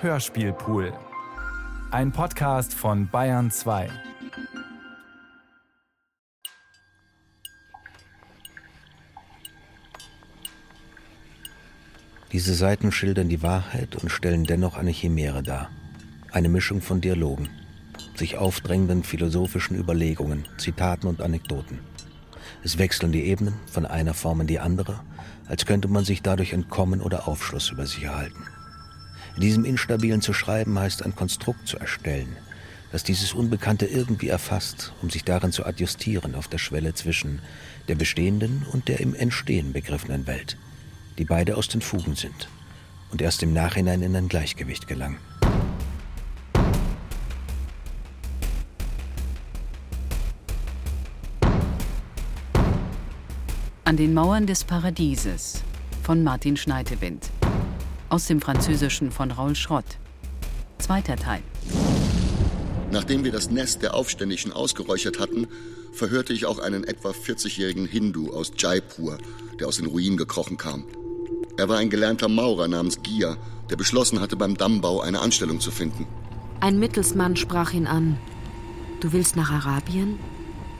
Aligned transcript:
Hörspielpool. 0.00 0.92
Ein 1.90 2.12
Podcast 2.12 2.72
von 2.72 3.08
Bayern 3.08 3.50
2. 3.50 3.90
Diese 12.30 12.54
Seiten 12.54 12.92
schildern 12.92 13.28
die 13.28 13.42
Wahrheit 13.42 13.96
und 13.96 14.10
stellen 14.10 14.44
dennoch 14.44 14.76
eine 14.76 14.92
Chimäre 14.92 15.42
dar. 15.42 15.68
Eine 16.30 16.48
Mischung 16.48 16.80
von 16.80 17.00
Dialogen, 17.00 17.48
sich 18.14 18.38
aufdrängenden 18.38 19.02
philosophischen 19.02 19.76
Überlegungen, 19.76 20.46
Zitaten 20.58 21.08
und 21.08 21.20
Anekdoten. 21.20 21.80
Es 22.62 22.78
wechseln 22.78 23.10
die 23.10 23.24
Ebenen 23.24 23.54
von 23.66 23.84
einer 23.84 24.14
Form 24.14 24.42
in 24.42 24.46
die 24.46 24.60
andere, 24.60 25.00
als 25.48 25.66
könnte 25.66 25.88
man 25.88 26.04
sich 26.04 26.22
dadurch 26.22 26.52
entkommen 26.52 27.00
oder 27.00 27.26
Aufschluss 27.26 27.72
über 27.72 27.84
sich 27.84 28.04
erhalten. 28.04 28.44
In 29.38 29.42
diesem 29.42 29.64
Instabilen 29.64 30.20
zu 30.20 30.32
schreiben 30.32 30.78
heißt 30.78 31.04
ein 31.04 31.14
Konstrukt 31.14 31.66
zu 31.66 31.78
erstellen, 31.78 32.36
das 32.92 33.04
dieses 33.04 33.32
Unbekannte 33.32 33.86
irgendwie 33.86 34.28
erfasst, 34.28 34.92
um 35.00 35.10
sich 35.10 35.24
darin 35.24 35.52
zu 35.52 35.64
adjustieren 35.64 36.34
auf 36.34 36.48
der 36.48 36.58
Schwelle 36.58 36.92
zwischen 36.94 37.40
der 37.86 37.94
bestehenden 37.94 38.66
und 38.72 38.88
der 38.88 39.00
im 39.00 39.14
Entstehen 39.14 39.72
begriffenen 39.72 40.26
Welt 40.26 40.58
die 41.18 41.24
beide 41.24 41.56
aus 41.56 41.68
den 41.68 41.80
Fugen 41.80 42.14
sind 42.14 42.48
und 43.10 43.20
erst 43.20 43.42
im 43.42 43.52
Nachhinein 43.52 44.02
in 44.02 44.14
ein 44.16 44.28
Gleichgewicht 44.28 44.86
gelangen. 44.86 45.18
An 53.84 53.96
den 53.96 54.14
Mauern 54.14 54.46
des 54.46 54.64
Paradieses 54.64 55.62
von 56.02 56.22
Martin 56.22 56.56
Schneidewind. 56.56 57.30
Aus 58.10 58.26
dem 58.26 58.40
Französischen 58.40 59.10
von 59.10 59.30
Raul 59.30 59.54
Schrott. 59.54 59.84
Zweiter 60.78 61.16
Teil. 61.16 61.42
Nachdem 62.90 63.22
wir 63.22 63.32
das 63.32 63.50
Nest 63.50 63.82
der 63.82 63.92
Aufständischen 63.92 64.50
ausgeräuchert 64.50 65.20
hatten, 65.20 65.46
verhörte 65.92 66.32
ich 66.32 66.46
auch 66.46 66.58
einen 66.58 66.84
etwa 66.84 67.10
40-jährigen 67.10 67.84
Hindu 67.86 68.32
aus 68.32 68.52
Jaipur, 68.56 69.18
der 69.60 69.68
aus 69.68 69.76
den 69.76 69.86
Ruinen 69.86 70.16
gekrochen 70.16 70.56
kam. 70.56 70.84
Er 71.58 71.68
war 71.68 71.76
ein 71.76 71.90
gelernter 71.90 72.28
Maurer 72.28 72.66
namens 72.66 73.02
Gia, 73.02 73.36
der 73.68 73.76
beschlossen 73.76 74.20
hatte, 74.20 74.36
beim 74.36 74.56
Dammbau 74.56 75.00
eine 75.00 75.20
Anstellung 75.20 75.60
zu 75.60 75.70
finden. 75.70 76.06
Ein 76.60 76.78
Mittelsmann 76.78 77.36
sprach 77.36 77.74
ihn 77.74 77.86
an. 77.86 78.18
Du 79.00 79.12
willst 79.12 79.36
nach 79.36 79.50
Arabien? 79.50 80.18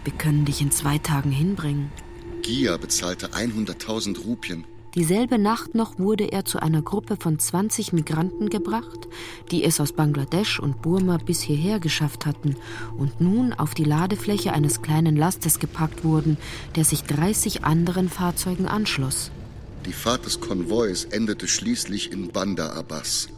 Wir 0.04 0.14
können 0.14 0.46
dich 0.46 0.62
in 0.62 0.70
zwei 0.70 0.96
Tagen 0.96 1.30
hinbringen. 1.30 1.92
Gia 2.40 2.78
bezahlte 2.78 3.34
100.000 3.34 4.24
Rupien. 4.24 4.64
Dieselbe 4.98 5.38
Nacht 5.38 5.76
noch 5.76 6.00
wurde 6.00 6.24
er 6.24 6.44
zu 6.44 6.60
einer 6.60 6.82
Gruppe 6.82 7.16
von 7.16 7.38
20 7.38 7.92
Migranten 7.92 8.50
gebracht, 8.50 9.06
die 9.52 9.62
es 9.62 9.78
aus 9.78 9.92
Bangladesch 9.92 10.58
und 10.58 10.82
Burma 10.82 11.18
bis 11.18 11.40
hierher 11.40 11.78
geschafft 11.78 12.26
hatten 12.26 12.56
und 12.96 13.20
nun 13.20 13.52
auf 13.52 13.74
die 13.74 13.84
Ladefläche 13.84 14.52
eines 14.52 14.82
kleinen 14.82 15.14
Lastes 15.14 15.60
gepackt 15.60 16.02
wurden, 16.02 16.36
der 16.74 16.84
sich 16.84 17.04
30 17.04 17.62
anderen 17.64 18.08
Fahrzeugen 18.08 18.66
anschloss. 18.66 19.30
Die 19.86 19.92
Fahrt 19.92 20.26
des 20.26 20.40
Konvois 20.40 21.06
endete 21.08 21.46
schließlich 21.46 22.10
in 22.10 22.32
Bandar 22.32 22.74
Abbas. 22.74 23.28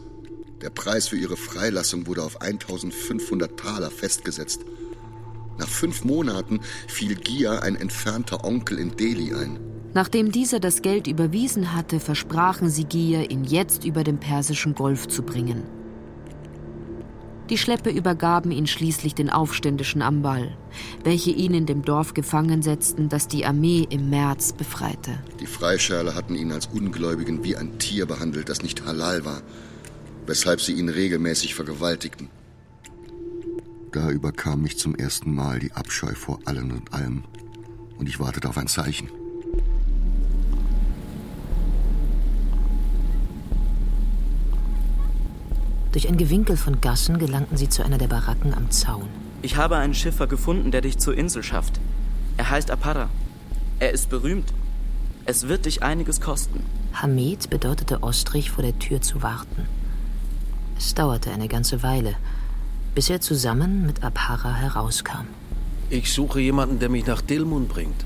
Der 0.63 0.71
Preis 0.71 1.09
für 1.09 1.17
ihre 1.17 1.37
Freilassung 1.37 2.07
wurde 2.07 2.23
auf 2.23 2.41
1500 2.41 3.55
Taler 3.55 3.91
festgesetzt. 3.91 4.61
Nach 5.59 5.69
fünf 5.69 6.05
Monaten 6.05 6.59
fiel 6.87 7.13
Gia 7.13 7.59
ein 7.59 7.75
entfernter 7.75 8.45
Onkel 8.45 8.79
in 8.79 8.97
Delhi 8.97 9.35
ein. 9.35 9.70
Nachdem 9.93 10.31
dieser 10.31 10.59
das 10.59 10.81
Geld 10.81 11.07
überwiesen 11.07 11.75
hatte, 11.75 11.99
versprachen 11.99 12.69
sie 12.69 12.85
Gia, 12.85 13.23
ihn 13.23 13.43
jetzt 13.43 13.83
über 13.83 14.03
den 14.03 14.19
Persischen 14.19 14.73
Golf 14.73 15.07
zu 15.07 15.23
bringen. 15.23 15.63
Die 17.49 17.57
Schleppe 17.57 17.89
übergaben 17.89 18.51
ihn 18.51 18.65
schließlich 18.65 19.13
den 19.13 19.29
Aufständischen 19.29 20.01
Ambal, 20.01 20.55
welche 21.03 21.31
ihn 21.31 21.53
in 21.53 21.65
dem 21.65 21.83
Dorf 21.83 22.13
gefangen 22.13 22.61
setzten, 22.61 23.09
das 23.09 23.27
die 23.27 23.45
Armee 23.45 23.85
im 23.89 24.09
März 24.09 24.53
befreite. 24.53 25.19
Die 25.41 25.47
Freischärler 25.47 26.15
hatten 26.15 26.35
ihn 26.35 26.53
als 26.53 26.67
Ungläubigen 26.67 27.43
wie 27.43 27.57
ein 27.57 27.77
Tier 27.77 28.05
behandelt, 28.05 28.47
das 28.47 28.61
nicht 28.61 28.85
halal 28.85 29.25
war, 29.25 29.41
weshalb 30.25 30.61
sie 30.61 30.71
ihn 30.71 30.87
regelmäßig 30.87 31.53
vergewaltigten. 31.53 32.29
Da 33.91 34.09
überkam 34.09 34.61
mich 34.61 34.77
zum 34.77 34.95
ersten 34.95 35.35
Mal 35.35 35.59
die 35.59 35.73
Abscheu 35.73 36.13
vor 36.13 36.39
allen 36.45 36.71
und 36.71 36.93
allem, 36.93 37.25
und 37.97 38.07
ich 38.07 38.21
wartete 38.21 38.47
auf 38.47 38.57
ein 38.57 38.67
Zeichen. 38.67 39.09
Durch 45.91 46.07
ein 46.07 46.17
Gewinkel 46.17 46.55
von 46.55 46.79
Gassen 46.79 47.19
gelangten 47.19 47.57
sie 47.57 47.67
zu 47.67 47.83
einer 47.83 47.97
der 47.97 48.07
Baracken 48.07 48.53
am 48.53 48.71
Zaun. 48.71 49.09
Ich 49.41 49.57
habe 49.57 49.75
einen 49.75 49.93
Schiffer 49.93 50.27
gefunden, 50.27 50.71
der 50.71 50.81
dich 50.81 50.97
zur 50.97 51.17
Insel 51.17 51.43
schafft. 51.43 51.79
Er 52.37 52.49
heißt 52.49 52.71
Apara. 52.71 53.09
Er 53.79 53.91
ist 53.91 54.09
berühmt. 54.09 54.53
Es 55.25 55.47
wird 55.47 55.65
dich 55.65 55.83
einiges 55.83 56.21
kosten. 56.21 56.63
Hamid 56.93 57.49
bedeutete 57.49 58.03
Ostrich, 58.03 58.51
vor 58.51 58.63
der 58.63 58.77
Tür 58.79 59.01
zu 59.01 59.21
warten. 59.21 59.65
Es 60.77 60.95
dauerte 60.95 61.31
eine 61.31 61.47
ganze 61.47 61.83
Weile, 61.83 62.15
bis 62.95 63.09
er 63.09 63.21
zusammen 63.21 63.85
mit 63.85 64.03
Apara 64.03 64.55
herauskam. 64.55 65.27
Ich 65.89 66.11
suche 66.11 66.39
jemanden, 66.39 66.79
der 66.79 66.89
mich 66.89 67.05
nach 67.05 67.21
Dilmun 67.21 67.67
bringt. 67.67 68.05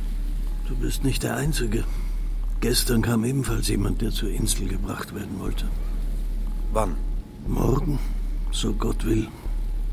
Du 0.67 0.75
bist 0.75 1.03
nicht 1.03 1.21
der 1.21 1.35
Einzige. 1.35 1.83
Gestern 2.59 3.03
kam 3.03 3.23
ebenfalls 3.23 3.67
jemand, 3.67 4.01
der 4.01 4.11
zur 4.11 4.29
Insel 4.29 4.67
gebracht 4.67 5.13
werden 5.13 5.39
wollte. 5.39 5.67
Wann? 6.73 6.95
Morgen, 7.47 7.99
so 8.51 8.73
Gott 8.73 9.05
will. 9.05 9.27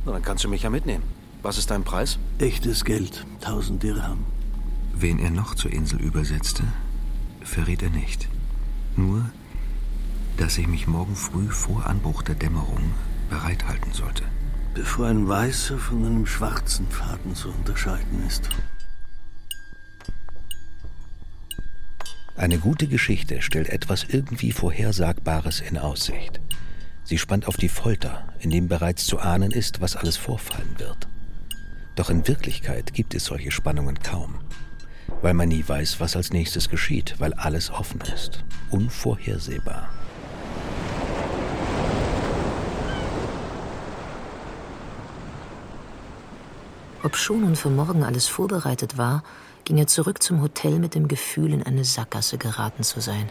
Na, 0.07 0.13
dann 0.13 0.23
kannst 0.23 0.45
du 0.45 0.49
mich 0.49 0.63
ja 0.63 0.71
mitnehmen. 0.71 1.05
Was 1.43 1.59
ist 1.59 1.71
dein 1.71 1.85
Preis? 1.85 2.19
Echtes 2.39 2.85
Geld, 2.85 3.27
1000 3.43 3.83
Dirham. 3.83 4.25
Wen 4.95 5.19
er 5.19 5.31
noch 5.31 5.55
zur 5.55 5.73
Insel 5.73 6.01
übersetzte, 6.01 6.63
verriet 7.43 7.83
er 7.83 7.91
nicht. 7.91 8.29
Nur, 8.97 9.27
dass 10.39 10.57
ich 10.57 10.69
mich 10.69 10.87
morgen 10.87 11.17
früh 11.17 11.49
vor 11.49 11.87
Anbruch 11.87 12.23
der 12.23 12.37
Dämmerung 12.37 12.93
bereithalten 13.29 13.93
sollte. 13.93 14.25
Bevor 14.75 15.09
ein 15.09 15.29
weißer 15.29 15.77
von 15.77 16.07
einem 16.07 16.27
schwarzen 16.27 16.87
Faden 16.89 17.35
zu 17.35 17.49
unterscheiden 17.51 18.27
ist. 18.27 18.49
Eine 22.35 22.59
gute 22.59 22.87
Geschichte 22.87 23.43
stellt 23.43 23.69
etwas 23.69 24.05
irgendwie 24.09 24.53
Vorhersagbares 24.53 25.61
in 25.61 25.77
Aussicht. 25.77 26.41
Sie 27.05 27.19
spannt 27.19 27.47
auf 27.47 27.57
die 27.59 27.69
Folter, 27.69 28.25
in 28.41 28.51
dem 28.51 28.69
bereits 28.69 29.05
zu 29.05 29.19
ahnen 29.19 29.51
ist, 29.51 29.83
was 29.83 29.97
alles 29.97 30.17
vorfallen 30.17 30.79
wird. 30.79 31.09
Doch 31.95 32.09
in 32.09 32.27
Wirklichkeit 32.27 32.95
gibt 32.95 33.15
es 33.15 33.27
solche 33.27 33.51
Spannungen 33.51 33.99
kaum, 33.99 34.41
weil 35.21 35.35
man 35.35 35.51
nie 35.51 35.63
weiß, 35.67 36.01
was 36.01 36.17
als 36.17 36.33
nächstes 36.33 36.71
geschieht, 36.71 37.17
weil 37.19 37.35
alles 37.35 37.71
offen 37.71 38.01
ist, 38.15 38.43
unvorhersehbar. 38.71 39.91
Ob 47.03 47.17
schon 47.17 47.43
nun 47.43 47.57
für 47.57 47.69
morgen 47.69 48.05
alles 48.05 48.27
vorbereitet 48.29 48.97
war, 48.97 49.23
ging 49.65 49.79
er 49.79 49.87
zurück 49.87 50.23
zum 50.23 50.43
Hotel 50.43 50.79
mit 50.79 50.95
dem 50.95 51.09
Gefühl, 51.09 51.53
in 51.53 51.63
eine 51.63 51.85
Sackgasse 51.85 52.39
geraten 52.39 52.83
zu 52.83 53.01
sein. 53.01 53.31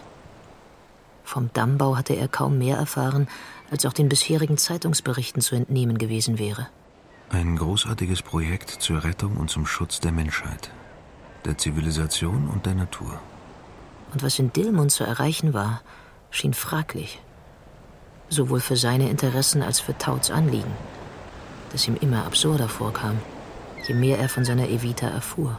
Vom 1.24 1.50
Dammbau 1.54 1.96
hatte 1.96 2.14
er 2.14 2.28
kaum 2.28 2.58
mehr 2.58 2.78
erfahren, 2.78 3.28
als 3.70 3.86
auch 3.86 3.94
den 3.94 4.10
bisherigen 4.10 4.58
Zeitungsberichten 4.58 5.42
zu 5.42 5.56
entnehmen 5.56 5.98
gewesen 5.98 6.40
wäre. 6.40 6.68
Ein 7.30 7.56
großartiges 7.56 8.22
Projekt 8.22 8.70
zur 8.70 9.04
Rettung 9.04 9.38
und 9.38 9.50
zum 9.50 9.66
Schutz 9.66 10.02
der 10.02 10.12
Menschheit, 10.12 10.70
der 11.46 11.58
Zivilisation 11.58 12.50
und 12.50 12.66
der 12.66 12.76
Natur. 12.76 13.22
Und 14.14 14.24
was 14.24 14.40
in 14.40 14.52
Dilmund 14.52 14.92
zu 14.92 15.06
erreichen 15.06 15.54
war, 15.54 15.82
schien 16.30 16.54
fraglich. 16.54 17.22
Sowohl 18.28 18.60
für 18.60 18.76
seine 18.76 19.10
Interessen 19.10 19.62
als 19.62 19.80
für 19.80 19.98
Tauts 19.98 20.32
Anliegen, 20.32 20.74
das 21.72 21.88
ihm 21.88 21.96
immer 21.96 22.26
absurder 22.26 22.68
vorkam, 22.68 23.20
je 23.88 23.96
mehr 23.96 24.20
er 24.20 24.28
von 24.28 24.44
seiner 24.44 24.68
Evita 24.68 25.08
erfuhr. 25.08 25.58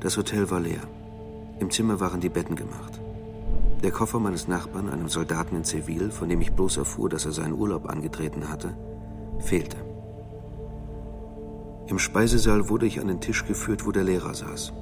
Das 0.00 0.16
Hotel 0.16 0.50
war 0.50 0.60
leer. 0.60 0.82
Im 1.58 1.70
Zimmer 1.70 2.00
waren 2.00 2.20
die 2.20 2.28
Betten 2.28 2.56
gemacht. 2.56 3.00
Der 3.82 3.90
Koffer 3.90 4.18
meines 4.20 4.48
Nachbarn, 4.48 4.88
einem 4.88 5.08
Soldaten 5.08 5.56
in 5.56 5.64
Zivil, 5.64 6.10
von 6.10 6.28
dem 6.28 6.40
ich 6.40 6.52
bloß 6.52 6.76
erfuhr, 6.76 7.08
dass 7.08 7.24
er 7.24 7.32
seinen 7.32 7.54
Urlaub 7.54 7.88
angetreten 7.88 8.48
hatte, 8.48 8.76
fehlte. 9.38 9.76
Im 11.86 11.98
Speisesaal 11.98 12.68
wurde 12.68 12.86
ich 12.86 13.00
an 13.00 13.08
den 13.08 13.20
Tisch 13.20 13.46
geführt, 13.46 13.86
wo 13.86 13.92
der 13.92 14.04
Lehrer 14.04 14.34
saß. 14.34 14.72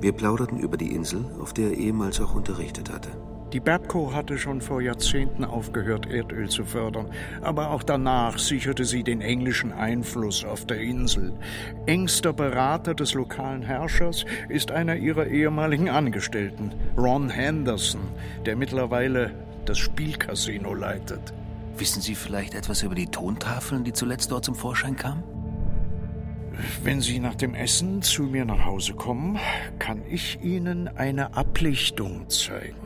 Wir 0.00 0.12
plauderten 0.12 0.58
über 0.58 0.76
die 0.76 0.94
Insel, 0.94 1.24
auf 1.40 1.52
der 1.52 1.70
er 1.70 1.76
ehemals 1.76 2.20
auch 2.20 2.34
unterrichtet 2.34 2.92
hatte. 2.92 3.10
Die 3.52 3.60
Babco 3.60 4.14
hatte 4.14 4.38
schon 4.38 4.62
vor 4.62 4.80
Jahrzehnten 4.80 5.44
aufgehört, 5.44 6.06
Erdöl 6.06 6.48
zu 6.48 6.64
fördern, 6.64 7.10
aber 7.42 7.70
auch 7.70 7.82
danach 7.82 8.38
sicherte 8.38 8.86
sie 8.86 9.02
den 9.02 9.20
englischen 9.20 9.72
Einfluss 9.72 10.42
auf 10.42 10.64
der 10.64 10.80
Insel. 10.80 11.34
Engster 11.84 12.32
Berater 12.32 12.94
des 12.94 13.12
lokalen 13.12 13.60
Herrschers 13.60 14.24
ist 14.48 14.70
einer 14.70 14.96
ihrer 14.96 15.26
ehemaligen 15.26 15.90
Angestellten, 15.90 16.72
Ron 16.96 17.28
Henderson, 17.28 18.00
der 18.46 18.56
mittlerweile 18.56 19.32
das 19.66 19.78
Spielcasino 19.78 20.72
leitet. 20.72 21.34
Wissen 21.76 22.00
Sie 22.00 22.14
vielleicht 22.14 22.54
etwas 22.54 22.82
über 22.82 22.94
die 22.94 23.08
Tontafeln, 23.08 23.84
die 23.84 23.92
zuletzt 23.92 24.30
dort 24.30 24.46
zum 24.46 24.54
Vorschein 24.54 24.96
kamen? 24.96 25.22
Wenn 26.82 27.02
Sie 27.02 27.18
nach 27.18 27.34
dem 27.34 27.54
Essen 27.54 28.00
zu 28.00 28.22
mir 28.22 28.46
nach 28.46 28.64
Hause 28.64 28.94
kommen, 28.94 29.38
kann 29.78 30.02
ich 30.08 30.38
Ihnen 30.42 30.88
eine 30.88 31.34
Ablichtung 31.34 32.28
zeigen. 32.30 32.81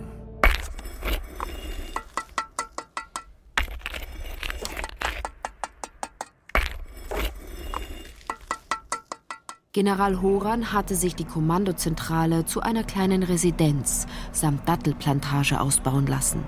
General 9.77 10.23
Horan 10.23 10.73
hatte 10.73 10.95
sich 10.95 11.17
die 11.17 11.27
Kommandozentrale 11.27 12.47
zu 12.47 12.63
einer 12.63 12.83
kleinen 12.83 13.23
Residenz 13.23 14.07
samt 14.33 14.67
Dattelplantage 14.67 15.61
ausbauen 15.61 16.07
lassen. 16.07 16.43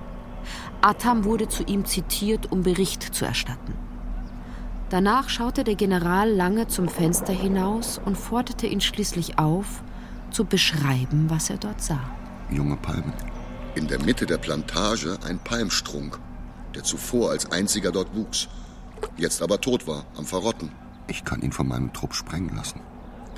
Atam 0.80 1.24
wurde 1.26 1.46
zu 1.46 1.62
ihm 1.62 1.84
zitiert, 1.84 2.50
um 2.50 2.62
Bericht 2.62 3.02
zu 3.02 3.26
erstatten. 3.26 3.74
Danach 4.88 5.28
schaute 5.28 5.62
der 5.62 5.74
General 5.74 6.30
lange 6.30 6.68
zum 6.68 6.88
Fenster 6.88 7.34
hinaus 7.34 8.00
und 8.02 8.16
forderte 8.16 8.66
ihn 8.66 8.80
schließlich 8.80 9.38
auf, 9.38 9.82
zu 10.30 10.46
beschreiben, 10.46 11.28
was 11.28 11.50
er 11.50 11.58
dort 11.58 11.82
sah. 11.82 12.00
Junge 12.48 12.78
Palmen. 12.78 13.12
In 13.74 13.88
der 13.88 14.02
Mitte 14.02 14.24
der 14.24 14.38
Plantage 14.38 15.18
ein 15.26 15.38
Palmstrunk, 15.38 16.18
der 16.74 16.82
zuvor 16.82 17.32
als 17.32 17.52
einziger 17.52 17.92
dort 17.92 18.16
wuchs, 18.16 18.48
jetzt 19.18 19.42
aber 19.42 19.60
tot 19.60 19.86
war, 19.86 20.06
am 20.16 20.24
Verrotten. 20.24 20.72
Ich 21.08 21.26
kann 21.26 21.42
ihn 21.42 21.52
von 21.52 21.68
meinem 21.68 21.92
Trupp 21.92 22.14
sprengen 22.14 22.56
lassen. 22.56 22.80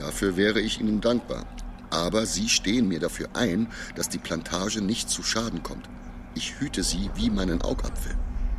Dafür 0.00 0.37
wäre 0.37 0.61
ich 0.61 0.81
Ihnen 0.81 1.00
dankbar. 1.00 1.44
Aber 1.91 2.26
Sie 2.26 2.49
stehen 2.49 2.88
mir 2.88 3.00
dafür 3.00 3.29
ein, 3.35 3.69
dass 3.94 4.08
die 4.08 4.19
Plantage 4.19 4.81
nicht 4.81 5.11
zu 5.11 5.23
Schaden 5.23 5.62
kommt. 5.62 5.88
Ich 6.35 6.61
hüte 6.61 6.82
sie 6.82 7.11
wie 7.17 7.31
meinen 7.31 7.61
Augapfel. 7.62 8.14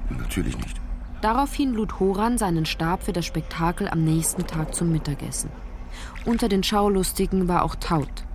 Natürlich 0.09 0.57
nicht. 0.57 0.77
Daraufhin 1.21 1.73
lud 1.73 1.99
Horan 1.99 2.37
seinen 2.37 2.65
Stab 2.65 3.03
für 3.03 3.13
das 3.13 3.25
Spektakel 3.25 3.87
am 3.87 4.03
nächsten 4.03 4.45
Tag 4.45 4.75
zum 4.75 4.91
Mittagessen. 4.91 5.49
Unter 6.25 6.49
den 6.49 6.63
Schaulustigen 6.63 7.47
war 7.47 7.63
auch 7.63 7.75
Taut. 7.75 8.25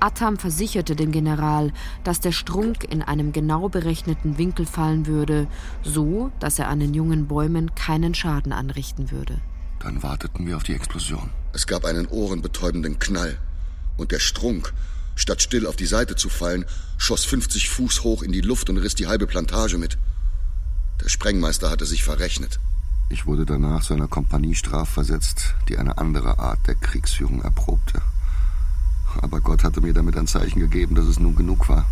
Atam 0.00 0.36
versicherte 0.36 0.96
dem 0.96 1.12
General, 1.12 1.72
dass 2.04 2.20
der 2.20 2.32
Strunk 2.32 2.84
in 2.84 3.00
einem 3.00 3.32
genau 3.32 3.68
berechneten 3.68 4.38
Winkel 4.38 4.66
fallen 4.66 5.06
würde, 5.06 5.46
so 5.82 6.30
dass 6.40 6.58
er 6.58 6.68
an 6.68 6.80
den 6.80 6.94
jungen 6.94 7.26
Bäumen 7.26 7.74
keinen 7.74 8.14
Schaden 8.14 8.52
anrichten 8.52 9.10
würde. 9.10 9.40
Dann 9.84 10.02
warteten 10.02 10.46
wir 10.46 10.56
auf 10.56 10.62
die 10.62 10.72
Explosion. 10.72 11.28
Es 11.52 11.66
gab 11.66 11.84
einen 11.84 12.06
ohrenbetäubenden 12.06 12.98
Knall. 12.98 13.38
Und 13.98 14.12
der 14.12 14.18
Strunk, 14.18 14.72
statt 15.14 15.42
still 15.42 15.66
auf 15.66 15.76
die 15.76 15.84
Seite 15.84 16.16
zu 16.16 16.30
fallen, 16.30 16.64
schoss 16.96 17.26
50 17.26 17.68
Fuß 17.68 18.02
hoch 18.02 18.22
in 18.22 18.32
die 18.32 18.40
Luft 18.40 18.70
und 18.70 18.78
riss 18.78 18.94
die 18.94 19.08
halbe 19.08 19.26
Plantage 19.26 19.76
mit. 19.76 19.98
Der 21.02 21.10
Sprengmeister 21.10 21.68
hatte 21.68 21.84
sich 21.84 22.02
verrechnet. 22.02 22.60
Ich 23.10 23.26
wurde 23.26 23.44
danach 23.44 23.82
zu 23.82 23.92
einer 23.92 24.08
Kompanie 24.08 24.54
strafversetzt, 24.54 25.54
die 25.68 25.76
eine 25.76 25.98
andere 25.98 26.38
Art 26.38 26.66
der 26.66 26.76
Kriegsführung 26.76 27.42
erprobte. 27.42 28.00
Aber 29.20 29.42
Gott 29.42 29.64
hatte 29.64 29.82
mir 29.82 29.92
damit 29.92 30.16
ein 30.16 30.26
Zeichen 30.26 30.60
gegeben, 30.60 30.94
dass 30.94 31.04
es 31.04 31.20
nun 31.20 31.36
genug 31.36 31.68
war. 31.68 31.84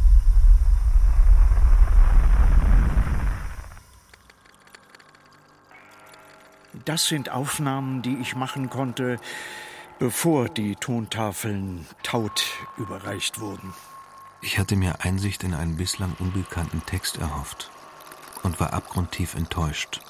Das 6.84 7.06
sind 7.06 7.30
Aufnahmen, 7.30 8.02
die 8.02 8.16
ich 8.16 8.34
machen 8.34 8.70
konnte, 8.70 9.18
bevor 9.98 10.48
die 10.48 10.74
Tontafeln 10.76 11.86
taut 12.02 12.44
überreicht 12.76 13.40
wurden. 13.40 13.74
Ich 14.40 14.58
hatte 14.58 14.74
mir 14.74 15.04
Einsicht 15.04 15.44
in 15.44 15.54
einen 15.54 15.76
bislang 15.76 16.14
unbekannten 16.18 16.84
Text 16.84 17.18
erhofft 17.18 17.70
und 18.42 18.58
war 18.58 18.72
abgrundtief 18.72 19.34
enttäuscht, 19.34 20.00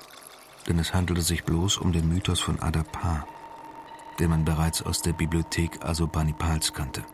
denn 0.66 0.78
es 0.78 0.94
handelte 0.94 1.22
sich 1.22 1.44
bloß 1.44 1.76
um 1.76 1.92
den 1.92 2.08
Mythos 2.08 2.40
von 2.40 2.60
Adapa, 2.60 3.26
den 4.18 4.30
man 4.30 4.44
bereits 4.44 4.82
aus 4.82 5.02
der 5.02 5.12
Bibliothek 5.12 5.84
Asurbanipals 5.84 6.72
kannte. 6.72 7.04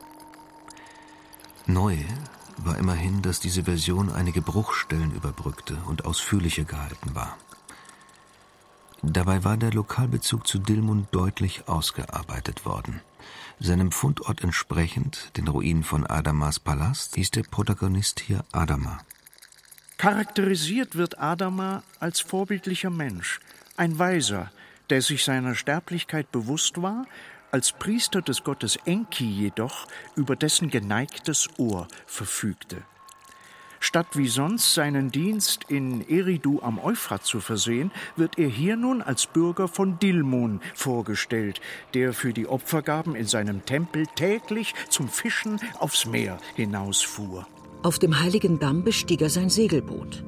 Neu 1.66 1.96
war 2.58 2.78
immerhin, 2.78 3.22
dass 3.22 3.40
diese 3.40 3.64
Version 3.64 4.12
einige 4.12 4.42
Bruchstellen 4.42 5.12
überbrückte 5.12 5.76
und 5.86 6.04
ausführlicher 6.04 6.64
gehalten 6.64 7.14
war. 7.14 7.36
Dabei 9.02 9.44
war 9.44 9.56
der 9.56 9.72
Lokalbezug 9.72 10.46
zu 10.46 10.58
Dilmun 10.58 11.06
deutlich 11.12 11.68
ausgearbeitet 11.68 12.64
worden. 12.64 13.00
Seinem 13.60 13.92
Fundort 13.92 14.42
entsprechend, 14.42 15.36
den 15.36 15.48
Ruinen 15.48 15.84
von 15.84 16.06
Adamas 16.06 16.58
Palast, 16.58 17.14
hieß 17.14 17.30
der 17.30 17.42
Protagonist 17.42 18.20
hier 18.20 18.44
Adama. 18.52 19.00
Charakterisiert 19.98 20.96
wird 20.96 21.18
Adama 21.18 21.82
als 21.98 22.20
vorbildlicher 22.20 22.90
Mensch, 22.90 23.40
ein 23.76 23.98
Weiser, 23.98 24.50
der 24.90 25.02
sich 25.02 25.24
seiner 25.24 25.54
Sterblichkeit 25.54 26.30
bewusst 26.32 26.80
war, 26.80 27.06
als 27.50 27.72
Priester 27.72 28.22
des 28.22 28.44
Gottes 28.44 28.76
Enki 28.84 29.28
jedoch 29.28 29.86
über 30.16 30.36
dessen 30.36 30.70
geneigtes 30.70 31.48
Ohr 31.56 31.88
verfügte. 32.06 32.82
Statt 33.80 34.08
wie 34.14 34.28
sonst 34.28 34.74
seinen 34.74 35.10
Dienst 35.10 35.64
in 35.68 36.08
Eridu 36.08 36.60
am 36.62 36.78
Euphrat 36.78 37.24
zu 37.24 37.40
versehen, 37.40 37.90
wird 38.16 38.38
er 38.38 38.48
hier 38.48 38.76
nun 38.76 39.02
als 39.02 39.26
Bürger 39.26 39.68
von 39.68 39.98
Dilmun 39.98 40.60
vorgestellt, 40.74 41.60
der 41.94 42.12
für 42.12 42.32
die 42.32 42.46
Opfergaben 42.46 43.14
in 43.14 43.26
seinem 43.26 43.64
Tempel 43.64 44.06
täglich 44.14 44.74
zum 44.88 45.08
Fischen 45.08 45.60
aufs 45.78 46.06
Meer 46.06 46.38
hinausfuhr. 46.54 47.46
Auf 47.82 47.98
dem 47.98 48.20
heiligen 48.20 48.58
Damm 48.58 48.82
bestieg 48.82 49.22
er 49.22 49.30
sein 49.30 49.50
Segelboot. 49.50 50.24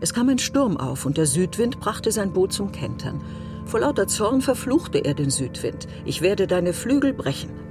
Es 0.00 0.14
kam 0.14 0.28
ein 0.28 0.38
Sturm 0.38 0.76
auf 0.76 1.06
und 1.06 1.18
der 1.18 1.26
Südwind 1.26 1.80
brachte 1.80 2.12
sein 2.12 2.32
Boot 2.32 2.52
zum 2.52 2.72
Kentern. 2.72 3.22
Vor 3.66 3.80
lauter 3.80 4.06
Zorn 4.06 4.40
verfluchte 4.42 4.98
er 4.98 5.14
den 5.14 5.30
Südwind. 5.30 5.88
Ich 6.04 6.22
werde 6.22 6.46
deine 6.46 6.72
Flügel 6.72 7.12
brechen. 7.12 7.65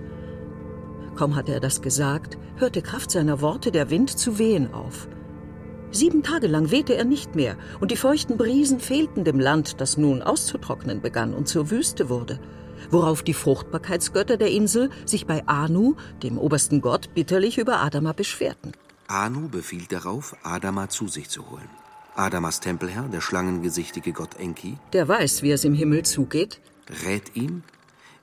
Kaum 1.15 1.35
hatte 1.35 1.53
er 1.53 1.59
das 1.59 1.81
gesagt, 1.81 2.37
hörte 2.57 2.81
Kraft 2.81 3.11
seiner 3.11 3.41
Worte 3.41 3.71
der 3.71 3.89
Wind 3.89 4.17
zu 4.17 4.37
wehen 4.37 4.73
auf. 4.73 5.07
Sieben 5.91 6.23
Tage 6.23 6.47
lang 6.47 6.71
wehte 6.71 6.95
er 6.95 7.05
nicht 7.05 7.35
mehr, 7.35 7.55
und 7.79 7.91
die 7.91 7.95
feuchten 7.95 8.37
Brisen 8.37 8.79
fehlten 8.81 9.23
dem 9.23 9.39
Land, 9.39 9.79
das 9.79 9.97
nun 9.97 10.21
auszutrocknen 10.21 11.01
begann 11.01 11.33
und 11.33 11.47
zur 11.47 11.71
Wüste 11.71 12.09
wurde, 12.09 12.39
worauf 12.91 13.23
die 13.23 13.33
Fruchtbarkeitsgötter 13.33 14.35
der 14.35 14.51
Insel 14.51 14.89
sich 15.05 15.25
bei 15.25 15.47
Anu, 15.47 15.95
dem 16.21 16.37
obersten 16.37 16.81
Gott, 16.81 17.13
bitterlich 17.13 17.57
über 17.57 17.79
Adama 17.79 18.11
beschwerten. 18.11 18.73
Anu 19.07 19.47
befiehlt 19.47 19.91
darauf, 19.91 20.35
Adama 20.43 20.89
zu 20.89 21.07
sich 21.07 21.29
zu 21.29 21.49
holen. 21.49 21.69
Adamas 22.15 22.59
Tempelherr, 22.59 23.07
der 23.11 23.21
schlangengesichtige 23.21 24.11
Gott 24.11 24.35
Enki, 24.39 24.77
Der 24.93 25.07
weiß, 25.07 25.43
wie 25.43 25.51
es 25.51 25.63
im 25.63 25.73
Himmel 25.73 26.03
zugeht. 26.03 26.59
rät 27.05 27.35
ihm, 27.35 27.63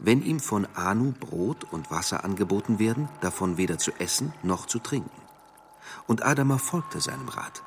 wenn 0.04 0.22
ihm 0.22 0.40
von 0.40 0.66
Anu 0.74 1.12
Brot 1.12 1.64
und 1.70 1.90
Wasser 1.90 2.24
angeboten 2.24 2.78
werden, 2.78 3.08
davon 3.20 3.56
weder 3.56 3.78
zu 3.78 3.92
essen 3.98 4.32
noch 4.42 4.66
zu 4.66 4.80
trinken. 4.80 5.10
Und 6.06 6.24
Adama 6.24 6.58
folgte 6.58 7.00
seinem 7.00 7.28
Rat. 7.28 7.62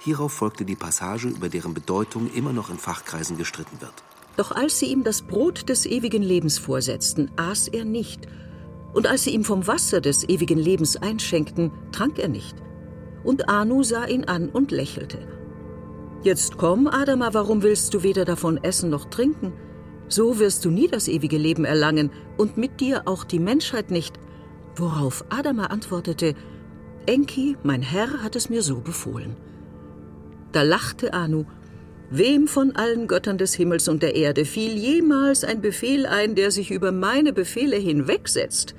Hierauf 0.00 0.32
folgte 0.32 0.64
die 0.64 0.74
Passage, 0.74 1.28
über 1.28 1.48
deren 1.48 1.74
Bedeutung 1.74 2.32
immer 2.32 2.52
noch 2.52 2.70
in 2.70 2.78
Fachkreisen 2.78 3.36
gestritten 3.36 3.80
wird. 3.80 3.94
Doch 4.36 4.50
als 4.50 4.78
sie 4.78 4.86
ihm 4.86 5.04
das 5.04 5.22
Brot 5.22 5.68
des 5.68 5.86
ewigen 5.86 6.22
Lebens 6.22 6.58
vorsetzten, 6.58 7.30
aß 7.36 7.68
er 7.68 7.84
nicht. 7.84 8.26
Und 8.92 9.06
als 9.06 9.24
sie 9.24 9.30
ihm 9.30 9.44
vom 9.44 9.66
Wasser 9.66 10.00
des 10.00 10.28
ewigen 10.28 10.58
Lebens 10.58 10.96
einschenkten, 10.96 11.70
trank 11.92 12.18
er 12.18 12.28
nicht. 12.28 12.56
Und 13.24 13.48
Anu 13.48 13.82
sah 13.82 14.06
ihn 14.06 14.24
an 14.24 14.48
und 14.48 14.70
lächelte. 14.72 15.28
Jetzt 16.22 16.56
komm, 16.56 16.86
Adama, 16.86 17.34
warum 17.34 17.62
willst 17.62 17.94
du 17.94 18.02
weder 18.02 18.24
davon 18.24 18.62
essen 18.62 18.90
noch 18.90 19.06
trinken? 19.06 19.52
So 20.12 20.38
wirst 20.38 20.66
du 20.66 20.70
nie 20.70 20.88
das 20.88 21.08
ewige 21.08 21.38
Leben 21.38 21.64
erlangen 21.64 22.10
und 22.36 22.58
mit 22.58 22.82
dir 22.82 23.08
auch 23.08 23.24
die 23.24 23.38
Menschheit 23.38 23.90
nicht. 23.90 24.20
Worauf 24.76 25.24
Adama 25.30 25.68
antwortete, 25.68 26.34
Enki, 27.06 27.56
mein 27.62 27.80
Herr, 27.80 28.22
hat 28.22 28.36
es 28.36 28.50
mir 28.50 28.60
so 28.60 28.80
befohlen. 28.80 29.38
Da 30.52 30.64
lachte 30.64 31.14
Anu. 31.14 31.46
Wem 32.10 32.46
von 32.46 32.76
allen 32.76 33.08
Göttern 33.08 33.38
des 33.38 33.54
Himmels 33.54 33.88
und 33.88 34.02
der 34.02 34.14
Erde 34.14 34.44
fiel 34.44 34.76
jemals 34.76 35.44
ein 35.44 35.62
Befehl 35.62 36.04
ein, 36.04 36.34
der 36.34 36.50
sich 36.50 36.70
über 36.70 36.92
meine 36.92 37.32
Befehle 37.32 37.76
hinwegsetzt? 37.76 38.74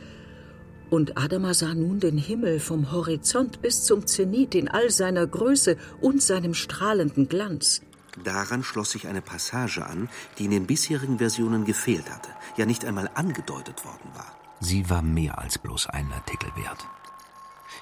Und 0.92 1.18
Adama 1.18 1.56
sah 1.56 1.74
nun 1.74 2.00
den 2.00 2.20
Himmel 2.20 2.60
vom 2.60 2.92
Horizont 2.92 3.64
bis 3.64 3.86
zum 3.86 4.06
Zenit 4.06 4.54
in 4.54 4.68
all 4.68 4.92
seiner 4.92 5.26
Größe 5.26 5.78
und 6.00 6.22
seinem 6.22 6.54
strahlenden 6.54 7.28
Glanz. 7.28 7.82
Daran 8.22 8.64
schloss 8.64 8.92
sich 8.92 9.08
eine 9.08 9.22
Passage 9.22 9.86
an, 9.86 10.10
die 10.38 10.46
in 10.46 10.52
den 10.52 10.68
bisherigen 10.68 11.18
Versionen 11.18 11.66
gefehlt 11.66 12.10
hatte, 12.12 12.30
ja 12.58 12.66
nicht 12.66 12.86
einmal 12.86 13.10
angedeutet 13.16 13.86
worden 13.86 14.10
war. 14.14 14.38
Sie 14.60 14.90
war 14.90 15.02
mehr 15.02 15.40
als 15.40 15.58
bloß 15.58 15.88
einen 15.88 16.12
Artikel 16.14 16.50
wert. 16.56 16.88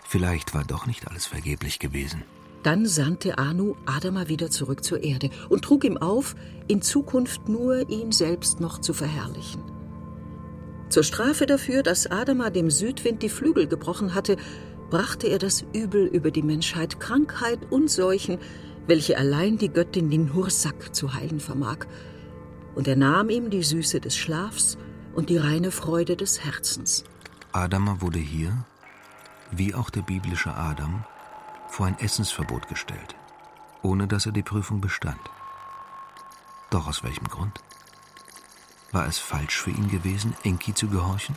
Vielleicht 0.08 0.54
war 0.54 0.64
doch 0.64 0.88
nicht 0.88 1.08
alles 1.08 1.26
vergeblich 1.26 1.80
gewesen. 1.80 2.24
Dann 2.64 2.86
sandte 2.86 3.38
Anu 3.38 3.76
Adama 3.86 4.28
wieder 4.28 4.50
zurück 4.50 4.84
zur 4.84 5.04
Erde 5.04 5.30
und 5.50 5.64
trug 5.64 5.84
ihm 5.84 5.98
auf, 5.98 6.36
in 6.68 6.82
Zukunft 6.82 7.50
nur 7.50 7.90
ihn 7.90 8.12
selbst 8.12 8.60
noch 8.60 8.80
zu 8.80 8.94
verherrlichen. 8.94 9.64
Zur 10.90 11.04
Strafe 11.04 11.46
dafür, 11.46 11.84
dass 11.84 12.08
Adama 12.08 12.50
dem 12.50 12.70
Südwind 12.70 13.24
die 13.24 13.30
Flügel 13.30 13.68
gebrochen 13.68 14.14
hatte, 14.14 14.38
brachte 14.90 15.28
er 15.28 15.40
das 15.40 15.64
Übel 15.74 16.06
über 16.06 16.32
die 16.32 16.44
Menschheit, 16.44 17.00
Krankheit 17.00 17.60
und 17.72 17.90
Seuchen, 17.90 18.38
welche 18.88 19.18
allein 19.18 19.58
die 19.58 19.70
Göttin 19.70 20.10
Ninhursag 20.10 20.96
zu 20.96 21.14
heilen 21.14 21.40
vermag. 21.40 21.86
Und 22.76 22.88
er 22.88 22.96
nahm 22.96 23.30
ihm 23.30 23.50
die 23.50 23.64
Süße 23.64 24.00
des 24.00 24.16
Schlafs 24.18 24.78
und 25.14 25.30
die 25.30 25.38
reine 25.38 25.72
Freude 25.72 26.16
des 26.16 26.44
Herzens. 26.44 27.04
Adama 27.52 28.00
wurde 28.00 28.20
hier, 28.20 28.66
wie 29.52 29.76
auch 29.76 29.90
der 29.90 30.02
biblische 30.02 30.54
Adam, 30.54 31.04
vor 31.68 31.86
ein 31.86 32.00
Essensverbot 32.00 32.68
gestellt, 32.68 33.16
ohne 33.82 34.08
dass 34.08 34.26
er 34.26 34.32
die 34.32 34.44
Prüfung 34.44 34.82
bestand. 34.82 35.20
Doch 36.70 36.88
aus 36.88 37.04
welchem 37.04 37.28
Grund? 37.28 37.60
War 38.92 39.08
es 39.08 39.20
falsch 39.20 39.58
für 39.58 39.72
ihn 39.72 39.90
gewesen, 39.90 40.36
Enki 40.44 40.74
zu 40.74 40.88
gehorchen? 40.88 41.36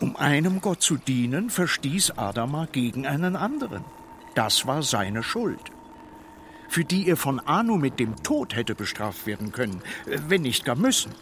Um 0.00 0.16
einem 0.16 0.60
Gott 0.60 0.82
zu 0.82 0.96
dienen, 0.96 1.50
verstieß 1.50 2.18
Adama 2.18 2.66
gegen 2.70 3.06
einen 3.06 3.36
anderen. 3.36 3.84
Das 4.34 4.66
war 4.66 4.82
seine 4.82 5.22
Schuld. 5.22 5.70
Für 6.72 6.86
die 6.86 7.06
er 7.06 7.18
von 7.18 7.38
Anu 7.38 7.76
mit 7.76 8.00
dem 8.00 8.22
Tod 8.22 8.56
hätte 8.56 8.74
bestraft 8.74 9.26
werden 9.26 9.52
können, 9.52 9.82
wenn 10.06 10.40
nicht 10.40 10.64
gar 10.64 10.74
müssen. 10.74 11.12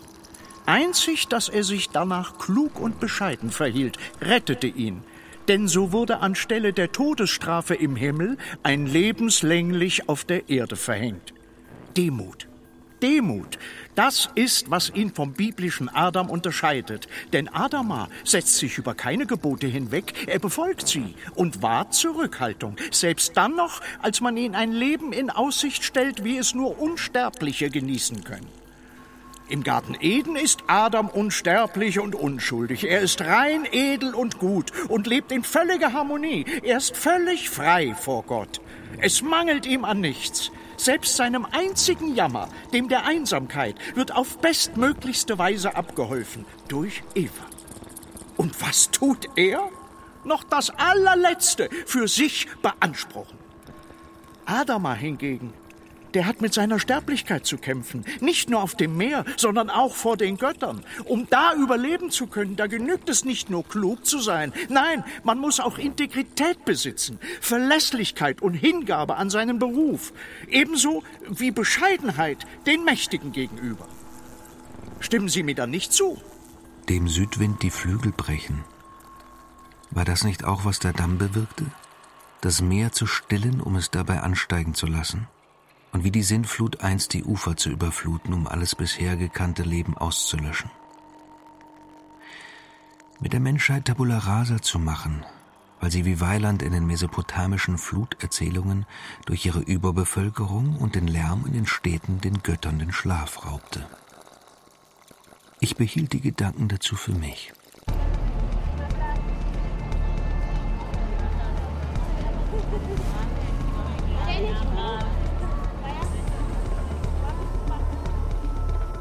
Einzig, 0.64 1.26
dass 1.26 1.48
er 1.48 1.64
sich 1.64 1.88
danach 1.88 2.38
klug 2.38 2.78
und 2.78 3.00
bescheiden 3.00 3.50
verhielt, 3.50 3.98
rettete 4.22 4.68
ihn. 4.68 5.02
Denn 5.48 5.66
so 5.66 5.90
wurde 5.90 6.20
anstelle 6.20 6.72
der 6.72 6.92
Todesstrafe 6.92 7.74
im 7.74 7.96
Himmel 7.96 8.38
ein 8.62 8.86
lebenslänglich 8.86 10.08
auf 10.08 10.22
der 10.24 10.48
Erde 10.48 10.76
verhängt. 10.76 11.34
Demut. 11.96 12.49
Demut, 13.02 13.58
das 13.94 14.28
ist, 14.34 14.70
was 14.70 14.90
ihn 14.94 15.12
vom 15.12 15.32
biblischen 15.32 15.88
Adam 15.88 16.30
unterscheidet. 16.30 17.08
Denn 17.32 17.48
Adama 17.48 18.08
setzt 18.24 18.56
sich 18.56 18.78
über 18.78 18.94
keine 18.94 19.26
Gebote 19.26 19.66
hinweg, 19.66 20.14
er 20.26 20.38
befolgt 20.38 20.88
sie 20.88 21.14
und 21.34 21.62
wahrt 21.62 21.94
Zurückhaltung, 21.94 22.76
selbst 22.90 23.36
dann 23.36 23.56
noch, 23.56 23.80
als 24.00 24.20
man 24.20 24.36
ihm 24.36 24.54
ein 24.54 24.72
Leben 24.72 25.12
in 25.12 25.30
Aussicht 25.30 25.84
stellt, 25.84 26.24
wie 26.24 26.38
es 26.38 26.54
nur 26.54 26.80
Unsterbliche 26.80 27.70
genießen 27.70 28.24
können. 28.24 28.60
Im 29.50 29.64
Garten 29.64 29.96
Eden 30.00 30.36
ist 30.36 30.62
Adam 30.68 31.08
unsterblich 31.08 31.98
und 31.98 32.14
unschuldig. 32.14 32.84
Er 32.88 33.00
ist 33.00 33.20
rein, 33.20 33.66
edel 33.72 34.14
und 34.14 34.38
gut 34.38 34.70
und 34.88 35.08
lebt 35.08 35.32
in 35.32 35.42
völliger 35.42 35.92
Harmonie. 35.92 36.46
Er 36.62 36.76
ist 36.76 36.96
völlig 36.96 37.50
frei 37.50 37.96
vor 38.00 38.22
Gott. 38.22 38.60
Es 39.00 39.22
mangelt 39.22 39.66
ihm 39.66 39.84
an 39.84 40.00
nichts. 40.00 40.52
Selbst 40.80 41.16
seinem 41.16 41.44
einzigen 41.44 42.14
Jammer, 42.14 42.48
dem 42.72 42.88
der 42.88 43.04
Einsamkeit, 43.04 43.76
wird 43.96 44.16
auf 44.16 44.38
bestmöglichste 44.38 45.36
Weise 45.36 45.76
abgeholfen 45.76 46.46
durch 46.68 47.02
Eva. 47.14 47.44
Und 48.38 48.58
was 48.62 48.90
tut 48.90 49.28
er? 49.36 49.68
Noch 50.24 50.42
das 50.42 50.70
allerletzte 50.70 51.68
für 51.84 52.08
sich 52.08 52.46
beanspruchen. 52.62 53.36
Adama 54.46 54.94
hingegen 54.94 55.52
der 56.14 56.26
hat 56.26 56.40
mit 56.40 56.54
seiner 56.54 56.78
Sterblichkeit 56.78 57.46
zu 57.46 57.58
kämpfen. 57.58 58.04
Nicht 58.20 58.50
nur 58.50 58.62
auf 58.62 58.74
dem 58.74 58.96
Meer, 58.96 59.24
sondern 59.36 59.70
auch 59.70 59.94
vor 59.94 60.16
den 60.16 60.36
Göttern. 60.36 60.84
Um 61.04 61.26
da 61.30 61.54
überleben 61.54 62.10
zu 62.10 62.26
können, 62.26 62.56
da 62.56 62.66
genügt 62.66 63.08
es 63.08 63.24
nicht 63.24 63.50
nur 63.50 63.64
klug 63.64 64.04
zu 64.06 64.18
sein. 64.20 64.52
Nein, 64.68 65.04
man 65.24 65.38
muss 65.38 65.60
auch 65.60 65.78
Integrität 65.78 66.64
besitzen, 66.64 67.18
Verlässlichkeit 67.40 68.42
und 68.42 68.54
Hingabe 68.54 69.16
an 69.16 69.30
seinen 69.30 69.58
Beruf. 69.58 70.12
Ebenso 70.48 71.02
wie 71.28 71.50
Bescheidenheit 71.50 72.46
den 72.66 72.84
Mächtigen 72.84 73.32
gegenüber. 73.32 73.86
Stimmen 75.00 75.28
Sie 75.28 75.42
mir 75.42 75.54
dann 75.54 75.70
nicht 75.70 75.92
zu? 75.92 76.18
Dem 76.88 77.08
Südwind 77.08 77.62
die 77.62 77.70
Flügel 77.70 78.12
brechen. 78.12 78.64
War 79.90 80.04
das 80.04 80.24
nicht 80.24 80.44
auch, 80.44 80.64
was 80.64 80.78
der 80.78 80.92
Damm 80.92 81.18
bewirkte? 81.18 81.66
Das 82.40 82.62
Meer 82.62 82.92
zu 82.92 83.06
stillen, 83.06 83.60
um 83.60 83.76
es 83.76 83.90
dabei 83.90 84.20
ansteigen 84.20 84.74
zu 84.74 84.86
lassen? 84.86 85.26
Und 85.92 86.04
wie 86.04 86.10
die 86.10 86.22
Sintflut 86.22 86.80
einst 86.80 87.12
die 87.12 87.24
Ufer 87.24 87.56
zu 87.56 87.70
überfluten, 87.70 88.32
um 88.32 88.46
alles 88.46 88.74
bisher 88.74 89.16
gekannte 89.16 89.62
Leben 89.62 89.96
auszulöschen. 89.96 90.70
Mit 93.20 93.32
der 93.32 93.40
Menschheit 93.40 93.84
Tabula 93.84 94.18
rasa 94.18 94.62
zu 94.62 94.78
machen, 94.78 95.24
weil 95.80 95.90
sie 95.90 96.04
wie 96.04 96.20
Weiland 96.20 96.62
in 96.62 96.72
den 96.72 96.86
mesopotamischen 96.86 97.76
Fluterzählungen 97.76 98.86
durch 99.26 99.44
ihre 99.44 99.60
Überbevölkerung 99.60 100.76
und 100.76 100.94
den 100.94 101.06
Lärm 101.06 101.44
in 101.46 101.52
den 101.52 101.66
Städten 101.66 102.20
den 102.20 102.42
Göttern 102.42 102.78
den 102.78 102.92
Schlaf 102.92 103.44
raubte. 103.44 103.86
Ich 105.58 105.76
behielt 105.76 106.14
die 106.14 106.22
Gedanken 106.22 106.68
dazu 106.68 106.96
für 106.96 107.12
mich. 107.12 107.52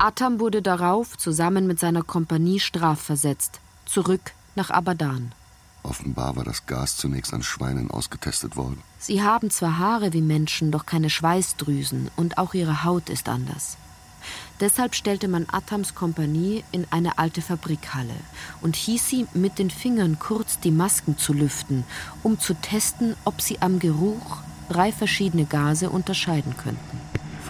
Atam 0.02 0.40
wurde 0.40 0.62
darauf 0.62 1.18
zusammen 1.18 1.68
mit 1.68 1.78
seiner 1.78 2.04
Kompanie 2.04 2.62
strafversetzt, 2.62 3.60
zurück 3.86 4.32
nach 4.56 4.70
Abadan. 4.70 5.34
Offenbar 5.84 6.38
war 6.38 6.46
das 6.46 6.66
Gas 6.66 6.96
zunächst 6.96 7.34
an 7.34 7.44
Schweinen 7.44 7.92
ausgetestet 7.92 8.56
worden. 8.56 8.82
Sie 8.98 9.22
haben 9.22 9.50
zwar 9.50 9.78
Haare 9.78 10.14
wie 10.14 10.22
Menschen, 10.22 10.72
doch 10.72 10.86
keine 10.86 11.10
Schweißdrüsen 11.10 12.12
und 12.16 12.38
auch 12.38 12.54
ihre 12.54 12.86
Haut 12.86 13.10
ist 13.10 13.28
anders. 13.28 13.76
Deshalb 14.62 14.96
stellte 14.96 15.28
man 15.28 15.48
Atams 15.52 15.96
Kompanie 15.96 16.64
in 16.72 16.88
eine 16.92 17.18
alte 17.18 17.42
Fabrikhalle 17.42 18.16
und 18.62 18.78
hieß 18.78 19.06
sie, 19.06 19.28
mit 19.34 19.60
den 19.60 19.70
Fingern 19.70 20.18
kurz 20.18 20.62
die 20.62 20.72
Masken 20.72 21.18
zu 21.18 21.34
lüften, 21.34 21.84
um 22.24 22.40
zu 22.40 22.54
testen, 22.54 23.18
ob 23.26 23.42
sie 23.42 23.62
am 23.62 23.80
Geruch 23.80 24.38
drei 24.70 24.94
verschiedene 24.94 25.44
Gase 25.44 25.90
unterscheiden 25.90 26.56
könnten. 26.56 26.99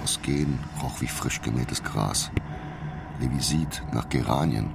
Phosgen 0.09 0.57
roch 0.81 1.01
wie 1.01 1.07
frisch 1.07 1.39
gemähtes 1.41 1.83
Gras. 1.83 2.31
Levisit 3.19 3.83
nach 3.93 4.09
Geranien. 4.09 4.71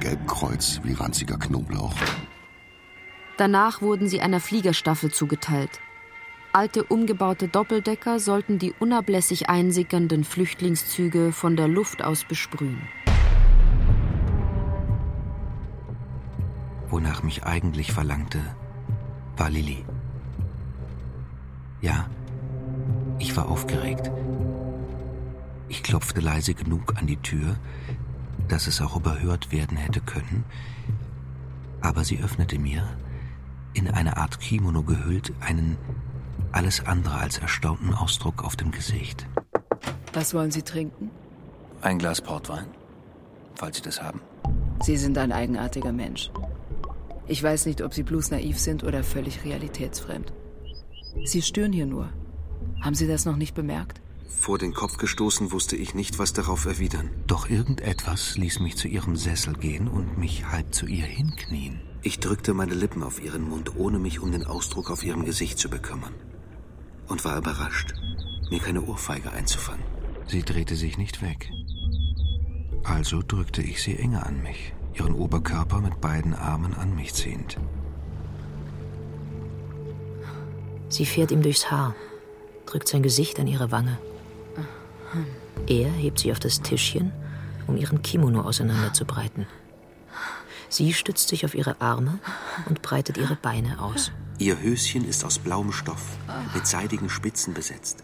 Gelbkreuz 0.00 0.80
wie 0.84 0.92
ranziger 0.92 1.38
Knoblauch. 1.38 1.94
Danach 3.38 3.80
wurden 3.80 4.08
sie 4.08 4.20
einer 4.20 4.40
Fliegerstaffel 4.40 5.10
zugeteilt. 5.10 5.80
Alte 6.52 6.84
umgebaute 6.84 7.48
Doppeldecker 7.48 8.20
sollten 8.20 8.58
die 8.58 8.74
unablässig 8.78 9.48
einsickernden 9.48 10.22
Flüchtlingszüge 10.22 11.32
von 11.32 11.56
der 11.56 11.68
Luft 11.68 12.04
aus 12.04 12.24
besprühen. 12.24 12.82
Wonach 16.90 17.22
mich 17.22 17.44
eigentlich 17.44 17.90
verlangte, 17.90 18.40
war 19.38 19.48
Lilly. 19.48 19.82
Ja, 21.80 22.06
ich 23.18 23.34
war 23.36 23.48
aufgeregt. 23.48 24.10
Ich 25.72 25.82
klopfte 25.82 26.20
leise 26.20 26.52
genug 26.52 26.98
an 26.98 27.06
die 27.06 27.16
Tür, 27.16 27.56
dass 28.46 28.66
es 28.66 28.82
auch 28.82 28.94
überhört 28.94 29.52
werden 29.52 29.78
hätte 29.78 30.02
können, 30.02 30.44
aber 31.80 32.04
sie 32.04 32.22
öffnete 32.22 32.58
mir, 32.58 32.86
in 33.72 33.88
eine 33.88 34.18
Art 34.18 34.38
Kimono 34.38 34.82
gehüllt, 34.82 35.32
einen 35.40 35.78
alles 36.52 36.84
andere 36.84 37.14
als 37.14 37.38
erstaunten 37.38 37.94
Ausdruck 37.94 38.44
auf 38.44 38.54
dem 38.54 38.70
Gesicht. 38.70 39.26
Was 40.12 40.34
wollen 40.34 40.50
Sie 40.50 40.60
trinken? 40.60 41.10
Ein 41.80 41.98
Glas 41.98 42.20
Portwein, 42.20 42.66
falls 43.54 43.78
Sie 43.78 43.82
das 43.82 44.02
haben. 44.02 44.20
Sie 44.82 44.98
sind 44.98 45.16
ein 45.16 45.32
eigenartiger 45.32 45.92
Mensch. 45.92 46.30
Ich 47.26 47.42
weiß 47.42 47.64
nicht, 47.64 47.80
ob 47.80 47.94
Sie 47.94 48.02
bloß 48.02 48.30
naiv 48.30 48.60
sind 48.60 48.84
oder 48.84 49.02
völlig 49.02 49.42
realitätsfremd. 49.42 50.34
Sie 51.24 51.40
stören 51.40 51.72
hier 51.72 51.86
nur. 51.86 52.10
Haben 52.82 52.94
Sie 52.94 53.06
das 53.06 53.24
noch 53.24 53.36
nicht 53.36 53.54
bemerkt? 53.54 54.01
Vor 54.38 54.58
den 54.58 54.74
Kopf 54.74 54.96
gestoßen 54.96 55.52
wusste 55.52 55.76
ich 55.76 55.94
nicht, 55.94 56.18
was 56.18 56.32
darauf 56.32 56.64
erwidern. 56.64 57.10
Doch 57.26 57.48
irgendetwas 57.48 58.36
ließ 58.36 58.58
mich 58.58 58.76
zu 58.76 58.88
ihrem 58.88 59.14
Sessel 59.16 59.54
gehen 59.54 59.86
und 59.86 60.18
mich 60.18 60.46
halb 60.46 60.74
zu 60.74 60.86
ihr 60.86 61.04
hinknien. 61.04 61.80
Ich 62.02 62.18
drückte 62.18 62.52
meine 62.52 62.74
Lippen 62.74 63.04
auf 63.04 63.22
ihren 63.22 63.48
Mund, 63.48 63.76
ohne 63.76 64.00
mich 64.00 64.18
um 64.18 64.32
den 64.32 64.44
Ausdruck 64.44 64.90
auf 64.90 65.04
ihrem 65.04 65.24
Gesicht 65.24 65.58
zu 65.58 65.70
bekümmern. 65.70 66.14
Und 67.06 67.24
war 67.24 67.38
überrascht, 67.38 67.94
mir 68.50 68.58
keine 68.58 68.82
Ohrfeige 68.82 69.30
einzufangen. 69.30 69.84
Sie 70.26 70.42
drehte 70.42 70.74
sich 70.74 70.98
nicht 70.98 71.22
weg. 71.22 71.50
Also 72.82 73.22
drückte 73.22 73.62
ich 73.62 73.80
sie 73.80 73.96
enger 73.96 74.26
an 74.26 74.42
mich, 74.42 74.74
ihren 74.94 75.14
Oberkörper 75.14 75.80
mit 75.80 76.00
beiden 76.00 76.34
Armen 76.34 76.74
an 76.74 76.96
mich 76.96 77.14
ziehend. 77.14 77.58
Sie 80.88 81.06
fährt 81.06 81.30
ihm 81.30 81.42
durchs 81.42 81.70
Haar, 81.70 81.94
drückt 82.66 82.88
sein 82.88 83.02
Gesicht 83.02 83.38
an 83.38 83.46
ihre 83.46 83.70
Wange. 83.70 83.98
Er 85.66 85.90
hebt 85.90 86.18
sie 86.18 86.32
auf 86.32 86.40
das 86.40 86.62
Tischchen, 86.62 87.12
um 87.66 87.76
ihren 87.76 88.02
Kimono 88.02 88.42
auseinanderzubreiten. 88.42 89.46
Sie 90.68 90.92
stützt 90.94 91.28
sich 91.28 91.44
auf 91.44 91.54
ihre 91.54 91.80
Arme 91.80 92.18
und 92.66 92.82
breitet 92.82 93.18
ihre 93.18 93.36
Beine 93.36 93.80
aus. 93.80 94.10
Ihr 94.38 94.60
Höschen 94.60 95.06
ist 95.06 95.24
aus 95.24 95.38
blauem 95.38 95.70
Stoff, 95.72 96.16
mit 96.54 96.66
seidigen 96.66 97.10
Spitzen 97.10 97.54
besetzt. 97.54 98.02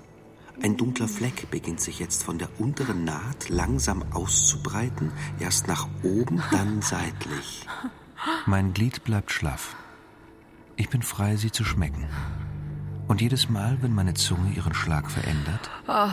Ein 0.62 0.77
dunkler 0.77 1.09
Fleck 1.09 1.50
beginnt 1.50 1.81
sich 1.81 1.99
jetzt 1.99 2.25
von 2.25 2.38
der 2.38 2.49
unteren 2.59 3.05
Naht 3.05 3.49
langsam 3.49 4.05
auszubreiten, 4.12 5.12
erst 5.38 5.69
nach 5.69 5.88
oben, 6.03 6.43
dann 6.50 6.83
seitlich. 6.83 7.67
Mein 8.45 8.75
Glied 8.75 9.05
bleibt 9.05 9.31
schlaff. 9.31 9.77
Ich 10.77 10.88
bin 10.88 11.03
frei, 11.03 11.37
sie 11.37 11.53
zu 11.53 11.65
schmecken. 11.65 12.07
Und 13.09 13.21
jedes 13.23 13.49
Mal, 13.49 13.79
wenn 13.81 13.95
meine 13.95 14.15
Zunge 14.15 14.53
ihren 14.55 14.75
Schlag 14.75 15.11
verändert, 15.11 15.71
Oh. 15.87 16.09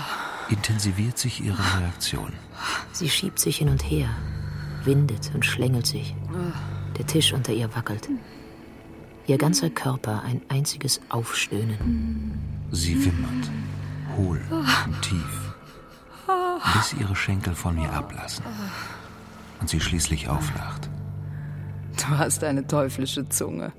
intensiviert 0.49 1.17
sich 1.17 1.43
ihre 1.43 1.61
Reaktion. 1.79 2.31
Sie 2.93 3.09
schiebt 3.09 3.39
sich 3.39 3.57
hin 3.57 3.69
und 3.69 3.83
her, 3.83 4.07
windet 4.85 5.31
und 5.33 5.45
schlängelt 5.45 5.85
sich. 5.85 6.15
Der 6.97 7.05
Tisch 7.05 7.33
unter 7.33 7.51
ihr 7.51 7.73
wackelt. 7.75 8.07
Ihr 9.27 9.37
ganzer 9.37 9.69
Körper 9.69 10.23
ein 10.23 10.41
einziges 10.49 11.01
Aufstöhnen. 11.09 12.39
Sie 12.71 13.03
wimmert, 13.05 13.51
hohl 14.15 14.41
und 14.85 15.01
tief, 15.01 15.55
bis 16.75 16.93
ihre 16.93 17.15
Schenkel 17.15 17.55
von 17.55 17.75
mir 17.75 17.91
ablassen 17.91 18.45
und 19.59 19.69
sie 19.69 19.79
schließlich 19.81 20.29
auflacht. 20.29 20.89
Du 21.97 22.17
hast 22.17 22.43
eine 22.43 22.65
teuflische 22.67 23.27
Zunge. 23.29 23.73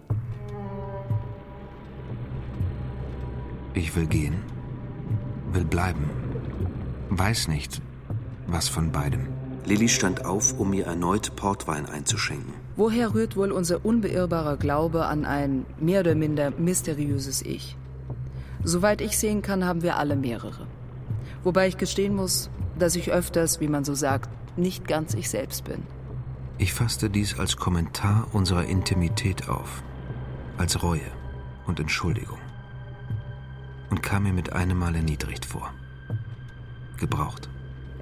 Ich 3.76 3.94
will 3.94 4.06
gehen, 4.06 4.36
will 5.52 5.66
bleiben, 5.66 6.08
weiß 7.10 7.48
nicht, 7.48 7.82
was 8.46 8.70
von 8.70 8.90
beidem. 8.90 9.28
Lilly 9.66 9.90
stand 9.90 10.24
auf, 10.24 10.58
um 10.58 10.70
mir 10.70 10.86
erneut 10.86 11.36
Portwein 11.36 11.84
einzuschenken. 11.84 12.54
Woher 12.76 13.12
rührt 13.12 13.36
wohl 13.36 13.52
unser 13.52 13.84
unbeirrbarer 13.84 14.56
Glaube 14.56 15.04
an 15.04 15.26
ein 15.26 15.66
mehr 15.78 16.00
oder 16.00 16.14
minder 16.14 16.52
mysteriöses 16.52 17.42
Ich? 17.42 17.76
Soweit 18.64 19.02
ich 19.02 19.18
sehen 19.18 19.42
kann, 19.42 19.66
haben 19.66 19.82
wir 19.82 19.98
alle 19.98 20.16
mehrere. 20.16 20.66
Wobei 21.44 21.68
ich 21.68 21.76
gestehen 21.76 22.14
muss, 22.14 22.48
dass 22.78 22.96
ich 22.96 23.12
öfters, 23.12 23.60
wie 23.60 23.68
man 23.68 23.84
so 23.84 23.94
sagt, 23.94 24.30
nicht 24.56 24.88
ganz 24.88 25.12
ich 25.12 25.28
selbst 25.28 25.64
bin. 25.64 25.82
Ich 26.56 26.72
fasste 26.72 27.10
dies 27.10 27.38
als 27.38 27.58
Kommentar 27.58 28.28
unserer 28.32 28.64
Intimität 28.64 29.50
auf, 29.50 29.82
als 30.56 30.82
Reue 30.82 31.12
und 31.66 31.78
Entschuldigung 31.78 32.38
und 33.90 34.02
kam 34.02 34.24
mir 34.24 34.32
mit 34.32 34.52
einem 34.52 34.78
Mal 34.78 34.94
erniedrigt 34.94 35.44
vor. 35.44 35.72
Gebraucht. 36.98 37.48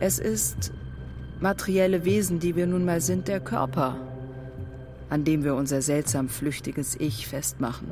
Es 0.00 0.18
ist 0.18 0.72
materielle 1.40 2.04
Wesen, 2.04 2.40
die 2.40 2.56
wir 2.56 2.66
nun 2.66 2.84
mal 2.84 3.00
sind, 3.00 3.28
der 3.28 3.40
Körper, 3.40 3.96
an 5.10 5.24
dem 5.24 5.44
wir 5.44 5.54
unser 5.54 5.82
seltsam 5.82 6.28
flüchtiges 6.28 6.96
Ich 6.98 7.26
festmachen, 7.26 7.90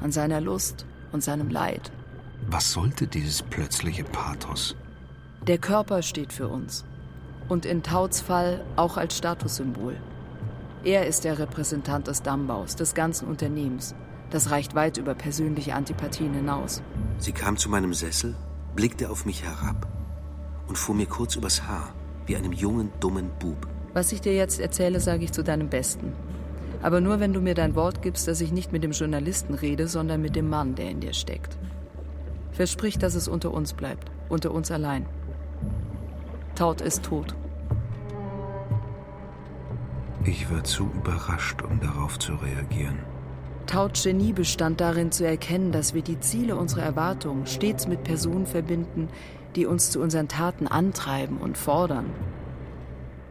an 0.00 0.12
seiner 0.12 0.40
Lust 0.40 0.86
und 1.12 1.22
seinem 1.22 1.48
Leid. 1.48 1.90
Was 2.46 2.72
sollte 2.72 3.06
dieses 3.06 3.42
plötzliche 3.42 4.04
Pathos? 4.04 4.76
Der 5.46 5.58
Körper 5.58 6.02
steht 6.02 6.32
für 6.32 6.48
uns 6.48 6.84
und 7.48 7.64
in 7.64 7.82
Tauts 7.82 8.20
Fall 8.20 8.64
auch 8.76 8.96
als 8.96 9.16
Statussymbol. 9.16 9.96
Er 10.84 11.06
ist 11.06 11.24
der 11.24 11.38
Repräsentant 11.38 12.06
des 12.06 12.22
Dammbaus, 12.22 12.76
des 12.76 12.94
ganzen 12.94 13.26
Unternehmens. 13.28 13.94
Das 14.30 14.50
reicht 14.50 14.74
weit 14.74 14.98
über 14.98 15.14
persönliche 15.14 15.74
Antipathien 15.74 16.34
hinaus. 16.34 16.82
Sie 17.18 17.32
kam 17.32 17.56
zu 17.56 17.68
meinem 17.70 17.94
Sessel, 17.94 18.36
blickte 18.76 19.10
auf 19.10 19.24
mich 19.24 19.42
herab 19.42 19.88
und 20.66 20.76
fuhr 20.76 20.94
mir 20.94 21.06
kurz 21.06 21.36
übers 21.36 21.62
Haar, 21.62 21.94
wie 22.26 22.36
einem 22.36 22.52
jungen, 22.52 22.90
dummen 23.00 23.30
Bub. 23.38 23.66
Was 23.94 24.12
ich 24.12 24.20
dir 24.20 24.34
jetzt 24.34 24.60
erzähle, 24.60 25.00
sage 25.00 25.24
ich 25.24 25.32
zu 25.32 25.42
deinem 25.42 25.70
Besten. 25.70 26.12
Aber 26.82 27.00
nur, 27.00 27.20
wenn 27.20 27.32
du 27.32 27.40
mir 27.40 27.54
dein 27.54 27.74
Wort 27.74 28.02
gibst, 28.02 28.28
dass 28.28 28.40
ich 28.40 28.52
nicht 28.52 28.70
mit 28.70 28.84
dem 28.84 28.92
Journalisten 28.92 29.54
rede, 29.54 29.88
sondern 29.88 30.20
mit 30.20 30.36
dem 30.36 30.48
Mann, 30.48 30.74
der 30.74 30.90
in 30.90 31.00
dir 31.00 31.14
steckt. 31.14 31.56
Versprich, 32.52 32.98
dass 32.98 33.14
es 33.14 33.28
unter 33.28 33.52
uns 33.52 33.72
bleibt, 33.72 34.10
unter 34.28 34.52
uns 34.52 34.70
allein. 34.70 35.06
Taut 36.54 36.80
ist 36.80 37.02
tot. 37.02 37.34
Ich 40.24 40.50
war 40.50 40.62
zu 40.64 40.90
überrascht, 40.94 41.62
um 41.62 41.80
darauf 41.80 42.18
zu 42.18 42.34
reagieren. 42.34 42.98
Tauts 43.68 44.02
Genie 44.02 44.32
bestand 44.32 44.80
darin 44.80 45.12
zu 45.12 45.26
erkennen, 45.26 45.72
dass 45.72 45.92
wir 45.92 46.00
die 46.00 46.18
Ziele 46.20 46.56
unserer 46.56 46.84
Erwartungen 46.84 47.46
stets 47.46 47.86
mit 47.86 48.02
Personen 48.02 48.46
verbinden, 48.46 49.08
die 49.56 49.66
uns 49.66 49.90
zu 49.90 50.00
unseren 50.00 50.26
Taten 50.26 50.66
antreiben 50.66 51.36
und 51.36 51.58
fordern. 51.58 52.06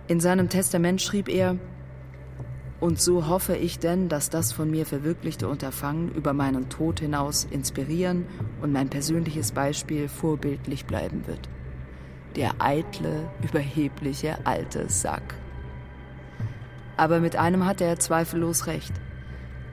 In 0.08 0.19
seinem 0.19 0.47
Testament 0.47 1.02
schrieb 1.02 1.28
er, 1.28 1.58
und 2.80 3.02
so 3.02 3.28
hoffe 3.28 3.56
ich 3.56 3.80
denn, 3.80 4.10
dass 4.10 4.30
das 4.30 4.52
von 4.52 4.69
mir 4.69 4.86
verwirklichte 4.86 5.47
Unterfangen 5.47 6.12
über 6.13 6.34
meinen 6.34 6.69
Tod 6.69 7.00
hinaus 7.00 7.43
inspirieren 7.50 8.28
und 8.62 8.71
mein 8.71 8.89
persönliches 8.89 9.54
Beispiel 9.54 10.08
vorbildlich 10.08 10.86
bleiben 10.86 11.26
wird. 11.26 11.50
Der 12.36 12.54
eitle, 12.60 13.28
überhebliche 13.41 14.38
alte 14.45 14.88
Sack. 14.88 15.34
Aber 16.95 17.19
mit 17.19 17.36
einem 17.36 17.65
hatte 17.65 17.86
er 17.86 17.97
zweifellos 17.97 18.67
recht. 18.67 18.93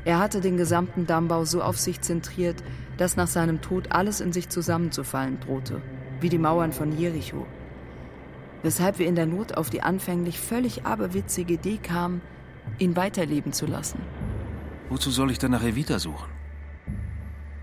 Er 0.04 0.18
hatte 0.18 0.40
den 0.40 0.56
gesamten 0.56 1.06
Dammbau 1.06 1.44
so 1.44 1.62
auf 1.62 1.78
sich 1.78 2.00
zentriert, 2.00 2.62
dass 2.98 3.16
nach 3.16 3.26
seinem 3.26 3.60
Tod 3.62 3.92
alles 3.92 4.20
in 4.20 4.32
sich 4.32 4.48
zusammenzufallen 4.48 5.40
drohte, 5.40 5.80
wie 6.20 6.28
die 6.28 6.38
Mauern 6.38 6.72
von 6.72 6.96
Jericho. 6.96 7.46
Weshalb 8.62 8.98
wir 8.98 9.06
in 9.06 9.14
der 9.14 9.26
Not 9.26 9.56
auf 9.56 9.70
die 9.70 9.82
anfänglich 9.82 10.38
völlig 10.38 10.84
aberwitzige 10.84 11.54
Idee 11.54 11.78
kamen, 11.78 12.20
ihn 12.78 12.96
weiterleben 12.96 13.52
zu 13.52 13.66
lassen. 13.66 14.00
Wozu 14.90 15.10
soll 15.10 15.30
ich 15.30 15.38
dann 15.38 15.50
nach 15.52 15.64
Evita 15.64 15.98
suchen? 15.98 16.30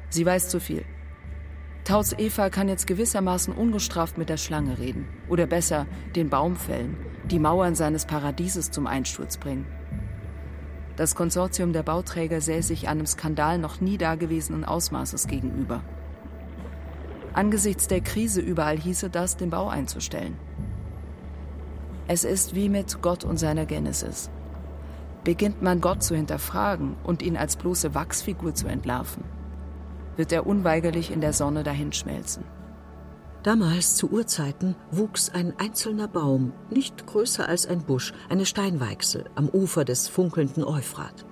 Sie 0.10 0.26
weiß 0.26 0.50
zu 0.50 0.60
viel. 0.60 0.84
Tauts 1.84 2.14
Eva 2.18 2.50
kann 2.50 2.70
jetzt 2.70 2.86
gewissermaßen 2.86 3.54
ungestraft 3.54 4.18
mit 4.18 4.30
der 4.30 4.38
Schlange 4.38 4.78
reden. 4.78 5.08
Oder 5.30 5.48
besser, 5.48 5.88
den 6.16 6.30
Baum 6.30 6.56
fällen, 6.56 6.96
die 7.26 7.40
Mauern 7.40 7.76
seines 7.76 8.06
Paradieses 8.06 8.70
zum 8.70 8.86
Einsturz 8.86 9.38
bringen. 9.38 9.66
Das 10.96 11.16
Konsortium 11.16 11.74
der 11.74 11.84
Bauträger 11.84 12.42
sähe 12.42 12.64
sich 12.64 12.88
einem 12.88 13.06
Skandal 13.06 13.58
noch 13.58 13.82
nie 13.82 13.98
dagewesenen 13.98 14.66
Ausmaßes 14.66 15.28
gegenüber. 15.28 15.82
Angesichts 17.34 17.88
der 17.88 18.02
Krise 18.02 18.42
überall 18.42 18.78
hieße 18.78 19.10
das, 19.10 19.38
den 19.38 19.50
Bau 19.50 19.70
einzustellen. 19.70 20.38
Es 22.08 22.26
ist 22.26 22.56
wie 22.56 22.68
mit 22.68 23.02
Gott 23.02 23.24
und 23.24 23.38
seiner 23.38 23.66
Genesis. 23.66 24.30
Beginnt 25.24 25.62
man 25.62 25.80
Gott 25.80 26.04
zu 26.04 26.16
hinterfragen 26.16 26.96
und 27.04 27.22
ihn 27.22 27.38
als 27.38 27.56
bloße 27.56 27.96
Wachsfigur 27.96 28.54
zu 28.54 28.68
entlarven, 28.68 29.24
wird 30.18 30.32
er 30.32 30.46
unweigerlich 30.46 31.12
in 31.12 31.22
der 31.22 31.32
Sonne 31.32 31.64
dahinschmelzen. 31.64 32.44
Damals 33.44 33.96
zu 33.96 34.12
Urzeiten 34.12 34.76
wuchs 34.92 35.30
ein 35.30 35.54
einzelner 35.58 36.08
Baum, 36.08 36.54
nicht 36.70 37.08
größer 37.08 37.50
als 37.50 37.66
ein 37.66 37.84
Busch, 37.84 38.14
eine 38.30 38.46
Steinweichsel 38.46 39.26
am 39.34 39.50
Ufer 39.50 39.84
des 39.84 40.08
funkelnden 40.08 40.64
Euphrat. 40.64 41.26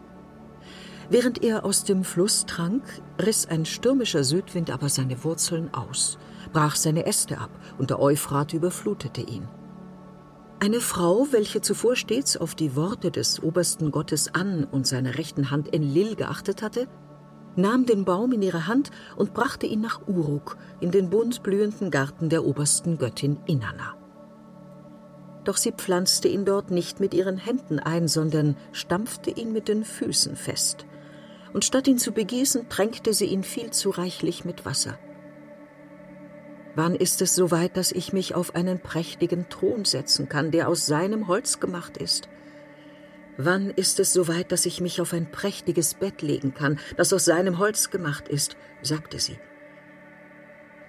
Während 1.12 1.44
er 1.44 1.66
aus 1.66 1.84
dem 1.84 2.04
Fluss 2.04 2.46
trank, 2.48 2.84
riss 3.22 3.46
ein 3.46 3.66
stürmischer 3.66 4.24
Südwind 4.24 4.72
aber 4.72 4.90
seine 4.90 5.24
Wurzeln 5.24 5.72
aus, 5.74 6.18
brach 6.52 6.76
seine 6.76 7.06
Äste 7.06 7.38
ab 7.38 7.52
und 7.78 7.92
der 7.92 8.00
Euphrat 8.00 8.54
überflutete 8.54 9.22
ihn. 9.22 9.48
Eine 10.60 10.82
Frau, 10.82 11.28
welche 11.32 11.62
zuvor 11.62 11.96
stets 11.96 12.38
auf 12.38 12.54
die 12.54 12.76
Worte 12.76 13.12
des 13.12 13.42
obersten 13.42 13.92
Gottes 13.92 14.34
An 14.34 14.66
und 14.66 14.86
seiner 14.86 15.18
rechten 15.18 15.52
Hand 15.52 15.74
Enlil 15.74 16.16
geachtet 16.16 16.64
hatte, 16.64 16.88
nahm 17.56 17.86
den 17.86 18.06
Baum 18.06 18.32
in 18.32 18.42
ihre 18.42 18.68
Hand 18.68 18.92
und 19.16 19.34
brachte 19.34 19.66
ihn 19.66 19.82
nach 19.82 20.08
Uruk, 20.08 20.58
in 20.80 20.92
den 20.92 21.10
bunt 21.10 21.44
blühenden 21.44 21.92
Garten 21.92 22.30
der 22.30 22.46
obersten 22.46 22.98
Göttin 22.98 23.38
Inanna. 23.46 23.96
Doch 25.44 25.58
sie 25.58 25.72
pflanzte 25.72 26.28
ihn 26.28 26.46
dort 26.46 26.70
nicht 26.70 27.00
mit 27.00 27.14
ihren 27.14 27.38
Händen 27.38 27.80
ein, 27.80 28.08
sondern 28.08 28.56
stampfte 28.72 29.32
ihn 29.32 29.52
mit 29.52 29.68
den 29.68 29.84
Füßen 29.84 30.36
fest. 30.36 30.86
Und 31.54 31.66
statt 31.66 31.88
ihn 31.88 31.98
zu 31.98 32.12
begießen, 32.12 32.70
tränkte 32.70 33.14
sie 33.14 33.26
ihn 33.26 33.44
viel 33.44 33.72
zu 33.72 33.90
reichlich 33.90 34.46
mit 34.46 34.66
Wasser. 34.66 35.00
Wann 36.76 36.96
ist 36.96 37.22
es 37.22 37.34
so 37.34 37.52
weit, 37.52 37.78
dass 37.78 37.92
ich 37.92 38.14
mich 38.14 38.36
auf 38.36 38.54
einen 38.54 38.80
prächtigen 38.80 39.50
Thron 39.50 39.86
setzen 39.86 40.30
kann, 40.30 40.52
der 40.52 40.70
aus 40.70 40.86
seinem 40.86 41.28
Holz 41.28 41.60
gemacht 41.60 41.98
ist? 41.98 42.30
Wann 43.42 43.70
ist 43.70 44.02
es 44.02 44.12
so 44.12 44.28
weit, 44.28 44.52
dass 44.52 44.66
ich 44.66 44.82
mich 44.82 45.00
auf 45.00 45.14
ein 45.14 45.32
prächtiges 45.32 45.94
Bett 45.94 46.22
legen 46.22 46.54
kann, 46.54 46.78
das 46.98 47.14
aus 47.14 47.24
seinem 47.24 47.58
Holz 47.58 47.90
gemacht 47.90 48.28
ist? 48.28 48.58
sagte 48.82 49.18
sie. 49.18 49.40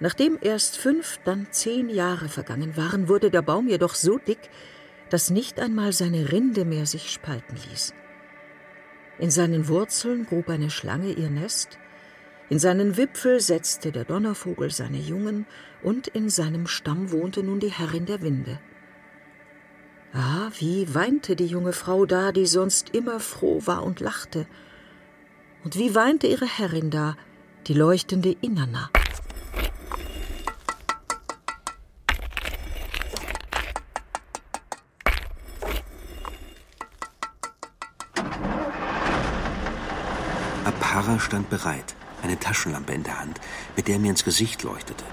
Nachdem 0.01 0.37
erst 0.41 0.77
fünf, 0.77 1.21
dann 1.23 1.47
zehn 1.53 1.89
Jahre 1.89 2.29
vergangen 2.29 2.77
waren, 2.77 3.09
wurde 3.09 3.31
der 3.31 3.43
Baum 3.43 3.69
jedoch 3.69 3.95
so 3.95 4.19
dick, 4.19 4.51
dass 5.11 5.31
nicht 5.31 5.61
einmal 5.61 5.93
seine 5.93 6.33
Rinde 6.33 6.65
mehr 6.65 6.87
sich 6.87 7.13
spalten 7.13 7.57
ließ. 7.71 7.95
In 9.21 9.31
seinen 9.31 9.69
Wurzeln 9.69 10.27
grub 10.27 10.49
eine 10.49 10.71
Schlange 10.71 11.13
ihr 11.13 11.31
Nest, 11.31 11.79
in 12.49 12.59
seinen 12.59 12.97
Wipfel 12.97 13.39
setzte 13.39 13.93
der 13.93 14.05
Donnervogel 14.05 14.73
seine 14.73 14.99
Jungen, 14.99 15.47
und 15.85 16.09
in 16.09 16.29
seinem 16.29 16.67
Stamm 16.67 17.13
wohnte 17.13 17.45
nun 17.45 17.61
die 17.61 17.71
Herrin 17.71 18.07
der 18.07 18.23
Winde. 18.23 18.59
Ah, 20.12 20.51
wie 20.59 20.92
weinte 20.92 21.37
die 21.37 21.46
junge 21.46 21.73
Frau 21.73 22.05
da, 22.05 22.33
die 22.33 22.46
sonst 22.46 22.90
immer 22.90 23.20
froh 23.20 23.62
war 23.64 23.85
und 23.85 24.01
lachte. 24.01 24.46
Und 25.62 25.77
wie 25.77 25.94
weinte 25.94 26.27
ihre 26.27 26.46
Herrin 26.46 26.90
da, 26.90 27.16
die 27.68 27.75
leuchtende 27.75 28.35
Inanna. 28.40 28.90
Apara 40.64 41.20
stand 41.20 41.49
bereit, 41.51 41.94
eine 42.23 42.37
Taschenlampe 42.38 42.92
in 42.94 43.05
der 43.05 43.20
Hand, 43.20 43.40
mit 43.77 43.87
der 43.87 43.94
er 43.94 44.01
mir 44.01 44.11
ins 44.11 44.25
Gesicht 44.25 44.64
leuchtete. 44.64 45.05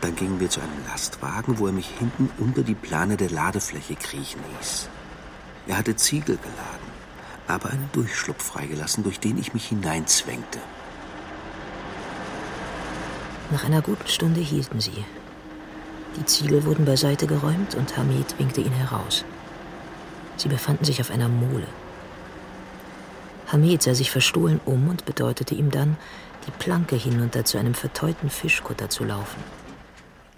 Dann 0.00 0.14
gingen 0.14 0.40
wir 0.40 0.50
zu 0.50 0.60
einem 0.60 0.84
Lastwagen, 0.86 1.58
wo 1.58 1.66
er 1.66 1.72
mich 1.72 1.88
hinten 1.98 2.30
unter 2.38 2.62
die 2.62 2.74
Plane 2.74 3.16
der 3.16 3.30
Ladefläche 3.30 3.94
kriechen 3.96 4.40
ließ. 4.58 4.88
Er 5.66 5.78
hatte 5.78 5.96
Ziegel 5.96 6.36
geladen, 6.36 6.88
aber 7.46 7.70
einen 7.70 7.88
Durchschlupf 7.92 8.42
freigelassen, 8.42 9.04
durch 9.04 9.20
den 9.20 9.38
ich 9.38 9.54
mich 9.54 9.66
hineinzwängte. 9.66 10.60
Nach 13.50 13.64
einer 13.64 13.82
guten 13.82 14.08
Stunde 14.08 14.40
hielten 14.40 14.80
sie. 14.80 15.04
Die 16.16 16.24
Ziegel 16.24 16.64
wurden 16.64 16.84
beiseite 16.84 17.26
geräumt 17.26 17.74
und 17.74 17.96
Hamid 17.96 18.38
winkte 18.38 18.60
ihn 18.60 18.72
heraus. 18.72 19.24
Sie 20.36 20.48
befanden 20.48 20.84
sich 20.84 21.00
auf 21.00 21.10
einer 21.10 21.28
Mole. 21.28 21.66
Hamid 23.50 23.82
sah 23.82 23.94
sich 23.94 24.10
verstohlen 24.10 24.60
um 24.66 24.88
und 24.88 25.04
bedeutete 25.04 25.54
ihm 25.54 25.70
dann, 25.70 25.96
die 26.46 26.50
Planke 26.50 26.96
hinunter 26.96 27.44
zu 27.44 27.58
einem 27.58 27.74
verteuten 27.74 28.30
Fischkutter 28.30 28.90
zu 28.90 29.04
laufen, 29.04 29.42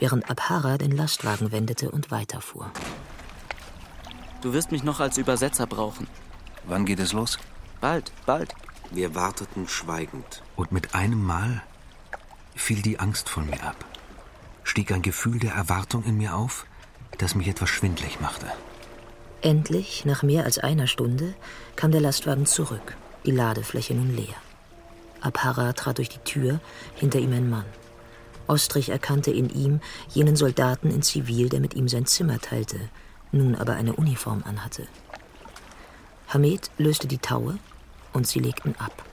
während 0.01 0.29
Abhara 0.29 0.79
den 0.79 0.91
Lastwagen 0.91 1.53
wendete 1.53 1.91
und 1.91 2.11
weiterfuhr. 2.11 2.71
Du 4.43 4.53
wirst 4.53 4.73
mich 4.73 4.83
noch 4.83 5.01
als 5.01 5.19
Übersetzer 5.19 5.67
brauchen. 5.67 6.09
Wann 6.65 6.87
geht 6.87 6.99
es 6.99 7.13
los? 7.13 7.39
Bald, 7.81 8.11
bald. 8.27 8.55
Wir 8.91 9.15
warteten 9.15 9.69
schweigend. 9.69 10.43
Und 10.57 10.73
mit 10.73 10.95
einem 10.95 11.23
Mal 11.23 11.63
fiel 12.57 12.83
die 12.83 12.99
Angst 12.99 13.29
von 13.29 13.47
mir 13.47 13.63
ab. 13.63 13.85
Stieg 14.65 14.91
ein 14.93 15.03
Gefühl 15.03 15.39
der 15.39 15.55
Erwartung 15.55 16.05
in 16.05 16.17
mir 16.17 16.35
auf, 16.35 16.67
das 17.19 17.35
mich 17.35 17.49
etwas 17.49 17.71
schwindlig 17.71 18.21
machte. 18.21 18.47
Endlich, 19.43 20.05
nach 20.05 20.23
mehr 20.23 20.45
als 20.45 20.59
einer 20.59 20.87
Stunde, 20.87 21.35
kam 21.77 21.93
der 21.93 22.01
Lastwagen 22.01 22.47
zurück, 22.47 22.97
die 23.25 23.31
Ladefläche 23.31 23.95
nun 23.95 24.15
leer. 24.15 24.35
Abhara 25.21 25.73
trat 25.73 25.99
durch 25.99 26.09
die 26.09 26.19
Tür, 26.19 26.61
hinter 26.95 27.19
ihm 27.19 27.33
ein 27.33 27.49
Mann. 27.49 27.65
Ostrich 28.51 28.89
erkannte 28.89 29.31
in 29.31 29.49
ihm 29.49 29.81
jenen 30.09 30.35
Soldaten 30.35 30.91
in 30.91 31.03
Zivil, 31.03 31.49
der 31.49 31.61
mit 31.61 31.75
ihm 31.75 31.87
sein 31.87 32.05
Zimmer 32.07 32.41
teilte, 32.41 32.81
nun 33.31 33.55
aber 33.55 33.75
eine 33.75 33.95
Uniform 33.95 34.43
anhatte. 34.45 34.89
Hamed 36.27 36.69
löste 36.77 37.07
die 37.07 37.19
Taue 37.19 37.61
und 38.13 38.27
sie 38.27 38.41
legten 38.41 38.75
ab. 38.77 39.05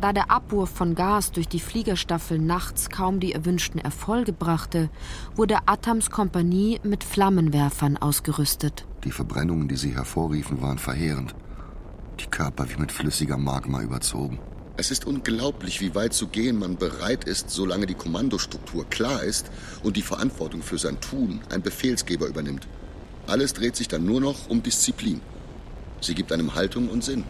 Da 0.00 0.14
der 0.14 0.30
Abwurf 0.30 0.70
von 0.70 0.94
Gas 0.94 1.32
durch 1.32 1.48
die 1.48 1.60
Fliegerstaffel 1.60 2.38
nachts 2.38 2.88
kaum 2.88 3.20
die 3.20 3.32
erwünschten 3.32 3.80
Erfolge 3.80 4.32
brachte, 4.32 4.88
wurde 5.34 5.58
Atams 5.66 6.10
Kompanie 6.10 6.80
mit 6.82 7.04
Flammenwerfern 7.04 7.98
ausgerüstet. 7.98 8.86
Die 9.04 9.10
Verbrennungen, 9.10 9.68
die 9.68 9.76
sie 9.76 9.94
hervorriefen, 9.94 10.62
waren 10.62 10.78
verheerend. 10.78 11.34
Die 12.20 12.26
Körper 12.26 12.68
wie 12.70 12.80
mit 12.80 12.92
flüssiger 12.92 13.36
Magma 13.36 13.82
überzogen. 13.82 14.38
Es 14.78 14.90
ist 14.90 15.06
unglaublich, 15.06 15.80
wie 15.80 15.94
weit 15.94 16.12
zu 16.12 16.28
gehen 16.28 16.58
man 16.58 16.76
bereit 16.76 17.24
ist, 17.24 17.50
solange 17.50 17.86
die 17.86 17.94
Kommandostruktur 17.94 18.84
klar 18.88 19.22
ist 19.22 19.50
und 19.82 19.96
die 19.96 20.02
Verantwortung 20.02 20.62
für 20.62 20.76
sein 20.76 21.00
Tun 21.00 21.40
ein 21.50 21.62
Befehlsgeber 21.62 22.26
übernimmt. 22.26 22.66
Alles 23.26 23.54
dreht 23.54 23.74
sich 23.74 23.88
dann 23.88 24.04
nur 24.04 24.20
noch 24.20 24.48
um 24.48 24.62
Disziplin. 24.62 25.20
Sie 26.00 26.14
gibt 26.14 26.30
einem 26.30 26.54
Haltung 26.54 26.88
und 26.88 27.02
Sinn. 27.02 27.24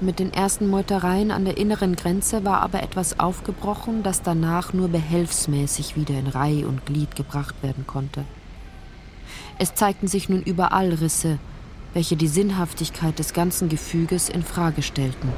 Mit 0.00 0.20
den 0.20 0.32
ersten 0.32 0.68
Meutereien 0.68 1.32
an 1.32 1.44
der 1.44 1.56
inneren 1.56 1.96
Grenze 1.96 2.44
war 2.44 2.60
aber 2.60 2.84
etwas 2.84 3.18
aufgebrochen, 3.18 4.04
das 4.04 4.22
danach 4.22 4.72
nur 4.72 4.88
behelfsmäßig 4.88 5.96
wieder 5.96 6.14
in 6.16 6.28
Reih 6.28 6.64
und 6.64 6.86
Glied 6.86 7.16
gebracht 7.16 7.56
werden 7.62 7.84
konnte. 7.88 8.24
Es 9.58 9.74
zeigten 9.74 10.06
sich 10.06 10.28
nun 10.28 10.42
überall 10.42 10.92
Risse, 10.92 11.40
welche 11.94 12.16
die 12.16 12.28
Sinnhaftigkeit 12.28 13.18
des 13.18 13.32
ganzen 13.32 13.68
Gefüges 13.68 14.28
in 14.28 14.42
Frage 14.42 14.82
stellten. 14.82 15.32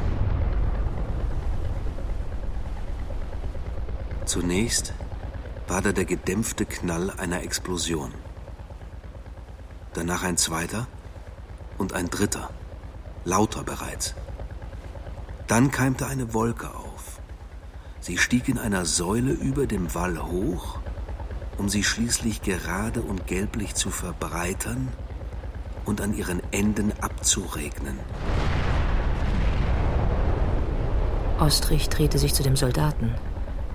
Zunächst 4.25 4.95
war 5.69 5.83
da 5.83 5.93
der 5.93 6.05
gedämpfte 6.05 6.65
Knall 6.65 7.11
einer 7.11 7.43
Explosion. 7.43 8.13
Danach 9.95 10.23
ein 10.23 10.37
zweiter 10.37 10.87
und 11.79 11.93
ein 11.93 12.11
dritter, 12.11 12.51
lauter 13.25 13.65
bereits. 13.65 14.15
Dann 15.47 15.71
keimte 15.71 16.07
eine 16.07 16.33
Wolke 16.33 16.75
auf. 16.75 17.21
Sie 18.01 18.19
stieg 18.19 18.49
in 18.49 18.59
einer 18.59 18.85
Säule 18.85 19.33
über 19.33 19.67
dem 19.67 19.95
Wall 19.95 20.23
hoch, 20.23 20.79
um 21.59 21.69
sie 21.69 21.83
schließlich 21.83 22.43
gerade 22.43 23.03
und 23.03 23.27
gelblich 23.27 23.75
zu 23.75 23.91
verbreitern 23.91 24.89
und 25.91 26.01
an 26.01 26.15
ihren 26.15 26.41
Enden 26.53 26.93
abzuregnen. 27.01 27.99
Ostrich 31.41 31.89
drehte 31.89 32.19
sich 32.19 32.33
zu 32.33 32.45
dem 32.45 32.55
Soldaten, 32.55 33.15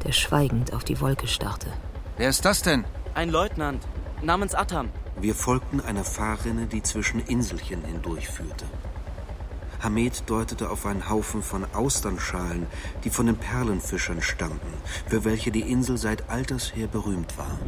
der 0.06 0.14
schweigend 0.14 0.74
auf 0.74 0.86
die 0.86 1.02
Wolke 1.02 1.28
starrte. 1.28 1.68
Wer 2.16 2.30
ist 2.30 2.46
das 2.46 2.62
denn? 2.62 2.86
Ein 3.16 3.30
Leutnant 3.30 3.86
namens 4.22 4.56
Atam. 4.56 4.90
Wir 5.20 5.36
folgten 5.36 5.82
einer 5.82 6.06
Fahrrinne, 6.06 6.68
die 6.68 6.82
zwischen 6.82 7.20
Inselchen 7.20 7.84
hindurchführte. 7.84 8.66
Hamed 9.84 10.24
deutete 10.30 10.70
auf 10.70 10.86
einen 10.86 11.10
Haufen 11.10 11.44
von 11.44 11.66
Austernschalen, 11.74 12.66
die 13.04 13.10
von 13.10 13.26
den 13.26 13.36
Perlenfischern 13.36 14.22
stammten, 14.22 14.74
für 15.08 15.26
welche 15.26 15.52
die 15.52 15.70
Insel 15.70 15.98
seit 15.98 16.30
alters 16.30 16.74
her 16.76 16.88
berühmt 16.88 17.38
war. 17.38 17.60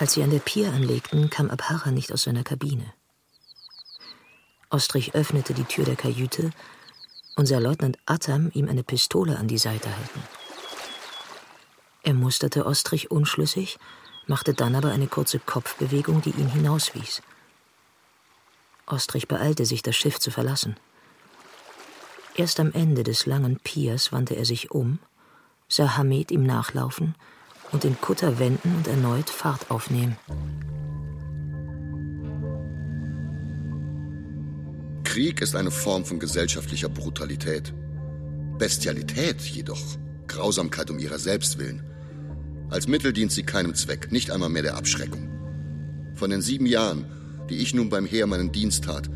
Als 0.00 0.14
sie 0.14 0.22
an 0.22 0.30
der 0.30 0.38
Pier 0.38 0.72
anlegten, 0.72 1.28
kam 1.28 1.50
Abhara 1.50 1.90
nicht 1.90 2.10
aus 2.10 2.22
seiner 2.22 2.42
Kabine. 2.42 2.90
Ostrich 4.70 5.14
öffnete 5.14 5.52
die 5.52 5.64
Tür 5.64 5.84
der 5.84 5.94
Kajüte 5.94 6.52
und 7.36 7.44
sah 7.44 7.58
Leutnant 7.58 7.98
Atam 8.06 8.50
ihm 8.54 8.66
eine 8.66 8.82
Pistole 8.82 9.36
an 9.36 9.46
die 9.46 9.58
Seite 9.58 9.94
halten. 9.94 10.22
Er 12.02 12.14
musterte 12.14 12.64
Ostrich 12.64 13.10
unschlüssig, 13.10 13.78
machte 14.26 14.54
dann 14.54 14.74
aber 14.74 14.90
eine 14.90 15.06
kurze 15.06 15.38
Kopfbewegung, 15.38 16.22
die 16.22 16.30
ihn 16.30 16.48
hinauswies. 16.48 17.20
Ostrich 18.86 19.28
beeilte 19.28 19.66
sich, 19.66 19.82
das 19.82 19.96
Schiff 19.96 20.18
zu 20.18 20.30
verlassen. 20.30 20.78
Erst 22.34 22.58
am 22.58 22.72
Ende 22.72 23.02
des 23.02 23.26
langen 23.26 23.58
Piers 23.58 24.12
wandte 24.12 24.34
er 24.34 24.46
sich 24.46 24.70
um, 24.70 24.98
sah 25.68 25.98
Hamed 25.98 26.30
ihm 26.30 26.44
nachlaufen 26.44 27.16
und 27.72 27.84
den 27.84 28.00
Kutter 28.00 28.38
wenden 28.38 28.74
und 28.76 28.88
erneut 28.88 29.30
Fahrt 29.30 29.70
aufnehmen. 29.70 30.16
Krieg 35.04 35.40
ist 35.40 35.56
eine 35.56 35.70
Form 35.70 36.04
von 36.04 36.20
gesellschaftlicher 36.20 36.88
Brutalität. 36.88 37.74
Bestialität 38.58 39.40
jedoch, 39.40 39.82
Grausamkeit 40.28 40.90
um 40.90 40.98
ihrer 40.98 41.18
selbst 41.18 41.58
willen, 41.58 41.82
als 42.70 42.86
Mittel 42.86 43.12
dient 43.12 43.32
sie 43.32 43.42
keinem 43.42 43.74
Zweck, 43.74 44.12
nicht 44.12 44.30
einmal 44.30 44.48
mehr 44.48 44.62
der 44.62 44.76
Abschreckung. 44.76 45.28
Von 46.14 46.30
den 46.30 46.40
sieben 46.40 46.66
Jahren, 46.66 47.06
die 47.48 47.56
ich 47.56 47.74
nun 47.74 47.90
beim 47.90 48.06
Heer 48.06 48.28
meinen 48.28 48.52
Dienst 48.52 48.84
tat, 48.84 49.10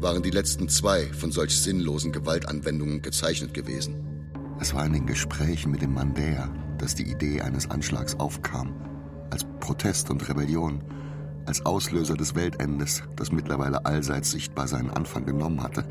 waren 0.00 0.22
die 0.22 0.30
letzten 0.30 0.70
zwei 0.70 1.12
von 1.12 1.30
solch 1.30 1.54
sinnlosen 1.54 2.12
Gewaltanwendungen 2.12 3.02
gezeichnet 3.02 3.52
gewesen. 3.52 3.96
Es 4.60 4.72
war 4.72 4.86
in 4.86 4.94
den 4.94 5.06
Gesprächen 5.06 5.70
mit 5.70 5.82
dem 5.82 5.92
Mandäer, 5.92 6.50
dass 6.78 6.94
die 6.94 7.10
Idee 7.10 7.40
eines 7.40 7.70
Anschlags 7.70 8.18
aufkam. 8.18 8.74
Als 9.30 9.44
Protest 9.60 10.10
und 10.10 10.28
Rebellion, 10.28 10.82
als 11.46 11.64
Auslöser 11.66 12.16
des 12.16 12.34
Weltendes, 12.34 13.02
das 13.16 13.32
mittlerweile 13.32 13.84
allseits 13.84 14.30
sichtbar 14.30 14.68
seinen 14.68 14.90
Anfang 14.90 15.26
genommen 15.26 15.62
hatte, 15.62 15.84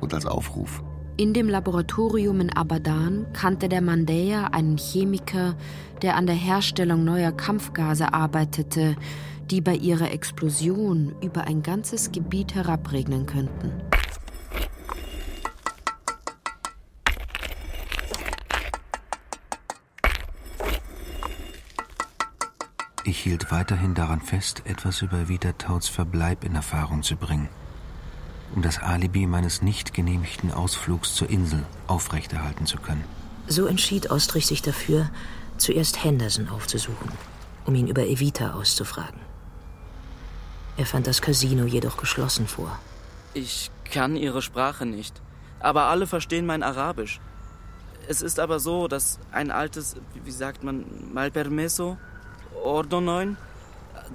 und 0.00 0.12
als 0.14 0.26
Aufruf, 0.26 0.82
in 1.18 1.32
dem 1.32 1.48
Laboratorium 1.48 2.40
in 2.42 2.52
Abadan 2.52 3.26
kannte 3.32 3.70
der 3.70 3.80
Mandäer 3.80 4.52
einen 4.52 4.76
Chemiker, 4.76 5.56
der 6.02 6.14
an 6.14 6.26
der 6.26 6.36
Herstellung 6.36 7.04
neuer 7.04 7.32
Kampfgase 7.32 8.12
arbeitete, 8.12 8.96
die 9.50 9.62
bei 9.62 9.74
ihrer 9.74 10.10
Explosion 10.10 11.14
über 11.22 11.44
ein 11.46 11.62
ganzes 11.62 12.12
Gebiet 12.12 12.54
herabregnen 12.54 13.24
könnten. 13.24 13.72
Ich 23.06 23.18
hielt 23.18 23.52
weiterhin 23.52 23.94
daran 23.94 24.20
fest, 24.20 24.62
etwas 24.64 25.00
über 25.00 25.28
Wiedertauts 25.28 25.88
Verbleib 25.88 26.44
in 26.44 26.54
Erfahrung 26.54 27.02
zu 27.02 27.16
bringen 27.16 27.48
um 28.54 28.62
das 28.62 28.78
Alibi 28.78 29.26
meines 29.26 29.62
nicht 29.62 29.94
genehmigten 29.94 30.52
Ausflugs 30.52 31.14
zur 31.14 31.28
Insel 31.28 31.64
aufrechterhalten 31.86 32.66
zu 32.66 32.78
können. 32.78 33.04
So 33.48 33.66
entschied 33.66 34.10
Ostrich 34.10 34.46
sich 34.46 34.62
dafür, 34.62 35.10
zuerst 35.56 36.02
Henderson 36.04 36.48
aufzusuchen, 36.48 37.10
um 37.64 37.74
ihn 37.74 37.86
über 37.86 38.06
Evita 38.06 38.54
auszufragen. 38.54 39.20
Er 40.76 40.86
fand 40.86 41.06
das 41.06 41.22
Casino 41.22 41.64
jedoch 41.64 41.96
geschlossen 41.96 42.46
vor. 42.46 42.78
Ich 43.34 43.70
kann 43.84 44.16
ihre 44.16 44.42
Sprache 44.42 44.84
nicht, 44.84 45.20
aber 45.60 45.84
alle 45.84 46.06
verstehen 46.06 46.46
mein 46.46 46.62
Arabisch. 46.62 47.20
Es 48.08 48.22
ist 48.22 48.38
aber 48.38 48.60
so, 48.60 48.88
dass 48.88 49.18
ein 49.32 49.50
altes, 49.50 49.96
wie 50.24 50.30
sagt 50.30 50.62
man, 50.62 50.84
Malpermeso, 51.12 51.96
Ordo 52.66 53.00
9, 53.00 53.36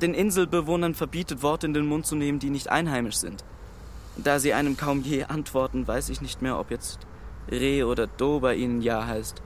den 0.02 0.14
Inselbewohnern 0.14 0.94
verbietet, 0.94 1.42
Worte 1.42 1.68
in 1.68 1.74
den 1.74 1.86
Mund 1.86 2.06
zu 2.06 2.18
nehmen, 2.18 2.40
die 2.40 2.50
nicht 2.50 2.70
einheimisch 2.70 3.16
sind. 3.16 3.46
Da 4.18 4.40
sie 4.40 4.54
einem 4.54 4.76
kaum 4.76 5.02
je 5.02 5.24
antworten, 5.24 5.88
weiß 5.88 6.10
ich 6.10 6.20
nicht 6.20 6.42
mehr, 6.42 6.60
ob 6.60 6.70
jetzt 6.70 7.00
Re 7.50 7.88
oder 7.88 8.08
Do 8.08 8.42
bei 8.42 8.56
ihnen 8.56 8.82
Ja 8.82 9.08
heißt 9.08 9.42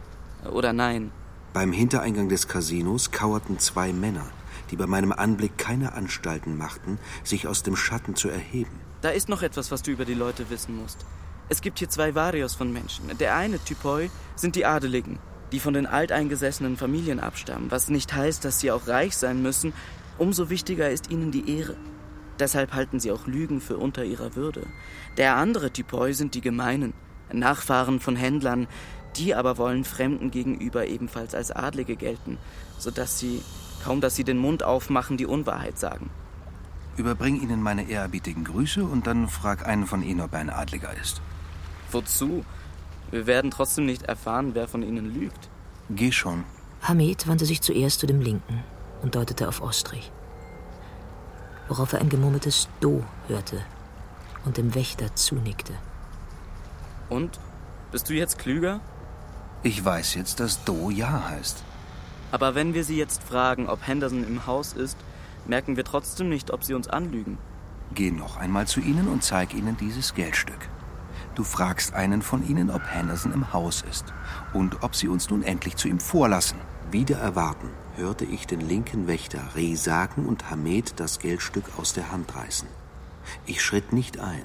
oder 0.51 0.73
Nein. 0.73 1.11
Beim 1.53 1.71
Hintereingang 1.71 2.29
des 2.29 2.47
Casinos 2.47 3.11
kauerten 3.11 3.59
zwei 3.59 3.93
Männer, 3.93 4.25
die 4.71 4.75
bei 4.75 4.87
meinem 4.87 5.11
Anblick 5.11 5.57
keine 5.57 5.93
Anstalten 5.93 6.57
machten, 6.57 6.97
sich 7.23 7.47
aus 7.47 7.61
dem 7.61 7.75
Schatten 7.75 8.15
zu 8.15 8.29
erheben. 8.29 8.81
Da 9.01 9.09
ist 9.09 9.29
noch 9.29 9.43
etwas, 9.43 9.69
was 9.69 9.83
du 9.83 9.91
über 9.91 10.05
die 10.05 10.15
Leute 10.15 10.49
wissen 10.49 10.75
musst. 10.75 11.05
Es 11.47 11.61
gibt 11.61 11.77
hier 11.77 11.89
zwei 11.89 12.15
Varios 12.15 12.55
von 12.55 12.73
Menschen. 12.73 13.15
Der 13.19 13.35
eine 13.35 13.59
Typoi 13.59 14.09
sind 14.35 14.55
die 14.55 14.65
Adeligen, 14.65 15.19
die 15.51 15.59
von 15.59 15.73
den 15.73 15.85
alteingesessenen 15.85 16.77
Familien 16.77 17.19
abstammen, 17.19 17.71
was 17.71 17.89
nicht 17.89 18.13
heißt, 18.13 18.43
dass 18.45 18.59
sie 18.59 18.71
auch 18.71 18.87
reich 18.87 19.15
sein 19.15 19.41
müssen. 19.41 19.73
Umso 20.17 20.49
wichtiger 20.49 20.89
ist 20.89 21.11
ihnen 21.11 21.31
die 21.31 21.57
Ehre. 21.57 21.75
Deshalb 22.39 22.73
halten 22.73 22.99
sie 22.99 23.11
auch 23.11 23.27
Lügen 23.27 23.61
für 23.61 23.77
unter 23.77 24.03
ihrer 24.03 24.35
Würde. 24.35 24.65
Der 25.17 25.37
andere 25.37 25.71
Typoi 25.71 26.13
sind 26.13 26.35
die 26.35 26.41
Gemeinen, 26.41 26.93
Nachfahren 27.31 27.99
von 27.99 28.15
Händlern, 28.15 28.67
die 29.15 29.33
aber 29.35 29.57
wollen 29.57 29.85
Fremden 29.85 30.31
gegenüber 30.31 30.87
ebenfalls 30.87 31.33
als 31.33 31.51
Adlige 31.51 31.95
gelten, 31.95 32.37
sodass 32.77 33.19
sie, 33.19 33.41
kaum 33.83 34.01
dass 34.01 34.15
sie 34.15 34.25
den 34.25 34.37
Mund 34.37 34.63
aufmachen, 34.63 35.15
die 35.17 35.25
Unwahrheit 35.25 35.79
sagen. 35.79 36.09
Überbring 36.97 37.41
ihnen 37.41 37.61
meine 37.61 37.89
ehrerbietigen 37.89 38.43
Grüße 38.43 38.83
und 38.83 39.07
dann 39.07 39.27
frag 39.27 39.65
einen 39.65 39.85
von 39.85 40.01
ihnen, 40.01 40.21
ob 40.21 40.33
er 40.33 40.39
ein 40.39 40.49
Adliger 40.49 40.93
ist. 41.01 41.21
Wozu? 41.91 42.43
Wir 43.15 43.27
werden 43.27 43.49
trotzdem 43.49 43.85
nicht 43.85 44.01
erfahren, 44.01 44.55
wer 44.55 44.67
von 44.67 44.83
ihnen 44.83 45.05
lügt. 45.05 45.47
Geh 45.89 46.11
schon. 46.11 46.43
Hamed 46.81 47.29
wandte 47.29 47.45
sich 47.45 47.61
zuerst 47.61 48.01
zu 48.01 48.07
dem 48.07 48.19
Linken 48.19 48.61
und 49.01 49.15
deutete 49.15 49.47
auf 49.47 49.61
Ostrich, 49.61 50.11
worauf 51.69 51.93
er 51.93 52.01
ein 52.01 52.09
gemurmeltes 52.09 52.67
Do 52.81 53.05
hörte 53.29 53.61
und 54.43 54.57
dem 54.57 54.75
Wächter 54.75 55.15
zunickte. 55.15 55.71
Und? 57.07 57.39
Bist 57.93 58.09
du 58.09 58.13
jetzt 58.13 58.37
klüger? 58.37 58.81
Ich 59.63 59.85
weiß 59.85 60.15
jetzt, 60.15 60.41
dass 60.41 60.65
Do 60.65 60.89
Ja 60.89 61.29
heißt. 61.29 61.63
Aber 62.33 62.53
wenn 62.53 62.73
wir 62.73 62.83
sie 62.83 62.97
jetzt 62.97 63.23
fragen, 63.23 63.69
ob 63.69 63.87
Henderson 63.87 64.27
im 64.27 64.45
Haus 64.45 64.73
ist, 64.73 64.97
merken 65.47 65.77
wir 65.77 65.85
trotzdem 65.85 66.27
nicht, 66.27 66.51
ob 66.51 66.65
sie 66.65 66.73
uns 66.73 66.89
anlügen. 66.89 67.37
Geh 67.93 68.11
noch 68.11 68.35
einmal 68.35 68.67
zu 68.67 68.81
ihnen 68.81 69.07
und 69.07 69.23
zeig 69.23 69.53
ihnen 69.53 69.77
dieses 69.77 70.15
Geldstück. 70.15 70.67
Du 71.35 71.43
fragst 71.43 71.93
einen 71.93 72.21
von 72.21 72.47
ihnen, 72.47 72.71
ob 72.71 72.81
Henderson 72.87 73.33
im 73.33 73.51
Haus 73.51 73.83
ist 73.89 74.05
und 74.53 74.83
ob 74.83 74.95
sie 74.95 75.09
uns 75.09 75.29
nun 75.29 75.43
endlich 75.43 75.75
zu 75.75 75.89
ihm 75.89 75.99
vorlassen. 75.99 76.57
Wieder 76.91 77.17
erwarten, 77.17 77.69
hörte 77.97 78.23
ich 78.23 78.47
den 78.47 78.61
linken 78.61 79.07
Wächter 79.07 79.41
Reh 79.53 79.75
sagen 79.75 80.25
und 80.25 80.49
Hamed 80.49 80.97
das 80.97 81.19
Geldstück 81.19 81.65
aus 81.77 81.93
der 81.93 82.11
Hand 82.13 82.33
reißen. 82.35 82.69
Ich 83.45 83.61
schritt 83.61 83.91
nicht 83.91 84.19
ein. 84.19 84.43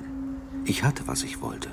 Ich 0.65 0.83
hatte, 0.83 1.07
was 1.07 1.23
ich 1.23 1.41
wollte. 1.41 1.71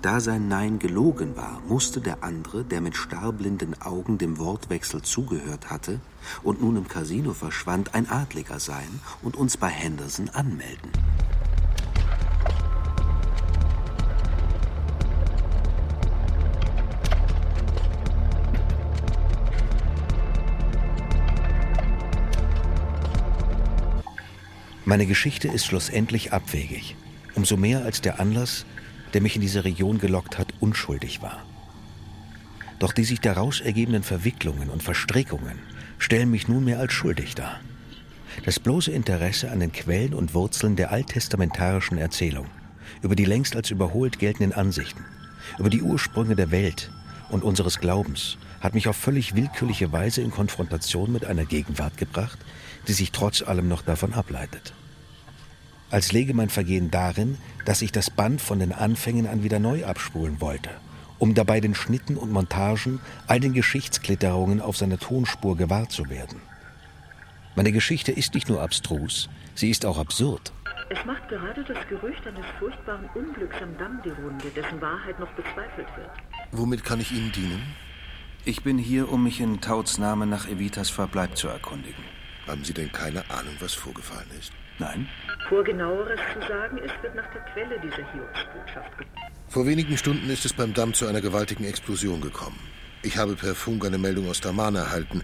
Da 0.00 0.20
sein 0.20 0.48
Nein 0.48 0.78
gelogen 0.78 1.36
war, 1.36 1.60
musste 1.68 2.00
der 2.00 2.24
andere, 2.24 2.64
der 2.64 2.80
mit 2.80 2.96
starrblinden 2.96 3.82
Augen 3.82 4.16
dem 4.16 4.38
Wortwechsel 4.38 5.02
zugehört 5.02 5.70
hatte 5.70 6.00
und 6.42 6.62
nun 6.62 6.76
im 6.76 6.88
Casino 6.88 7.34
verschwand, 7.34 7.94
ein 7.94 8.08
Adliger 8.10 8.60
sein 8.60 9.00
und 9.22 9.36
uns 9.36 9.58
bei 9.58 9.68
Henderson 9.68 10.30
anmelden. 10.30 10.90
Meine 24.92 25.06
Geschichte 25.06 25.48
ist 25.48 25.64
schlussendlich 25.64 26.34
abwegig. 26.34 26.96
Umso 27.34 27.56
mehr 27.56 27.82
als 27.82 28.02
der 28.02 28.20
Anlass, 28.20 28.66
der 29.14 29.22
mich 29.22 29.36
in 29.36 29.40
diese 29.40 29.64
Region 29.64 29.96
gelockt 29.96 30.36
hat, 30.36 30.52
unschuldig 30.60 31.22
war. 31.22 31.46
Doch 32.78 32.92
die 32.92 33.04
sich 33.04 33.18
daraus 33.18 33.62
ergebenden 33.62 34.02
Verwicklungen 34.02 34.68
und 34.68 34.82
Verstrickungen 34.82 35.58
stellen 35.96 36.30
mich 36.30 36.46
nunmehr 36.46 36.78
als 36.78 36.92
schuldig 36.92 37.34
dar. 37.34 37.58
Das 38.44 38.60
bloße 38.60 38.90
Interesse 38.90 39.50
an 39.50 39.60
den 39.60 39.72
Quellen 39.72 40.12
und 40.12 40.34
Wurzeln 40.34 40.76
der 40.76 40.92
alttestamentarischen 40.92 41.96
Erzählung, 41.96 42.48
über 43.00 43.16
die 43.16 43.24
längst 43.24 43.56
als 43.56 43.70
überholt 43.70 44.18
geltenden 44.18 44.52
Ansichten, 44.52 45.06
über 45.58 45.70
die 45.70 45.80
Ursprünge 45.80 46.36
der 46.36 46.50
Welt 46.50 46.90
und 47.30 47.44
unseres 47.44 47.80
Glaubens, 47.80 48.36
hat 48.60 48.74
mich 48.74 48.88
auf 48.88 48.96
völlig 48.96 49.34
willkürliche 49.34 49.90
Weise 49.90 50.20
in 50.20 50.30
Konfrontation 50.30 51.10
mit 51.10 51.24
einer 51.24 51.46
Gegenwart 51.46 51.96
gebracht, 51.96 52.38
die 52.88 52.92
sich 52.92 53.10
trotz 53.10 53.40
allem 53.40 53.68
noch 53.68 53.80
davon 53.80 54.12
ableitet. 54.12 54.74
Als 55.92 56.10
läge 56.10 56.32
mein 56.32 56.48
Vergehen 56.48 56.90
darin, 56.90 57.36
dass 57.66 57.82
ich 57.82 57.92
das 57.92 58.08
Band 58.08 58.40
von 58.40 58.58
den 58.58 58.72
Anfängen 58.72 59.26
an 59.26 59.42
wieder 59.42 59.58
neu 59.58 59.84
abspulen 59.84 60.40
wollte, 60.40 60.70
um 61.18 61.34
dabei 61.34 61.60
den 61.60 61.74
Schnitten 61.74 62.16
und 62.16 62.32
Montagen, 62.32 62.98
all 63.26 63.40
den 63.40 63.52
Geschichtsklitterungen 63.52 64.62
auf 64.62 64.78
seiner 64.78 64.98
Tonspur 64.98 65.54
gewahr 65.54 65.90
zu 65.90 66.08
werden. 66.08 66.40
Meine 67.56 67.72
Geschichte 67.72 68.10
ist 68.10 68.32
nicht 68.32 68.48
nur 68.48 68.62
abstrus, 68.62 69.28
sie 69.54 69.68
ist 69.68 69.84
auch 69.84 69.98
absurd. 69.98 70.50
Es 70.88 71.04
macht 71.04 71.28
gerade 71.28 71.62
das 71.62 71.86
Gerücht 71.90 72.26
eines 72.26 72.46
furchtbaren 72.58 73.10
Unglücks 73.14 73.56
am 73.62 73.76
Damm 73.76 74.00
die 74.02 74.08
Runde, 74.22 74.48
dessen 74.56 74.80
Wahrheit 74.80 75.20
noch 75.20 75.30
bezweifelt 75.32 75.88
wird. 75.94 76.10
Womit 76.52 76.84
kann 76.84 77.00
ich 77.00 77.12
Ihnen 77.12 77.32
dienen? 77.32 77.62
Ich 78.46 78.62
bin 78.62 78.78
hier, 78.78 79.12
um 79.12 79.24
mich 79.24 79.42
in 79.42 79.60
Tauts 79.60 79.98
Name 79.98 80.26
nach 80.26 80.48
Evitas 80.48 80.88
Verbleib 80.88 81.36
zu 81.36 81.48
erkundigen. 81.48 82.02
Haben 82.46 82.64
Sie 82.64 82.72
denn 82.72 82.90
keine 82.90 83.30
Ahnung, 83.30 83.56
was 83.60 83.74
vorgefallen 83.74 84.30
ist? 84.38 84.52
Nein. 84.78 85.06
Vor 85.48 85.64
genaueres 85.64 86.20
zu 86.32 86.46
sagen 86.46 86.78
ist, 86.78 86.94
wird 87.02 87.14
nach 87.14 87.30
der 87.32 87.42
Quelle 87.52 87.78
dieser 87.80 88.10
Hiobsbotschaft 88.12 88.98
geguckt. 88.98 89.18
Vor 89.48 89.66
wenigen 89.66 89.98
Stunden 89.98 90.30
ist 90.30 90.44
es 90.44 90.52
beim 90.52 90.72
Damm 90.72 90.94
zu 90.94 91.06
einer 91.06 91.20
gewaltigen 91.20 91.64
Explosion 91.64 92.20
gekommen. 92.20 92.58
Ich 93.02 93.18
habe 93.18 93.34
per 93.34 93.54
Funk 93.54 93.84
eine 93.84 93.98
Meldung 93.98 94.30
aus 94.30 94.40
Daman 94.40 94.76
erhalten. 94.76 95.22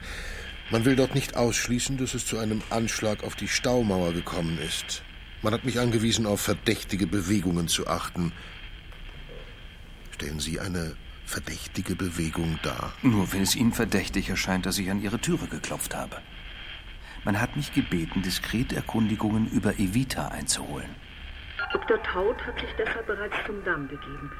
Man 0.70 0.84
will 0.84 0.96
dort 0.96 1.14
nicht 1.14 1.36
ausschließen, 1.36 1.96
dass 1.96 2.12
es 2.12 2.26
zu 2.26 2.38
einem 2.38 2.60
Anschlag 2.68 3.24
auf 3.24 3.36
die 3.36 3.48
Staumauer 3.48 4.12
gekommen 4.12 4.58
ist. 4.58 5.02
Man 5.40 5.54
hat 5.54 5.64
mich 5.64 5.78
angewiesen, 5.78 6.26
auf 6.26 6.40
verdächtige 6.40 7.06
Bewegungen 7.06 7.68
zu 7.68 7.86
achten. 7.86 8.32
Stellen 10.14 10.40
Sie 10.40 10.58
eine 10.58 10.96
verdächtige 11.24 11.94
Bewegung 11.94 12.58
dar? 12.62 12.92
Nur 13.02 13.32
wenn 13.32 13.42
es 13.42 13.54
Ihnen 13.54 13.72
verdächtig 13.72 14.28
erscheint, 14.28 14.66
dass 14.66 14.78
ich 14.78 14.90
an 14.90 15.00
Ihre 15.00 15.20
Türe 15.20 15.46
geklopft 15.46 15.94
habe. 15.94 16.16
Man 17.24 17.40
hat 17.40 17.56
mich 17.56 17.72
gebeten, 17.72 18.22
diskret 18.22 18.72
Erkundigungen 18.72 19.48
über 19.50 19.78
Evita 19.78 20.28
einzuholen. 20.28 20.94
Dr. 21.72 22.02
Taut 22.02 22.46
hat 22.46 22.58
sich 22.58 22.70
deshalb 22.78 23.06
bereits 23.06 23.36
zum 23.46 23.62
Damm 23.64 23.88
begeben. 23.88 24.30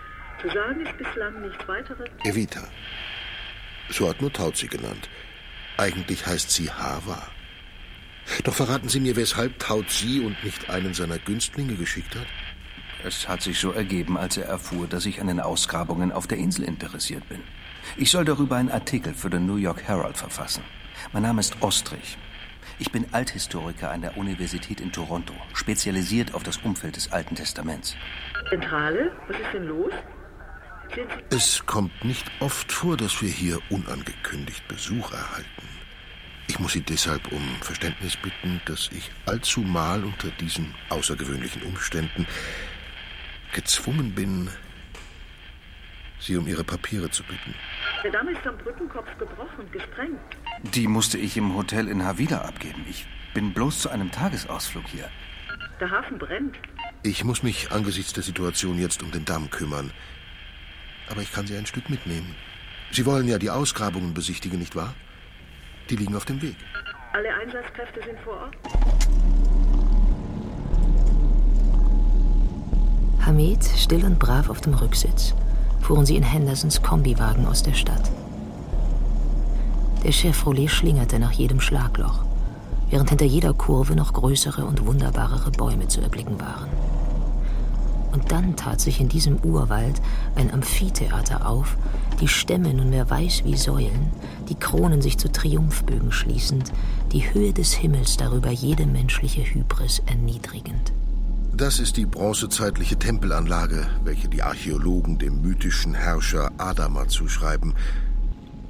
Zu 0.41 0.49
sagen 0.49 0.81
ist 0.81 0.97
bislang 0.97 1.43
nichts 1.43 1.67
weiteres. 1.69 2.09
Evita. 2.25 2.69
So 3.91 4.09
hat 4.09 4.21
nur 4.21 4.33
Taut 4.33 4.57
sie 4.57 4.69
genannt. 4.69 5.09
Eigentlich 5.77 6.27
heißt 6.27 6.51
sie 6.51 6.71
Hava. 6.71 7.29
Doch 8.45 8.55
verraten 8.55 8.89
Sie 8.89 9.01
mir, 9.01 9.17
weshalb 9.17 9.59
Taut 9.59 9.91
Sie 9.91 10.21
und 10.21 10.43
nicht 10.45 10.69
einen 10.69 10.93
seiner 10.93 11.19
Günstlinge 11.19 11.75
geschickt 11.75 12.15
hat? 12.15 12.27
Es 13.05 13.29
hat 13.29 13.43
sich 13.43 13.59
so 13.59 13.73
ergeben, 13.73 14.19
als 14.19 14.37
er 14.37 14.47
erfuhr, 14.47 14.87
dass 14.87 15.07
ich 15.07 15.21
an 15.21 15.29
den 15.29 15.41
Ausgrabungen 15.41 16.13
auf 16.13 16.27
der 16.27 16.39
Insel 16.39 16.65
interessiert 16.65 17.29
bin. 17.29 17.43
Ich 17.97 18.11
soll 18.11 18.25
darüber 18.25 18.57
einen 18.57 18.71
Artikel 18.71 19.15
für 19.15 19.31
den 19.31 19.47
New 19.47 19.57
York 19.57 19.83
Herald 19.83 20.17
verfassen. 20.17 20.63
Mein 21.13 21.23
Name 21.23 21.41
ist 21.41 21.63
Ostrich. 21.63 22.19
Ich 22.81 22.93
bin 22.93 23.07
Althistoriker 23.13 23.91
an 23.91 24.03
der 24.03 24.17
Universität 24.17 24.81
in 24.81 24.93
Toronto, 24.93 25.35
spezialisiert 25.53 26.35
auf 26.35 26.45
das 26.45 26.59
Umfeld 26.59 26.95
des 26.95 27.11
Alten 27.11 27.35
Testaments. 27.35 27.97
Zentrale? 28.51 29.11
Was 29.27 29.37
ist 29.37 29.53
denn 29.53 29.65
los? 29.65 29.93
Es 31.31 31.67
kommt 31.67 32.05
nicht 32.05 32.31
oft 32.41 32.71
vor, 32.71 32.97
dass 32.97 33.21
wir 33.21 33.29
hier 33.29 33.59
unangekündigt 33.69 34.67
Besuch 34.69 35.13
erhalten. 35.13 35.69
Ich 36.47 36.59
muss 36.61 36.73
Sie 36.73 36.81
deshalb 36.81 37.31
um 37.33 37.43
Verständnis 37.61 38.17
bitten, 38.17 38.61
dass 38.65 38.89
ich 38.93 39.11
allzumal 39.27 40.05
unter 40.05 40.31
diesen 40.41 40.75
außergewöhnlichen 40.89 41.63
Umständen 41.63 42.27
gezwungen 43.53 44.15
bin, 44.15 44.49
Sie 46.21 46.37
um 46.37 46.47
Ihre 46.47 46.65
Papiere 46.65 47.11
zu 47.11 47.23
bitten. 47.25 47.55
Der 48.05 48.13
Damm 48.13 48.29
ist 48.29 48.47
am 48.47 48.57
Brückenkopf 48.59 49.09
gebrochen 49.19 49.59
und 49.59 49.73
gesprengt. 49.73 50.21
Die 50.75 50.87
musste 50.87 51.19
ich 51.19 51.37
im 51.37 51.57
Hotel 51.57 51.89
in 51.89 52.05
Havila 52.05 52.43
abgeben. 52.43 52.85
Ich 52.89 53.07
bin 53.35 53.53
bloß 53.53 53.81
zu 53.81 53.89
einem 53.91 54.13
Tagesausflug 54.13 54.87
hier. 54.87 55.11
Der 55.81 55.91
Hafen 55.91 56.17
brennt. 56.19 56.57
Ich 57.03 57.25
muss 57.25 57.43
mich 57.43 57.73
angesichts 57.73 58.13
der 58.13 58.23
Situation 58.23 58.79
jetzt 58.79 59.03
um 59.03 59.11
den 59.11 59.25
Damm 59.25 59.51
kümmern. 59.51 59.91
Aber 61.11 61.23
ich 61.23 61.33
kann 61.33 61.47
Sie 61.47 61.57
ein 61.57 61.67
Stück 61.67 61.91
mitnehmen. 61.91 62.37
Sie 62.93 63.05
wollen 63.05 63.27
ja 63.27 63.39
die 63.39 63.51
Ausgrabungen 63.51 64.15
besichtigen, 64.15 64.59
nicht 64.59 64.77
wahr? 64.77 64.95
Die 65.91 65.97
liegen 65.97 66.15
auf 66.15 66.25
dem 66.25 66.41
Weg. 66.41 66.57
Alle 67.13 67.35
Einsatzkräfte 67.35 68.01
sind 68.03 68.19
vor 68.21 68.35
Ort. 68.35 68.57
Hamid, 73.27 73.65
still 73.77 74.05
und 74.05 74.19
brav 74.19 74.49
auf 74.49 74.61
dem 74.61 74.75
Rücksitz, 74.75 75.35
fuhren 75.81 76.07
sie 76.07 76.17
in 76.17 76.23
Hendersons 76.23 76.83
Kombiwagen 76.83 77.47
aus 77.47 77.63
der 77.63 77.75
Stadt. 77.75 78.11
Der 80.05 80.13
Chevrolet 80.13 80.69
schlingerte 80.69 81.19
nach 81.19 81.33
jedem 81.33 81.61
Schlagloch, 81.61 82.21
während 82.91 83.11
hinter 83.11 83.25
jeder 83.25 83.53
Kurve 83.53 83.95
noch 83.95 84.13
größere 84.13 84.65
und 84.65 84.87
wunderbarere 84.87 85.51
Bäume 85.51 85.89
zu 85.89 86.01
erblicken 86.01 86.41
waren. 86.41 86.69
Und 88.13 88.33
dann 88.33 88.57
tat 88.57 88.81
sich 88.81 89.01
in 89.01 89.09
diesem 89.09 89.37
Urwald 89.45 90.01
ein 90.35 90.53
Amphitheater 90.53 91.49
auf, 91.49 91.77
die 92.21 92.29
Stämme 92.29 92.73
nunmehr 92.73 93.09
weiß 93.09 93.43
wie 93.45 93.57
Säulen, 93.57 94.11
die 94.49 94.55
Kronen 94.55 95.03
sich 95.03 95.19
zu 95.19 95.31
Triumphbögen 95.31 96.11
schließend, 96.11 96.73
die 97.13 97.33
Höhe 97.33 97.53
des 97.53 97.75
Himmels 97.75 98.17
darüber 98.17 98.51
jede 98.51 98.87
menschliche 98.87 99.43
Hybris 99.43 100.03
erniedrigend. 100.07 100.93
Das 101.59 101.81
ist 101.81 101.97
die 101.97 102.07
bronzezeitliche 102.07 103.01
Tempelanlage, 103.01 103.89
welche 104.05 104.29
die 104.29 104.45
Archäologen 104.45 105.19
dem 105.19 105.43
mythischen 105.43 105.93
Herrscher 105.93 106.53
Adama 106.57 107.09
zuschreiben. 107.09 107.75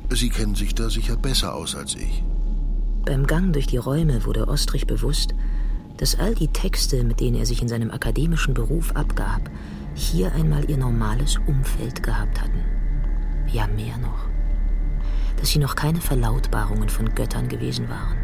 Sie 0.09 0.31
kennen 0.31 0.55
sich 0.55 0.75
da 0.75 0.89
sicher 0.89 1.19
besser 1.19 1.55
aus 1.55 1.77
als 1.77 1.97
ich. 1.97 2.25
Beim 3.05 3.27
Gang 3.27 3.53
durch 3.53 3.67
die 3.67 3.77
Räume 3.77 4.25
wurde 4.25 4.49
Ostrich 4.49 4.87
bewusst, 4.87 5.35
dass 5.99 6.19
all 6.19 6.35
die 6.35 6.49
Texte, 6.49 7.05
mit 7.05 7.21
denen 7.21 7.37
er 7.37 7.45
sich 7.45 7.61
in 7.61 7.69
seinem 7.69 7.91
akademischen 7.91 8.55
Beruf 8.55 8.97
abgab, 8.97 9.51
hier 9.95 10.33
einmal 10.33 10.71
ihr 10.71 10.79
normales 10.79 11.37
Umfeld 11.47 12.03
gehabt 12.03 12.41
hatten. 12.41 12.65
Ja, 13.53 13.67
mehr 13.67 13.99
noch. 13.99 14.31
Dass 15.37 15.51
sie 15.51 15.59
noch 15.59 15.75
keine 15.75 16.01
Verlautbarungen 16.01 16.89
von 16.89 17.15
Göttern 17.15 17.51
gewesen 17.51 17.91
waren, 17.91 18.17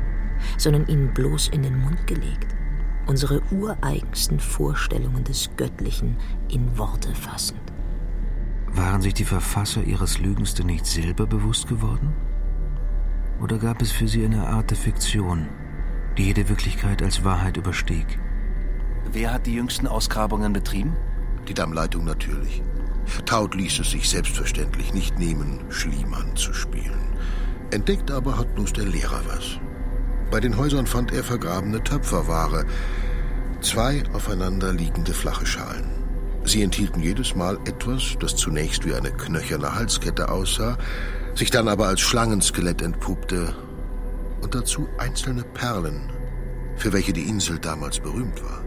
sondern 0.57 0.87
ihnen 0.87 1.13
bloß 1.13 1.49
in 1.49 1.63
den 1.63 1.79
Mund 1.79 2.07
gelegt, 2.07 2.54
unsere 3.07 3.43
ureigensten 3.51 4.41
Vorstellungen 4.41 5.25
des 5.25 5.51
Göttlichen 5.57 6.17
in 6.49 6.77
Worte 6.79 7.15
fassend. 7.15 7.61
Waren 8.69 9.03
sich 9.03 9.15
die 9.15 9.25
Verfasser 9.25 9.85
ihres 9.85 10.19
Lügens 10.19 10.55
denn 10.55 10.67
nicht 10.67 10.87
selber 10.87 11.27
bewusst 11.27 11.69
geworden? 11.69 12.13
Oder 13.41 13.59
gab 13.59 13.83
es 13.83 13.93
für 13.93 14.09
sie 14.09 14.25
eine 14.25 14.47
Art 14.47 14.71
der 14.71 14.77
Fiktion, 14.77 15.49
die 16.17 16.25
jede 16.25 16.49
Wirklichkeit 16.49 17.03
als 17.03 17.25
Wahrheit 17.25 17.57
überstieg. 17.57 18.19
Wer 19.13 19.33
hat 19.33 19.47
die 19.47 19.55
jüngsten 19.55 19.87
Ausgrabungen 19.87 20.53
betrieben? 20.53 20.97
Die 21.49 21.55
Dammleitung 21.55 22.05
natürlich. 22.05 22.63
Taut 23.27 23.55
ließ 23.55 23.81
es 23.81 23.91
sich 23.91 24.09
selbstverständlich 24.09 24.95
nicht 24.95 25.19
nehmen, 25.19 25.61
Schliemann 25.69 26.35
zu 26.37 26.53
spielen. 26.55 27.13
Entdeckt 27.71 28.11
aber 28.11 28.39
hat 28.39 28.55
bloß 28.55 28.73
der 28.73 28.87
Lehrer 28.87 29.21
was. 29.27 29.59
Bei 30.35 30.41
den 30.41 30.57
Häusern 30.57 30.89
fand 30.89 31.13
er 31.13 31.23
vergrabene 31.23 31.81
Töpferware, 31.81 32.65
zwei 33.61 34.03
aufeinander 34.15 34.73
liegende 34.73 35.13
flache 35.13 35.47
Schalen. 35.47 35.89
Sie 36.43 36.61
enthielten 36.65 37.01
jedes 37.01 37.37
Mal 37.37 37.57
etwas, 37.67 38.17
das 38.19 38.35
zunächst 38.35 38.85
wie 38.85 38.95
eine 38.95 39.13
knöcherne 39.13 39.77
Halskette 39.77 40.29
aussah, 40.29 40.77
sich 41.37 41.53
dann 41.53 41.69
aber 41.69 41.87
als 41.87 42.01
Schlangenskelett 42.01 42.83
entpuppte 42.83 43.55
und 44.41 44.57
dazu 44.57 44.89
einzelne 44.99 45.45
Perlen, 45.45 46.11
für 46.75 46.93
welche 46.93 47.13
die 47.13 47.29
Insel 47.29 47.61
damals 47.61 48.01
berühmt 48.01 48.43
war. 48.43 48.65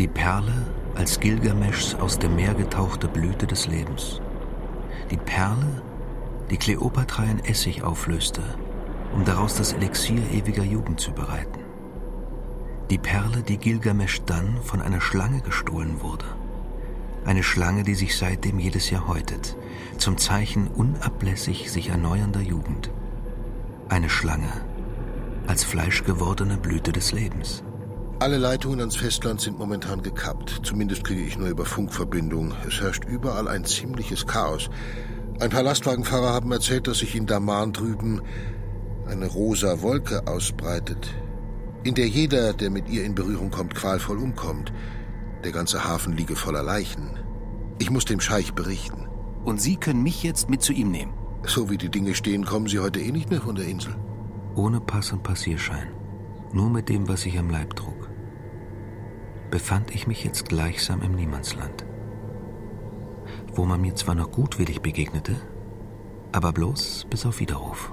Die 0.00 0.08
Perle 0.08 0.66
als 0.96 1.20
Gilgameschs 1.20 1.94
aus 1.94 2.18
dem 2.18 2.34
Meer 2.34 2.54
getauchte 2.54 3.06
Blüte 3.06 3.46
des 3.46 3.68
Lebens. 3.68 4.20
Die 5.12 5.16
Perle, 5.16 5.80
die 6.50 6.56
Kleopatra 6.56 7.22
in 7.22 7.38
Essig 7.44 7.84
auflöste, 7.84 8.42
um 9.14 9.24
daraus 9.24 9.54
das 9.54 9.72
Elixier 9.72 10.22
ewiger 10.32 10.64
Jugend 10.64 11.00
zu 11.00 11.12
bereiten. 11.12 11.60
Die 12.90 12.98
Perle, 12.98 13.42
die 13.42 13.58
Gilgamesch 13.58 14.22
dann 14.26 14.62
von 14.62 14.80
einer 14.80 15.00
Schlange 15.00 15.40
gestohlen 15.40 16.00
wurde. 16.00 16.26
Eine 17.24 17.42
Schlange, 17.42 17.82
die 17.82 17.94
sich 17.94 18.16
seitdem 18.16 18.58
jedes 18.58 18.90
Jahr 18.90 19.06
häutet, 19.06 19.56
zum 19.98 20.18
Zeichen 20.18 20.68
unablässig 20.68 21.70
sich 21.70 21.90
erneuernder 21.90 22.40
Jugend 22.40 22.90
eine 23.90 24.08
Schlange 24.08 24.52
als 25.46 25.64
fleischgewordene 25.64 26.56
Blüte 26.56 26.92
des 26.92 27.10
Lebens. 27.12 27.64
Alle 28.20 28.38
Leitungen 28.38 28.78
ans 28.80 28.96
Festland 28.96 29.40
sind 29.40 29.58
momentan 29.58 30.02
gekappt. 30.02 30.60
Zumindest 30.62 31.02
kriege 31.02 31.22
ich 31.22 31.38
nur 31.38 31.48
über 31.48 31.64
Funkverbindung. 31.64 32.52
Es 32.68 32.80
herrscht 32.80 33.04
überall 33.04 33.48
ein 33.48 33.64
ziemliches 33.64 34.26
Chaos. 34.26 34.70
Ein 35.40 35.50
paar 35.50 35.62
Lastwagenfahrer 35.62 36.32
haben 36.32 36.52
erzählt, 36.52 36.86
dass 36.86 36.98
sich 36.98 37.16
in 37.16 37.26
Daman 37.26 37.72
drüben 37.72 38.20
eine 39.06 39.26
rosa 39.26 39.82
Wolke 39.82 40.26
ausbreitet, 40.26 41.14
in 41.82 41.94
der 41.94 42.08
jeder, 42.08 42.52
der 42.52 42.70
mit 42.70 42.88
ihr 42.88 43.04
in 43.04 43.14
Berührung 43.14 43.50
kommt, 43.50 43.74
qualvoll 43.74 44.18
umkommt. 44.18 44.72
Der 45.44 45.52
ganze 45.52 45.84
Hafen 45.84 46.14
liege 46.14 46.36
voller 46.36 46.62
Leichen. 46.62 47.18
Ich 47.78 47.90
muss 47.90 48.04
dem 48.04 48.20
Scheich 48.20 48.52
berichten. 48.52 49.08
Und 49.44 49.60
Sie 49.60 49.76
können 49.76 50.02
mich 50.02 50.22
jetzt 50.22 50.50
mit 50.50 50.62
zu 50.62 50.72
ihm 50.74 50.90
nehmen? 50.90 51.14
So 51.44 51.70
wie 51.70 51.78
die 51.78 51.88
Dinge 51.88 52.14
stehen, 52.14 52.44
kommen 52.44 52.66
Sie 52.66 52.78
heute 52.78 53.00
eh 53.00 53.10
nicht 53.10 53.30
mehr 53.30 53.40
von 53.40 53.54
der 53.54 53.66
Insel. 53.66 53.94
Ohne 54.54 54.80
Pass 54.80 55.12
und 55.12 55.22
Passierschein, 55.22 55.88
nur 56.52 56.68
mit 56.68 56.88
dem, 56.90 57.08
was 57.08 57.24
ich 57.24 57.38
am 57.38 57.48
Leib 57.48 57.74
trug, 57.76 58.10
befand 59.50 59.94
ich 59.94 60.06
mich 60.06 60.22
jetzt 60.22 60.48
gleichsam 60.48 61.00
im 61.00 61.14
Niemandsland, 61.14 61.86
wo 63.54 63.64
man 63.64 63.80
mir 63.80 63.94
zwar 63.94 64.14
noch 64.14 64.30
gutwillig 64.30 64.82
begegnete, 64.82 65.36
aber 66.32 66.52
bloß 66.52 67.06
bis 67.08 67.24
auf 67.24 67.40
Widerruf. 67.40 67.92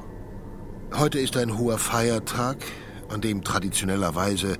Heute 0.93 1.19
ist 1.19 1.37
ein 1.37 1.57
hoher 1.57 1.77
Feiertag, 1.77 2.57
an 3.09 3.21
dem 3.21 3.43
traditionellerweise 3.43 4.57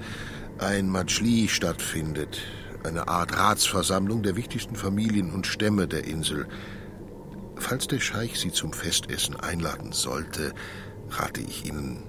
ein 0.60 0.90
Majli 0.90 1.48
stattfindet, 1.48 2.42
eine 2.84 3.08
Art 3.08 3.38
Ratsversammlung 3.38 4.24
der 4.24 4.36
wichtigsten 4.36 4.76
Familien 4.76 5.32
und 5.34 5.48
Stämme 5.48 5.88
der 5.88 6.06
Insel, 6.06 6.48
Falls 7.60 7.88
der 7.88 8.00
Scheich 8.00 8.40
Sie 8.40 8.52
zum 8.52 8.72
Festessen 8.72 9.36
einladen 9.36 9.92
sollte, 9.92 10.54
rate 11.10 11.42
ich 11.42 11.66
Ihnen, 11.66 12.04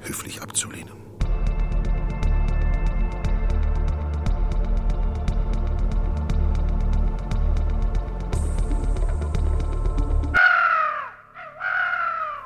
höflich 0.00 0.42
abzulehnen. 0.42 1.03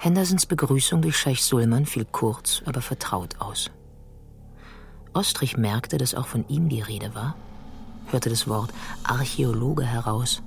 Hendersons 0.00 0.46
Begrüßung 0.46 1.02
durch 1.02 1.16
Scheich 1.16 1.42
Sulman 1.42 1.86
fiel 1.86 2.04
kurz, 2.04 2.62
aber 2.66 2.80
vertraut 2.80 3.40
aus. 3.40 3.70
Ostrich 5.12 5.56
merkte, 5.56 5.98
dass 5.98 6.14
auch 6.14 6.26
von 6.26 6.46
ihm 6.48 6.68
die 6.68 6.82
Rede 6.82 7.14
war, 7.14 7.36
hörte 8.10 8.30
das 8.30 8.46
Wort 8.46 8.72
Archäologe 9.04 9.84
heraus 9.84 10.42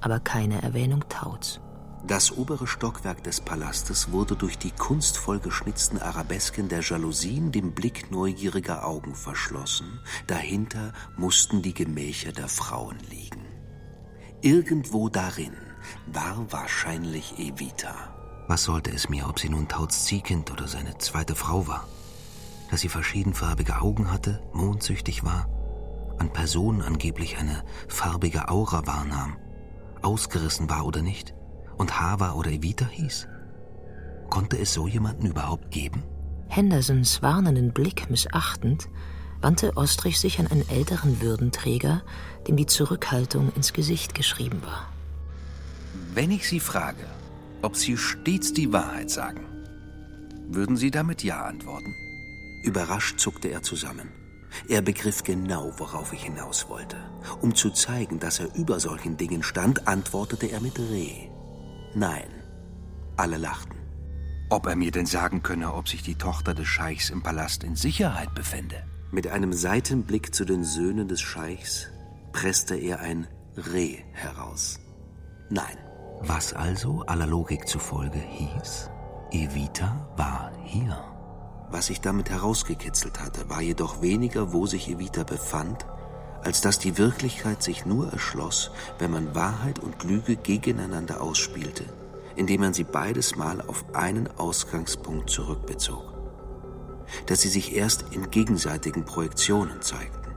aber 0.00 0.20
keine 0.20 0.62
Erwähnung 0.62 1.04
Tauts. 1.08 1.60
Das 2.06 2.36
obere 2.36 2.68
Stockwerk 2.68 3.24
des 3.24 3.40
Palastes 3.40 4.12
wurde 4.12 4.36
durch 4.36 4.58
die 4.58 4.70
kunstvoll 4.70 5.40
geschnitzten 5.40 6.00
Arabesken 6.00 6.68
der 6.68 6.82
Jalousien 6.82 7.50
dem 7.50 7.72
Blick 7.72 8.12
neugieriger 8.12 8.86
Augen 8.86 9.16
verschlossen. 9.16 9.98
Dahinter 10.28 10.92
mussten 11.16 11.62
die 11.62 11.74
Gemächer 11.74 12.30
der 12.30 12.46
Frauen 12.46 12.98
liegen. 13.10 13.44
Irgendwo 14.40 15.08
darin 15.08 15.56
war 16.06 16.46
wahrscheinlich 16.50 17.36
Evita. 17.38 18.15
Was 18.48 18.64
sollte 18.64 18.92
es 18.92 19.08
mir, 19.08 19.28
ob 19.28 19.38
sie 19.40 19.48
nun 19.48 19.68
Tauts 19.68 20.04
Ziehkind 20.04 20.50
oder 20.52 20.68
seine 20.68 20.98
zweite 20.98 21.34
Frau 21.34 21.66
war? 21.66 21.88
Dass 22.70 22.80
sie 22.80 22.88
verschiedenfarbige 22.88 23.80
Augen 23.80 24.10
hatte, 24.10 24.40
mondsüchtig 24.52 25.24
war, 25.24 25.48
an 26.18 26.32
Personen 26.32 26.82
angeblich 26.82 27.38
eine 27.38 27.64
farbige 27.88 28.48
Aura 28.48 28.86
wahrnahm 28.86 29.36
ausgerissen 30.02 30.70
war 30.70 30.86
oder 30.86 31.02
nicht 31.02 31.34
und 31.76 32.00
Hava 32.00 32.32
oder 32.32 32.50
Evita 32.50 32.86
hieß? 32.86 33.28
Konnte 34.30 34.58
es 34.58 34.72
so 34.72 34.86
jemanden 34.86 35.26
überhaupt 35.26 35.70
geben? 35.70 36.02
Hendersons 36.48 37.22
warnenden 37.22 37.72
Blick 37.72 38.08
missachtend, 38.08 38.88
wandte 39.40 39.76
Ostrich 39.76 40.18
sich 40.20 40.38
an 40.38 40.46
einen 40.46 40.68
älteren 40.68 41.20
Würdenträger, 41.20 42.02
dem 42.46 42.56
die 42.56 42.66
Zurückhaltung 42.66 43.52
ins 43.54 43.72
Gesicht 43.72 44.14
geschrieben 44.14 44.62
war. 44.64 44.92
Wenn 46.14 46.30
ich 46.30 46.48
Sie 46.48 46.60
frage, 46.60 47.04
ob 47.66 47.74
Sie 47.74 47.96
stets 47.96 48.52
die 48.52 48.72
Wahrheit 48.72 49.10
sagen, 49.10 49.44
würden 50.46 50.76
Sie 50.76 50.92
damit 50.92 51.24
Ja 51.24 51.42
antworten? 51.46 51.92
Überrascht 52.62 53.18
zuckte 53.18 53.48
er 53.48 53.64
zusammen. 53.64 54.12
Er 54.68 54.82
begriff 54.82 55.24
genau, 55.24 55.72
worauf 55.76 56.12
ich 56.12 56.22
hinaus 56.22 56.68
wollte. 56.68 56.96
Um 57.40 57.56
zu 57.56 57.70
zeigen, 57.70 58.20
dass 58.20 58.38
er 58.38 58.54
über 58.54 58.78
solchen 58.78 59.16
Dingen 59.16 59.42
stand, 59.42 59.88
antwortete 59.88 60.46
er 60.46 60.60
mit 60.60 60.78
Reh. 60.78 61.28
Nein. 61.96 62.30
Alle 63.16 63.36
lachten. 63.36 63.76
Ob 64.48 64.66
er 64.66 64.76
mir 64.76 64.92
denn 64.92 65.06
sagen 65.06 65.42
könne, 65.42 65.74
ob 65.74 65.88
sich 65.88 66.04
die 66.04 66.14
Tochter 66.14 66.54
des 66.54 66.68
Scheichs 66.68 67.10
im 67.10 67.24
Palast 67.24 67.64
in 67.64 67.74
Sicherheit 67.74 68.32
befände? 68.36 68.84
Mit 69.10 69.26
einem 69.26 69.52
Seitenblick 69.52 70.32
zu 70.32 70.44
den 70.44 70.62
Söhnen 70.62 71.08
des 71.08 71.20
Scheichs 71.20 71.88
presste 72.30 72.76
er 72.76 73.00
ein 73.00 73.26
Reh 73.56 74.04
heraus. 74.12 74.78
Nein. 75.50 75.85
Was 76.20 76.54
also 76.54 77.02
aller 77.06 77.26
Logik 77.26 77.68
zufolge 77.68 78.18
hieß, 78.18 78.90
Evita 79.30 80.08
war 80.16 80.50
hier. 80.64 80.96
Was 81.70 81.90
ich 81.90 82.00
damit 82.00 82.30
herausgekitzelt 82.30 83.20
hatte, 83.20 83.48
war 83.50 83.60
jedoch 83.60 84.00
weniger, 84.00 84.52
wo 84.52 84.66
sich 84.66 84.88
Evita 84.88 85.24
befand, 85.24 85.84
als 86.42 86.60
dass 86.60 86.78
die 86.78 86.96
Wirklichkeit 86.96 87.62
sich 87.62 87.86
nur 87.86 88.12
erschloss, 88.12 88.70
wenn 88.98 89.10
man 89.10 89.34
Wahrheit 89.34 89.78
und 89.78 90.04
Lüge 90.04 90.36
gegeneinander 90.36 91.20
ausspielte, 91.20 91.84
indem 92.34 92.62
man 92.62 92.72
sie 92.72 92.84
beides 92.84 93.36
Mal 93.36 93.60
auf 93.60 93.84
einen 93.94 94.28
Ausgangspunkt 94.38 95.28
zurückbezog. 95.28 96.14
Dass 97.26 97.42
sie 97.42 97.48
sich 97.48 97.74
erst 97.74 98.06
in 98.12 98.30
gegenseitigen 98.30 99.04
Projektionen 99.04 99.82
zeigten 99.82 100.34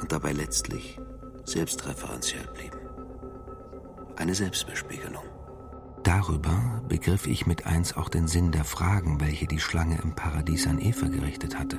und 0.00 0.12
dabei 0.12 0.32
letztlich 0.32 1.00
selbstreferenziell 1.44 2.46
blieben. 2.54 2.79
Eine 4.20 4.34
Selbstbespiegelung. 4.34 5.24
Darüber 6.02 6.82
begriff 6.86 7.26
ich 7.26 7.46
mit 7.46 7.64
eins 7.64 7.96
auch 7.96 8.10
den 8.10 8.28
Sinn 8.28 8.52
der 8.52 8.64
Fragen, 8.64 9.18
welche 9.18 9.46
die 9.46 9.58
Schlange 9.58 9.98
im 10.02 10.14
Paradies 10.14 10.66
an 10.66 10.78
Eva 10.78 11.08
gerichtet 11.08 11.58
hatte. 11.58 11.78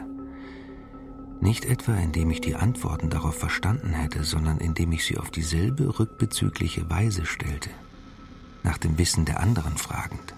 Nicht 1.39 1.65
etwa, 1.65 1.93
indem 1.93 2.31
ich 2.31 2.41
die 2.41 2.55
Antworten 2.55 3.11
darauf 3.11 3.35
verstanden 3.35 3.93
hätte, 3.93 4.23
sondern 4.23 4.57
indem 4.57 4.91
ich 4.91 5.05
sie 5.05 5.19
auf 5.19 5.29
dieselbe 5.29 5.99
rückbezügliche 5.99 6.89
Weise 6.89 7.27
stellte, 7.27 7.69
nach 8.63 8.79
dem 8.79 8.97
Wissen 8.97 9.25
der 9.25 9.39
anderen 9.39 9.77
fragend, 9.77 10.33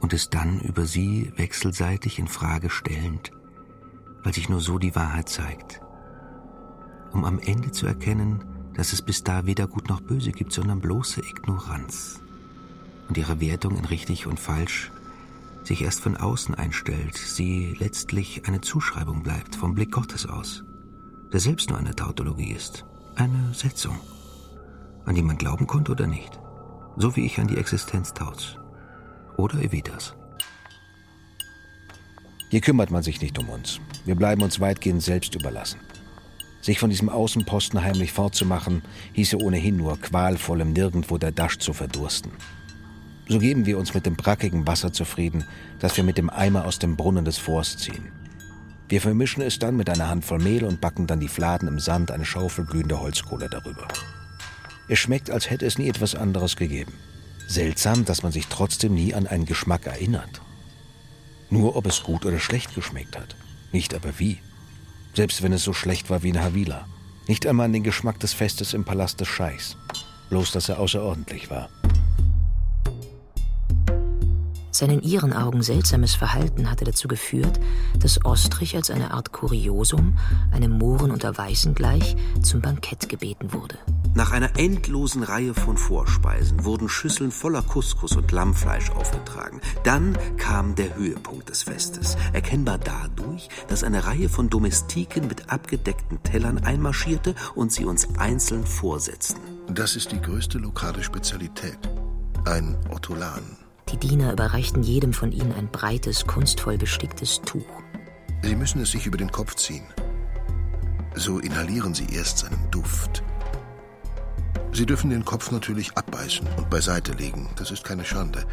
und 0.00 0.14
es 0.14 0.30
dann 0.30 0.58
über 0.60 0.86
sie 0.86 1.34
wechselseitig 1.36 2.18
in 2.18 2.28
Frage 2.28 2.70
stellend, 2.70 3.30
weil 4.22 4.32
sich 4.32 4.48
nur 4.48 4.62
so 4.62 4.78
die 4.78 4.96
Wahrheit 4.96 5.28
zeigt, 5.28 5.82
um 7.12 7.26
am 7.26 7.38
Ende 7.40 7.72
zu 7.72 7.86
erkennen, 7.86 8.53
dass 8.74 8.92
es 8.92 9.02
bis 9.02 9.22
da 9.24 9.46
weder 9.46 9.66
gut 9.66 9.88
noch 9.88 10.00
böse 10.00 10.32
gibt, 10.32 10.52
sondern 10.52 10.80
bloße 10.80 11.20
Ignoranz 11.20 12.20
und 13.08 13.16
ihre 13.16 13.40
Wertung 13.40 13.76
in 13.76 13.84
richtig 13.84 14.26
und 14.26 14.40
falsch 14.40 14.90
sich 15.62 15.82
erst 15.82 16.00
von 16.00 16.16
außen 16.16 16.54
einstellt, 16.54 17.16
sie 17.16 17.74
letztlich 17.78 18.46
eine 18.46 18.60
Zuschreibung 18.60 19.22
bleibt 19.22 19.56
vom 19.56 19.74
Blick 19.74 19.92
Gottes 19.92 20.26
aus, 20.26 20.64
der 21.32 21.40
selbst 21.40 21.70
nur 21.70 21.78
eine 21.78 21.94
Tautologie 21.94 22.52
ist, 22.52 22.84
eine 23.16 23.54
Setzung, 23.54 23.98
an 25.06 25.14
die 25.14 25.22
man 25.22 25.38
glauben 25.38 25.66
konnte 25.66 25.92
oder 25.92 26.06
nicht, 26.06 26.38
so 26.96 27.16
wie 27.16 27.24
ich 27.24 27.38
an 27.38 27.48
die 27.48 27.56
Existenz 27.56 28.12
Tauts 28.12 28.58
oder 29.36 29.58
Evitas. 29.62 30.14
Hier 32.50 32.60
kümmert 32.60 32.90
man 32.90 33.02
sich 33.02 33.20
nicht 33.20 33.38
um 33.38 33.48
uns. 33.48 33.80
Wir 34.04 34.14
bleiben 34.14 34.42
uns 34.42 34.60
weitgehend 34.60 35.02
selbst 35.02 35.34
überlassen. 35.34 35.80
Sich 36.64 36.78
von 36.78 36.88
diesem 36.88 37.10
Außenposten 37.10 37.82
heimlich 37.82 38.12
fortzumachen, 38.12 38.80
hieße 39.12 39.36
ohnehin 39.36 39.76
nur 39.76 40.00
qualvollem 40.00 40.72
Nirgendwo 40.72 41.18
der 41.18 41.30
Dasch 41.30 41.58
zu 41.58 41.74
verdursten. 41.74 42.32
So 43.28 43.38
geben 43.38 43.66
wir 43.66 43.76
uns 43.76 43.92
mit 43.92 44.06
dem 44.06 44.16
brackigen 44.16 44.66
Wasser 44.66 44.90
zufrieden, 44.90 45.44
das 45.78 45.98
wir 45.98 46.04
mit 46.04 46.16
dem 46.16 46.30
Eimer 46.30 46.64
aus 46.64 46.78
dem 46.78 46.96
Brunnen 46.96 47.26
des 47.26 47.36
Forsts 47.36 47.82
ziehen. 47.82 48.10
Wir 48.88 49.02
vermischen 49.02 49.42
es 49.42 49.58
dann 49.58 49.76
mit 49.76 49.90
einer 49.90 50.08
Handvoll 50.08 50.38
Mehl 50.38 50.64
und 50.64 50.80
backen 50.80 51.06
dann 51.06 51.20
die 51.20 51.28
Fladen 51.28 51.68
im 51.68 51.78
Sand 51.78 52.10
eine 52.10 52.24
Schaufel 52.24 52.64
glühender 52.64 52.98
Holzkohle 52.98 53.50
darüber. 53.50 53.86
Es 54.88 54.98
schmeckt, 54.98 55.28
als 55.28 55.50
hätte 55.50 55.66
es 55.66 55.76
nie 55.76 55.90
etwas 55.90 56.14
anderes 56.14 56.56
gegeben. 56.56 56.94
Seltsam, 57.46 58.06
dass 58.06 58.22
man 58.22 58.32
sich 58.32 58.46
trotzdem 58.46 58.94
nie 58.94 59.12
an 59.12 59.26
einen 59.26 59.44
Geschmack 59.44 59.84
erinnert. 59.84 60.40
Nur 61.50 61.76
ob 61.76 61.84
es 61.84 62.02
gut 62.02 62.24
oder 62.24 62.38
schlecht 62.38 62.74
geschmeckt 62.74 63.18
hat. 63.18 63.36
Nicht 63.70 63.92
aber 63.92 64.18
wie. 64.18 64.38
Selbst 65.14 65.42
wenn 65.42 65.52
es 65.52 65.62
so 65.62 65.72
schlecht 65.72 66.10
war 66.10 66.22
wie 66.22 66.30
in 66.30 66.42
Havila. 66.42 66.86
Nicht 67.28 67.46
einmal 67.46 67.66
an 67.66 67.72
den 67.72 67.84
Geschmack 67.84 68.18
des 68.18 68.32
Festes 68.32 68.74
im 68.74 68.84
Palast 68.84 69.20
des 69.20 69.28
Scheichs. 69.28 69.76
Bloß, 70.28 70.50
dass 70.50 70.68
er 70.68 70.80
außerordentlich 70.80 71.50
war. 71.50 71.68
Sein 74.74 74.90
in 74.90 75.02
ihren 75.02 75.32
Augen 75.32 75.62
seltsames 75.62 76.16
Verhalten 76.16 76.68
hatte 76.68 76.84
dazu 76.84 77.06
geführt, 77.06 77.60
dass 77.96 78.24
Ostrich 78.24 78.74
als 78.74 78.90
eine 78.90 79.12
Art 79.12 79.30
Kuriosum, 79.30 80.18
einem 80.50 80.72
Mohren 80.72 81.12
unter 81.12 81.38
Weißen 81.38 81.76
gleich, 81.76 82.16
zum 82.42 82.60
Bankett 82.60 83.08
gebeten 83.08 83.52
wurde. 83.52 83.78
Nach 84.16 84.32
einer 84.32 84.58
endlosen 84.58 85.22
Reihe 85.22 85.54
von 85.54 85.76
Vorspeisen 85.76 86.64
wurden 86.64 86.88
Schüsseln 86.88 87.30
voller 87.30 87.62
Couscous 87.62 88.16
und 88.16 88.32
Lammfleisch 88.32 88.90
aufgetragen. 88.90 89.60
Dann 89.84 90.18
kam 90.38 90.74
der 90.74 90.96
Höhepunkt 90.96 91.50
des 91.50 91.62
Festes, 91.62 92.16
erkennbar 92.32 92.78
dadurch, 92.78 93.48
dass 93.68 93.84
eine 93.84 94.06
Reihe 94.06 94.28
von 94.28 94.50
Domestiken 94.50 95.28
mit 95.28 95.52
abgedeckten 95.52 96.20
Tellern 96.24 96.58
einmarschierte 96.58 97.36
und 97.54 97.70
sie 97.70 97.84
uns 97.84 98.08
einzeln 98.18 98.66
vorsetzten. 98.66 99.40
Das 99.68 99.94
ist 99.94 100.10
die 100.10 100.20
größte 100.20 100.58
lokale 100.58 101.04
Spezialität. 101.04 101.78
Ein 102.44 102.76
Ortolan. 102.90 103.63
Die 103.94 104.08
Diener 104.08 104.32
überreichten 104.32 104.82
jedem 104.82 105.12
von 105.12 105.30
ihnen 105.30 105.52
ein 105.52 105.68
breites, 105.68 106.26
kunstvoll 106.26 106.76
besticktes 106.76 107.40
Tuch. 107.42 107.80
Sie 108.42 108.56
müssen 108.56 108.82
es 108.82 108.90
sich 108.90 109.06
über 109.06 109.16
den 109.16 109.30
Kopf 109.30 109.54
ziehen. 109.54 109.84
So 111.14 111.38
inhalieren 111.38 111.94
Sie 111.94 112.06
erst 112.12 112.38
seinen 112.38 112.68
Duft. 112.72 113.22
Sie 114.72 114.84
dürfen 114.84 115.10
den 115.10 115.24
Kopf 115.24 115.52
natürlich 115.52 115.96
abbeißen 115.96 116.44
und 116.56 116.68
beiseite 116.70 117.12
legen. 117.12 117.48
Das 117.54 117.70
ist 117.70 117.84
keine 117.84 118.04
Schande. 118.04 118.44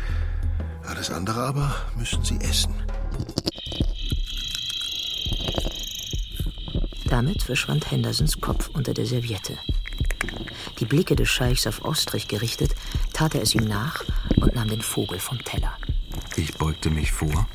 Alles 0.86 1.10
andere 1.10 1.42
aber 1.42 1.76
müssen 1.98 2.24
Sie 2.24 2.40
essen. 2.42 2.76
Damit 7.06 7.42
verschwand 7.42 7.90
Hendersons 7.90 8.40
Kopf 8.40 8.70
unter 8.74 8.94
der 8.94 9.08
Serviette. 9.08 9.58
Die 10.80 10.86
Blicke 10.86 11.16
des 11.16 11.30
Scheichs 11.30 11.66
auf 11.66 11.84
Ostrich 11.84 12.28
gerichtet, 12.28 12.76
tat 13.12 13.34
er 13.34 13.42
es 13.42 13.56
ihm 13.56 13.64
nach 13.64 14.04
und 14.42 14.56
nahm 14.56 14.70
den 14.70 14.82
Vogel 14.82 15.20
vom 15.20 15.44
Teller. 15.44 15.78
Ich 16.36 16.56
beugte 16.56 16.90
mich 16.90 17.12
vor, 17.12 17.48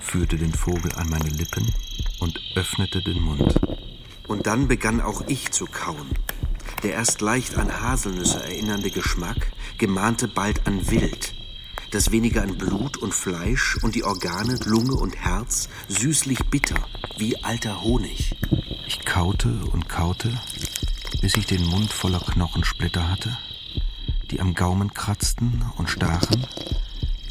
führte 0.00 0.36
den 0.36 0.52
Vogel 0.52 0.92
an 0.94 1.08
meine 1.08 1.28
Lippen 1.28 1.72
und 2.20 2.38
öffnete 2.54 3.02
den 3.02 3.20
Mund. 3.22 3.58
Und 4.28 4.46
dann 4.46 4.68
begann 4.68 5.00
auch 5.00 5.24
ich 5.26 5.50
zu 5.50 5.66
kauen. 5.66 6.08
Der 6.82 6.94
erst 6.94 7.20
leicht 7.20 7.56
an 7.56 7.80
Haselnüsse 7.80 8.42
erinnernde 8.42 8.90
Geschmack 8.90 9.52
gemahnte 9.78 10.28
bald 10.28 10.66
an 10.66 10.90
Wild, 10.90 11.34
das 11.90 12.10
weniger 12.10 12.42
an 12.42 12.56
Blut 12.56 12.96
und 12.96 13.14
Fleisch 13.14 13.76
und 13.82 13.94
die 13.94 14.04
Organe, 14.04 14.58
Lunge 14.64 14.94
und 14.94 15.16
Herz 15.16 15.68
süßlich 15.88 16.38
bitter, 16.50 16.76
wie 17.18 17.42
alter 17.44 17.82
Honig. 17.82 18.36
Ich 18.86 19.04
kaute 19.04 19.48
und 19.72 19.88
kaute, 19.88 20.32
bis 21.20 21.36
ich 21.36 21.46
den 21.46 21.64
Mund 21.66 21.92
voller 21.92 22.20
Knochensplitter 22.20 23.08
hatte, 23.08 23.36
die 24.32 24.40
am 24.40 24.54
Gaumen 24.54 24.94
kratzten 24.94 25.62
und 25.76 25.90
stachen, 25.90 26.46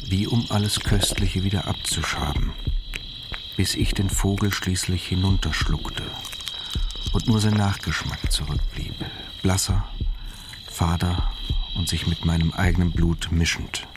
wie 0.06 0.28
um 0.28 0.46
alles 0.50 0.78
Köstliche 0.80 1.42
wieder 1.42 1.66
abzuschaben, 1.66 2.52
bis 3.56 3.74
ich 3.74 3.92
den 3.92 4.08
Vogel 4.08 4.52
schließlich 4.52 5.08
hinunterschluckte 5.08 6.04
und 7.12 7.26
nur 7.26 7.40
sein 7.40 7.54
Nachgeschmack 7.54 8.30
zurückblieb, 8.30 8.94
blasser, 9.42 9.84
fader 10.70 11.32
und 11.76 11.88
sich 11.88 12.06
mit 12.06 12.24
meinem 12.24 12.52
eigenen 12.52 12.92
Blut 12.92 13.32
mischend. 13.32 13.88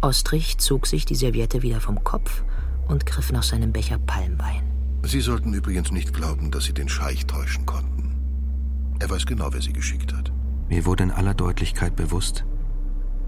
Ostrich 0.00 0.58
zog 0.58 0.86
sich 0.86 1.06
die 1.06 1.16
Serviette 1.16 1.62
wieder 1.62 1.80
vom 1.80 2.04
Kopf 2.04 2.44
und 2.86 3.04
griff 3.04 3.32
nach 3.32 3.42
seinem 3.42 3.72
Becher 3.72 3.98
Palmwein. 3.98 4.62
Sie 5.02 5.20
sollten 5.20 5.52
übrigens 5.54 5.90
nicht 5.90 6.14
glauben, 6.14 6.52
dass 6.52 6.64
Sie 6.64 6.74
den 6.74 6.88
Scheich 6.88 7.26
täuschen 7.26 7.66
konnten. 7.66 7.91
Er 9.02 9.10
weiß 9.10 9.26
genau, 9.26 9.48
wer 9.52 9.60
Sie 9.60 9.72
geschickt 9.72 10.14
hat. 10.14 10.30
Mir 10.68 10.86
wurde 10.86 11.02
in 11.02 11.10
aller 11.10 11.34
Deutlichkeit 11.34 11.96
bewusst, 11.96 12.44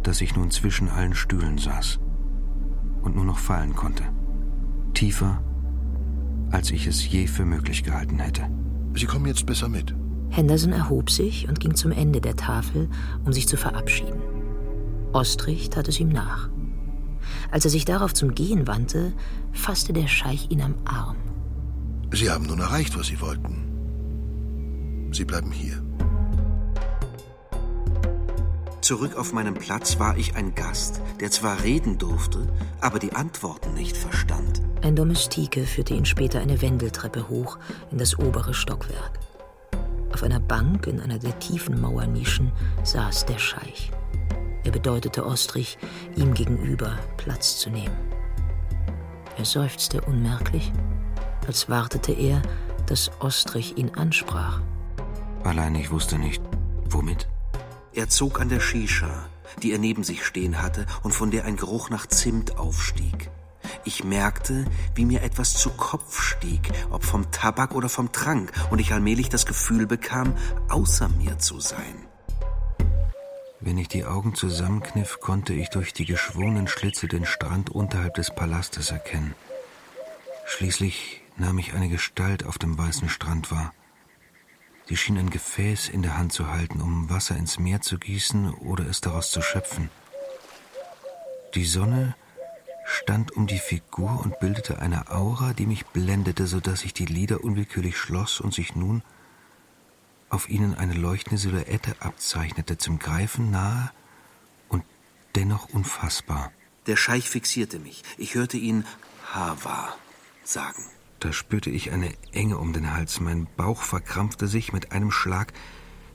dass 0.05 0.20
ich 0.20 0.37
nun 0.37 0.53
zwischen 0.53 0.89
allen 0.89 1.16
Stühlen 1.16 1.59
saß 1.59 1.99
und 3.03 3.16
nur 3.16 3.25
noch 3.25 3.39
fallen 3.39 3.75
konnte. 3.75 4.05
Tiefer, 4.95 5.43
als 6.53 6.70
ich 6.70 6.87
es 6.87 7.11
je 7.11 7.27
für 7.27 7.45
möglich 7.45 7.83
gehalten 7.83 8.20
hätte. 8.20 8.49
Sie 8.95 9.07
kommen 9.07 9.27
jetzt 9.27 9.47
besser 9.47 9.68
mit. 9.68 9.93
Henderson 10.31 10.70
erhob 10.70 11.11
sich 11.11 11.49
und 11.49 11.59
ging 11.59 11.75
zum 11.75 11.91
Ende 11.91 12.20
der 12.20 12.37
Tafel, 12.37 12.89
um 13.25 13.33
sich 13.33 13.49
zu 13.49 13.57
verabschieden. 13.57 14.22
Ostrich 15.12 15.70
tat 15.70 15.89
es 15.89 15.99
ihm 15.99 16.11
nach. 16.11 16.51
Als 17.51 17.64
er 17.64 17.72
sich 17.72 17.85
darauf 17.85 18.14
zum 18.14 18.37
Gehen 18.37 18.68
wandte, 18.68 19.12
fasste 19.51 19.93
der 19.93 20.07
Scheich 20.07 20.53
ihn 20.53 20.62
am 20.62 20.77
Arm. 20.85 21.16
Sie 22.12 22.31
haben 22.31 22.47
nun 22.47 22.61
erreicht, 22.61 22.97
was 22.97 23.09
Sie 23.09 23.20
wollten. 23.20 23.63
Sie 25.14 25.24
bleiben 25.24 25.52
hier. 25.52 25.82
Zurück 28.80 29.16
auf 29.16 29.32
meinem 29.32 29.54
Platz 29.54 29.98
war 29.98 30.18
ich 30.18 30.36
ein 30.36 30.54
Gast, 30.54 31.00
der 31.20 31.30
zwar 31.30 31.62
reden 31.62 31.96
durfte, 31.96 32.52
aber 32.80 32.98
die 32.98 33.14
Antworten 33.14 33.72
nicht 33.72 33.96
verstand. 33.96 34.60
Ein 34.82 34.96
Domestike 34.96 35.64
führte 35.64 35.94
ihn 35.94 36.04
später 36.04 36.40
eine 36.40 36.60
Wendeltreppe 36.60 37.28
hoch 37.30 37.58
in 37.90 37.96
das 37.96 38.18
obere 38.18 38.52
Stockwerk. 38.52 39.20
Auf 40.12 40.22
einer 40.22 40.40
Bank 40.40 40.86
in 40.86 41.00
einer 41.00 41.18
der 41.18 41.38
tiefen 41.38 41.80
Mauernischen 41.80 42.52
saß 42.82 43.24
der 43.24 43.38
Scheich. 43.38 43.90
Er 44.64 44.72
bedeutete 44.72 45.24
Ostrich, 45.24 45.78
ihm 46.16 46.34
gegenüber 46.34 46.98
Platz 47.16 47.58
zu 47.58 47.70
nehmen. 47.70 47.96
Er 49.38 49.44
seufzte 49.44 50.00
unmerklich 50.02 50.72
als 51.46 51.68
wartete 51.68 52.12
er, 52.12 52.42
dass 52.86 53.10
Ostrich 53.20 53.76
ihn 53.76 53.90
ansprach. 53.94 54.60
Allein 55.45 55.74
ich 55.74 55.90
wusste 55.90 56.18
nicht, 56.18 56.42
womit. 56.86 57.28
Er 57.92 58.09
zog 58.09 58.40
an 58.40 58.49
der 58.49 58.61
Shisha, 58.61 59.26
die 59.62 59.72
er 59.72 59.78
neben 59.78 60.03
sich 60.03 60.24
stehen 60.24 60.61
hatte 60.62 60.86
und 61.03 61.12
von 61.12 61.30
der 61.30 61.45
ein 61.45 61.57
Geruch 61.57 61.90
nach 61.90 62.07
Zimt 62.07 62.59
aufstieg. 62.59 63.30
Ich 63.84 64.05
merkte, 64.05 64.64
wie 64.95 65.05
mir 65.05 65.22
etwas 65.22 65.55
zu 65.55 65.70
Kopf 65.70 66.20
stieg, 66.20 66.72
ob 66.90 67.05
vom 67.05 67.30
Tabak 67.30 67.74
oder 67.74 67.90
vom 67.90 68.11
Trank, 68.11 68.53
und 68.70 68.78
ich 68.78 68.92
allmählich 68.92 69.28
das 69.28 69.45
Gefühl 69.45 69.86
bekam, 69.86 70.34
außer 70.68 71.09
mir 71.09 71.38
zu 71.38 71.61
sein. 71.61 72.07
Wenn 73.61 73.78
ich 73.78 73.88
die 73.88 74.05
Augen 74.05 74.34
zusammenkniff, 74.34 75.20
konnte 75.20 75.53
ich 75.53 75.68
durch 75.68 75.92
die 75.92 76.07
geschwungenen 76.07 76.68
Schlitze 76.68 77.07
den 77.07 77.26
Strand 77.26 77.70
unterhalb 77.70 78.14
des 78.14 78.34
Palastes 78.34 78.90
erkennen. 78.90 79.34
Schließlich 80.47 81.22
nahm 81.36 81.59
ich 81.59 81.74
eine 81.74 81.88
Gestalt 81.88 82.45
auf 82.45 82.59
dem 82.59 82.76
weißen 82.76 83.09
Strand 83.09 83.51
wahr. 83.51 83.72
Sie 84.87 84.97
schien 84.97 85.16
ein 85.16 85.30
Gefäß 85.30 85.89
in 85.89 86.03
der 86.03 86.18
Hand 86.18 86.32
zu 86.32 86.49
halten, 86.49 86.80
um 86.80 87.09
Wasser 87.09 87.37
ins 87.37 87.59
Meer 87.59 87.80
zu 87.80 87.99
gießen 87.99 88.53
oder 88.55 88.87
es 88.87 89.01
daraus 89.01 89.30
zu 89.30 89.41
schöpfen. 89.41 89.89
Die 91.55 91.64
Sonne 91.64 92.14
stand 92.85 93.32
um 93.32 93.47
die 93.47 93.59
Figur 93.59 94.20
und 94.22 94.39
bildete 94.41 94.78
eine 94.80 95.11
Aura, 95.11 95.55
die 95.55 95.66
mich 95.66 95.87
blendete, 95.87 96.47
so 96.47 96.61
dass 96.61 96.85
ich 96.85 96.93
die 96.93 97.07
Lider 97.07 97.43
unwillkürlich 97.43 97.97
schloss 97.97 98.41
und 98.41 98.53
sich 98.53 98.76
nun 98.76 99.03
auf 100.28 100.49
ihnen 100.49 100.74
eine 100.74 100.95
leuchtende 100.95 101.39
Silhouette 101.39 101.97
abzeichnete, 102.01 102.76
zum 102.76 102.99
Greifen 102.99 103.51
nahe 103.51 103.91
und 104.68 104.85
dennoch 105.35 105.68
unfassbar. 105.70 106.53
Der 106.87 106.97
Scheich 106.97 107.30
fixierte 107.30 107.78
mich. 107.78 108.03
Ich 108.18 108.35
hörte 108.35 108.59
ihn 108.59 108.85
Hava 109.32 109.95
sagen. 110.43 110.85
Da 111.25 111.33
spürte 111.33 111.70
ich 111.70 111.91
eine 111.91 112.12
Enge 112.33 112.59
um 112.59 112.75
den 112.75 112.93
Hals. 112.93 113.18
Mein 113.18 113.47
Bauch 113.57 113.81
verkrampfte 113.81 114.47
sich. 114.47 114.75
Mit 114.75 114.93
einem 114.93 115.11
Schlag 115.11 115.55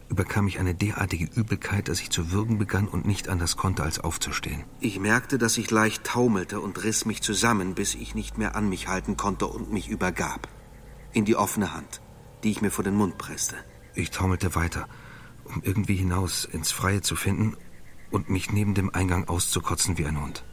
überkam 0.08 0.48
ich 0.48 0.60
eine 0.60 0.76
derartige 0.76 1.26
Übelkeit, 1.34 1.88
dass 1.88 2.00
ich 2.00 2.12
zu 2.12 2.32
würgen 2.32 2.60
begann 2.60 2.88
und 2.88 3.08
nicht 3.08 3.28
anders 3.28 3.58
konnte, 3.58 3.82
als 3.82 4.00
aufzustehen. 4.00 4.66
Ich 4.80 5.00
merkte, 5.00 5.40
dass 5.40 5.58
ich 5.58 5.72
leicht 5.72 6.04
taumelte 6.04 6.62
und 6.62 6.84
riss 6.84 7.06
mich 7.06 7.24
zusammen, 7.24 7.74
bis 7.74 7.96
ich 7.96 8.14
nicht 8.14 8.38
mehr 8.38 8.56
an 8.56 8.70
mich 8.70 8.88
halten 8.88 9.18
konnte 9.18 9.48
und 9.48 9.74
mich 9.74 9.90
übergab. 9.90 10.48
In 11.12 11.26
die 11.26 11.36
offene 11.36 11.74
Hand, 11.74 12.02
die 12.44 12.52
ich 12.52 12.62
mir 12.62 12.70
vor 12.70 12.84
den 12.84 12.94
Mund 12.94 13.18
presste. 13.18 13.56
Ich 13.96 14.12
taumelte 14.12 14.54
weiter, 14.54 14.88
um 15.44 15.64
irgendwie 15.64 15.96
hinaus 15.96 16.46
ins 16.46 16.72
Freie 16.72 17.02
zu 17.02 17.16
finden 17.16 17.58
und 18.12 18.30
mich 18.30 18.52
neben 18.52 18.76
dem 18.76 18.94
Eingang 18.94 19.28
auszukotzen 19.28 19.98
wie 19.98 20.06
ein 20.06 20.22
Hund. 20.22 20.46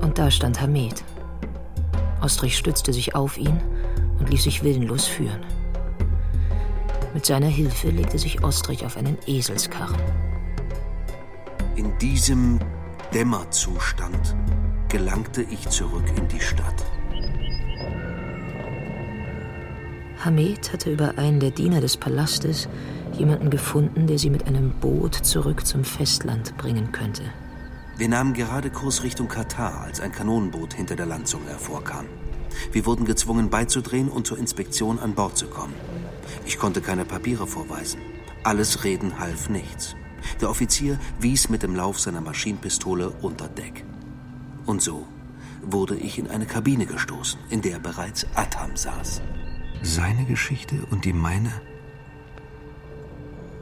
Und 0.00 0.16
da 0.16 0.30
stand 0.30 0.62
Hamed. 0.62 1.04
Ostrich 2.20 2.56
stützte 2.56 2.92
sich 2.92 3.14
auf 3.14 3.38
ihn 3.38 3.60
und 4.18 4.30
ließ 4.30 4.44
sich 4.44 4.62
willenlos 4.62 5.06
führen. 5.06 5.44
Mit 7.14 7.26
seiner 7.26 7.46
Hilfe 7.46 7.90
legte 7.90 8.18
sich 8.18 8.42
Ostrich 8.44 8.84
auf 8.84 8.96
einen 8.96 9.18
Eselskarren. 9.26 10.00
In 11.76 11.96
diesem 11.98 12.58
Dämmerzustand 13.14 14.36
gelangte 14.88 15.42
ich 15.42 15.68
zurück 15.68 16.04
in 16.16 16.28
die 16.28 16.40
Stadt. 16.40 16.84
Hamed 20.24 20.72
hatte 20.72 20.90
über 20.90 21.16
einen 21.16 21.40
der 21.40 21.52
Diener 21.52 21.80
des 21.80 21.96
Palastes 21.96 22.68
jemanden 23.16 23.50
gefunden, 23.50 24.06
der 24.06 24.18
sie 24.18 24.30
mit 24.30 24.46
einem 24.46 24.72
Boot 24.72 25.14
zurück 25.14 25.66
zum 25.66 25.84
Festland 25.84 26.56
bringen 26.56 26.92
könnte. 26.92 27.22
Wir 27.98 28.08
nahmen 28.08 28.32
gerade 28.32 28.70
Kurs 28.70 29.02
Richtung 29.02 29.26
Katar, 29.26 29.80
als 29.80 29.98
ein 29.98 30.12
Kanonenboot 30.12 30.72
hinter 30.72 30.94
der 30.94 31.06
Landzunge 31.06 31.48
hervorkam. 31.48 32.06
Wir 32.70 32.86
wurden 32.86 33.04
gezwungen 33.04 33.50
beizudrehen 33.50 34.08
und 34.08 34.24
zur 34.24 34.38
Inspektion 34.38 35.00
an 35.00 35.16
Bord 35.16 35.36
zu 35.36 35.48
kommen. 35.48 35.74
Ich 36.46 36.58
konnte 36.58 36.80
keine 36.80 37.04
Papiere 37.04 37.48
vorweisen. 37.48 38.00
Alles 38.44 38.84
Reden 38.84 39.18
half 39.18 39.48
nichts. 39.48 39.96
Der 40.40 40.48
Offizier 40.48 41.00
wies 41.18 41.48
mit 41.48 41.64
dem 41.64 41.74
Lauf 41.74 41.98
seiner 41.98 42.20
Maschinenpistole 42.20 43.10
unter 43.20 43.48
Deck. 43.48 43.84
Und 44.64 44.80
so 44.80 45.04
wurde 45.60 45.96
ich 45.96 46.20
in 46.20 46.28
eine 46.28 46.46
Kabine 46.46 46.86
gestoßen, 46.86 47.40
in 47.50 47.62
der 47.62 47.80
bereits 47.80 48.28
Atam 48.36 48.76
saß. 48.76 49.22
Seine 49.82 50.24
Geschichte 50.24 50.86
und 50.90 51.04
die 51.04 51.12
meine 51.12 51.50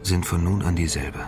sind 0.02 0.26
von 0.26 0.44
nun 0.44 0.62
an 0.62 0.76
dieselbe. 0.76 1.26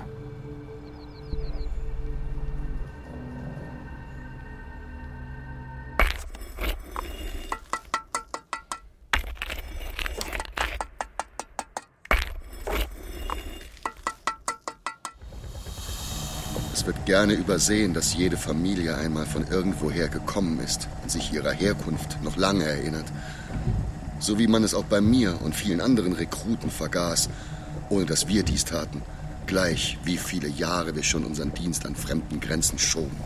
Gerne 17.08 17.32
übersehen, 17.32 17.94
dass 17.94 18.14
jede 18.14 18.36
Familie 18.36 18.94
einmal 18.94 19.24
von 19.24 19.46
irgendwoher 19.46 20.08
gekommen 20.08 20.60
ist 20.60 20.88
und 21.02 21.10
sich 21.10 21.32
ihrer 21.32 21.52
Herkunft 21.52 22.22
noch 22.22 22.36
lange 22.36 22.64
erinnert. 22.64 23.06
So 24.18 24.38
wie 24.38 24.46
man 24.46 24.62
es 24.62 24.74
auch 24.74 24.84
bei 24.84 25.00
mir 25.00 25.40
und 25.42 25.54
vielen 25.54 25.80
anderen 25.80 26.12
Rekruten 26.12 26.70
vergaß, 26.70 27.30
ohne 27.88 28.04
dass 28.04 28.28
wir 28.28 28.42
dies 28.42 28.66
taten. 28.66 29.00
Gleich 29.46 29.96
wie 30.04 30.18
viele 30.18 30.48
Jahre 30.48 30.94
wir 30.96 31.02
schon 31.02 31.24
unseren 31.24 31.54
Dienst 31.54 31.86
an 31.86 31.96
fremden 31.96 32.40
Grenzen 32.40 32.78
schoben. 32.78 33.16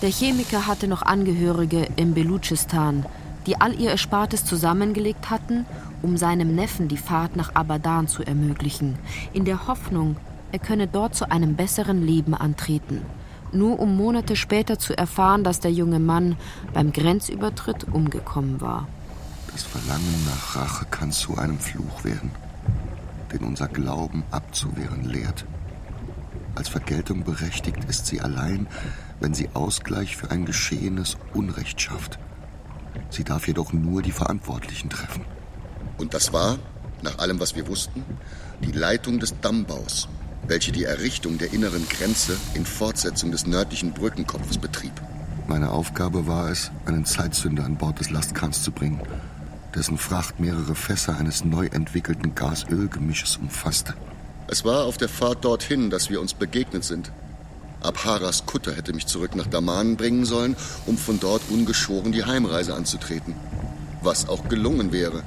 Der 0.00 0.10
Chemiker 0.10 0.68
hatte 0.68 0.86
noch 0.86 1.02
Angehörige 1.02 1.88
im 1.96 2.14
Belutschistan, 2.14 3.04
die 3.48 3.60
all 3.60 3.74
ihr 3.80 3.90
Erspartes 3.90 4.44
zusammengelegt 4.44 5.30
hatten, 5.30 5.66
um 6.02 6.16
seinem 6.16 6.54
Neffen 6.54 6.86
die 6.86 6.98
Fahrt 6.98 7.34
nach 7.34 7.52
Abadan 7.56 8.06
zu 8.06 8.22
ermöglichen, 8.22 8.96
in 9.32 9.44
der 9.44 9.66
Hoffnung, 9.66 10.18
er 10.52 10.60
könne 10.60 10.86
dort 10.86 11.16
zu 11.16 11.32
einem 11.32 11.56
besseren 11.56 12.06
Leben 12.06 12.32
antreten. 12.32 13.02
Nur 13.54 13.78
um 13.78 13.96
Monate 13.96 14.36
später 14.36 14.78
zu 14.78 14.98
erfahren, 14.98 15.44
dass 15.44 15.60
der 15.60 15.70
junge 15.70 16.00
Mann 16.00 16.36
beim 16.72 16.92
Grenzübertritt 16.92 17.84
umgekommen 17.92 18.60
war. 18.60 18.88
Das 19.52 19.62
Verlangen 19.62 20.26
nach 20.26 20.56
Rache 20.56 20.86
kann 20.90 21.12
zu 21.12 21.38
einem 21.38 21.58
Fluch 21.58 22.02
werden, 22.02 22.32
den 23.32 23.44
unser 23.44 23.68
Glauben 23.68 24.24
abzuwehren 24.32 25.04
lehrt. 25.04 25.46
Als 26.56 26.68
Vergeltung 26.68 27.22
berechtigt 27.22 27.84
ist 27.88 28.06
sie 28.06 28.20
allein, 28.20 28.66
wenn 29.20 29.34
sie 29.34 29.50
Ausgleich 29.54 30.16
für 30.16 30.30
ein 30.32 30.44
geschehenes 30.44 31.16
Unrecht 31.32 31.80
schafft. 31.80 32.18
Sie 33.10 33.24
darf 33.24 33.46
jedoch 33.46 33.72
nur 33.72 34.02
die 34.02 34.12
Verantwortlichen 34.12 34.90
treffen. 34.90 35.24
Und 35.98 36.14
das 36.14 36.32
war, 36.32 36.58
nach 37.02 37.18
allem, 37.18 37.38
was 37.38 37.54
wir 37.54 37.68
wussten, 37.68 38.04
die 38.60 38.72
Leitung 38.72 39.20
des 39.20 39.38
Dammbaus, 39.40 40.08
welche 40.46 40.72
die 40.72 40.84
Errichtung 40.84 41.38
der 41.38 41.52
inneren 41.52 41.88
Grenze 41.88 42.36
in 42.54 42.66
Fortsetzung 42.66 43.30
des 43.30 43.46
nördlichen 43.46 43.92
Brückenkopfes 43.92 44.58
betrieb. 44.58 44.92
Meine 45.46 45.70
Aufgabe 45.70 46.26
war 46.26 46.50
es, 46.50 46.70
einen 46.86 47.04
Zeitzünder 47.04 47.64
an 47.64 47.76
Bord 47.76 48.00
des 48.00 48.10
Lastkahns 48.10 48.62
zu 48.62 48.72
bringen, 48.72 49.00
dessen 49.74 49.98
Fracht 49.98 50.40
mehrere 50.40 50.74
Fässer 50.74 51.16
eines 51.16 51.44
neu 51.44 51.66
entwickelten 51.66 52.34
Gas-Öl-Gemisches 52.34 53.36
umfasste. 53.36 53.94
Es 54.46 54.64
war 54.64 54.84
auf 54.84 54.96
der 54.96 55.08
Fahrt 55.08 55.44
dorthin, 55.44 55.90
dass 55.90 56.10
wir 56.10 56.20
uns 56.20 56.34
begegnet 56.34 56.84
sind. 56.84 57.10
Abharas 57.80 58.46
Kutter 58.46 58.74
hätte 58.74 58.94
mich 58.94 59.06
zurück 59.06 59.36
nach 59.36 59.46
Daman 59.46 59.96
bringen 59.96 60.24
sollen, 60.24 60.56
um 60.86 60.96
von 60.96 61.20
dort 61.20 61.42
ungeschoren 61.50 62.12
die 62.12 62.24
Heimreise 62.24 62.74
anzutreten. 62.74 63.34
Was 64.02 64.28
auch 64.28 64.48
gelungen 64.48 64.92
wäre, 64.92 65.22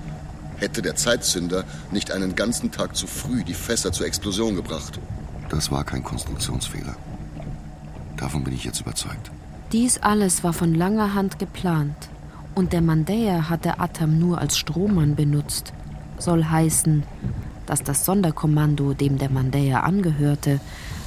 hätte 0.58 0.82
der 0.82 0.95
Zeitzünder 0.95 1.64
nicht 1.91 2.12
einen 2.12 2.36
ganzen 2.36 2.72
Tag 2.72 2.95
zu 2.95 3.08
früh 3.08 3.43
die 3.43 3.53
Fässer 3.53 3.91
zur 3.91 4.05
Explosion 4.05 4.55
gebracht. 4.55 4.99
Das 5.49 5.72
war 5.72 5.84
kein 5.84 6.03
Konstruktionsfehler. 6.03 6.95
Davon 8.18 8.43
bin 8.43 8.53
ich 8.53 8.64
jetzt 8.64 8.82
überzeugt. 8.82 9.32
Dies 9.72 9.99
alles 9.99 10.43
war 10.43 10.53
von 10.53 10.74
langer 10.74 11.14
Hand 11.14 11.39
geplant. 11.39 11.95
Und 12.55 12.74
der 12.74 12.82
Mandäer 12.82 13.49
hatte 13.49 13.80
Atam 13.80 14.18
nur 14.18 14.39
als 14.39 14.58
Strohmann 14.58 15.16
benutzt. 15.16 15.74
Soll 16.18 16.45
heißen, 16.45 17.03
dass 17.68 17.84
das 17.84 18.03
Sonderkommando, 18.03 18.93
dem 18.93 19.20
der 19.20 19.30
Mandäer 19.30 19.84
angehörte, 19.84 20.60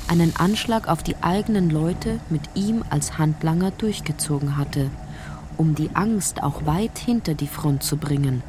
einen 0.06 0.36
Anschlag 0.36 0.88
auf 0.88 1.02
die 1.02 1.16
eigenen 1.22 1.70
Leute 1.70 2.20
mit 2.30 2.42
ihm 2.54 2.84
als 2.90 3.18
Handlanger 3.18 3.72
durchgezogen 3.72 4.56
hatte, 4.56 4.90
um 5.56 5.74
die 5.74 5.90
Angst 5.94 6.42
auch 6.42 6.66
weit 6.66 6.98
hinter 6.98 7.34
die 7.34 7.48
Front 7.48 7.82
zu 7.82 7.96
bringen 7.96 8.42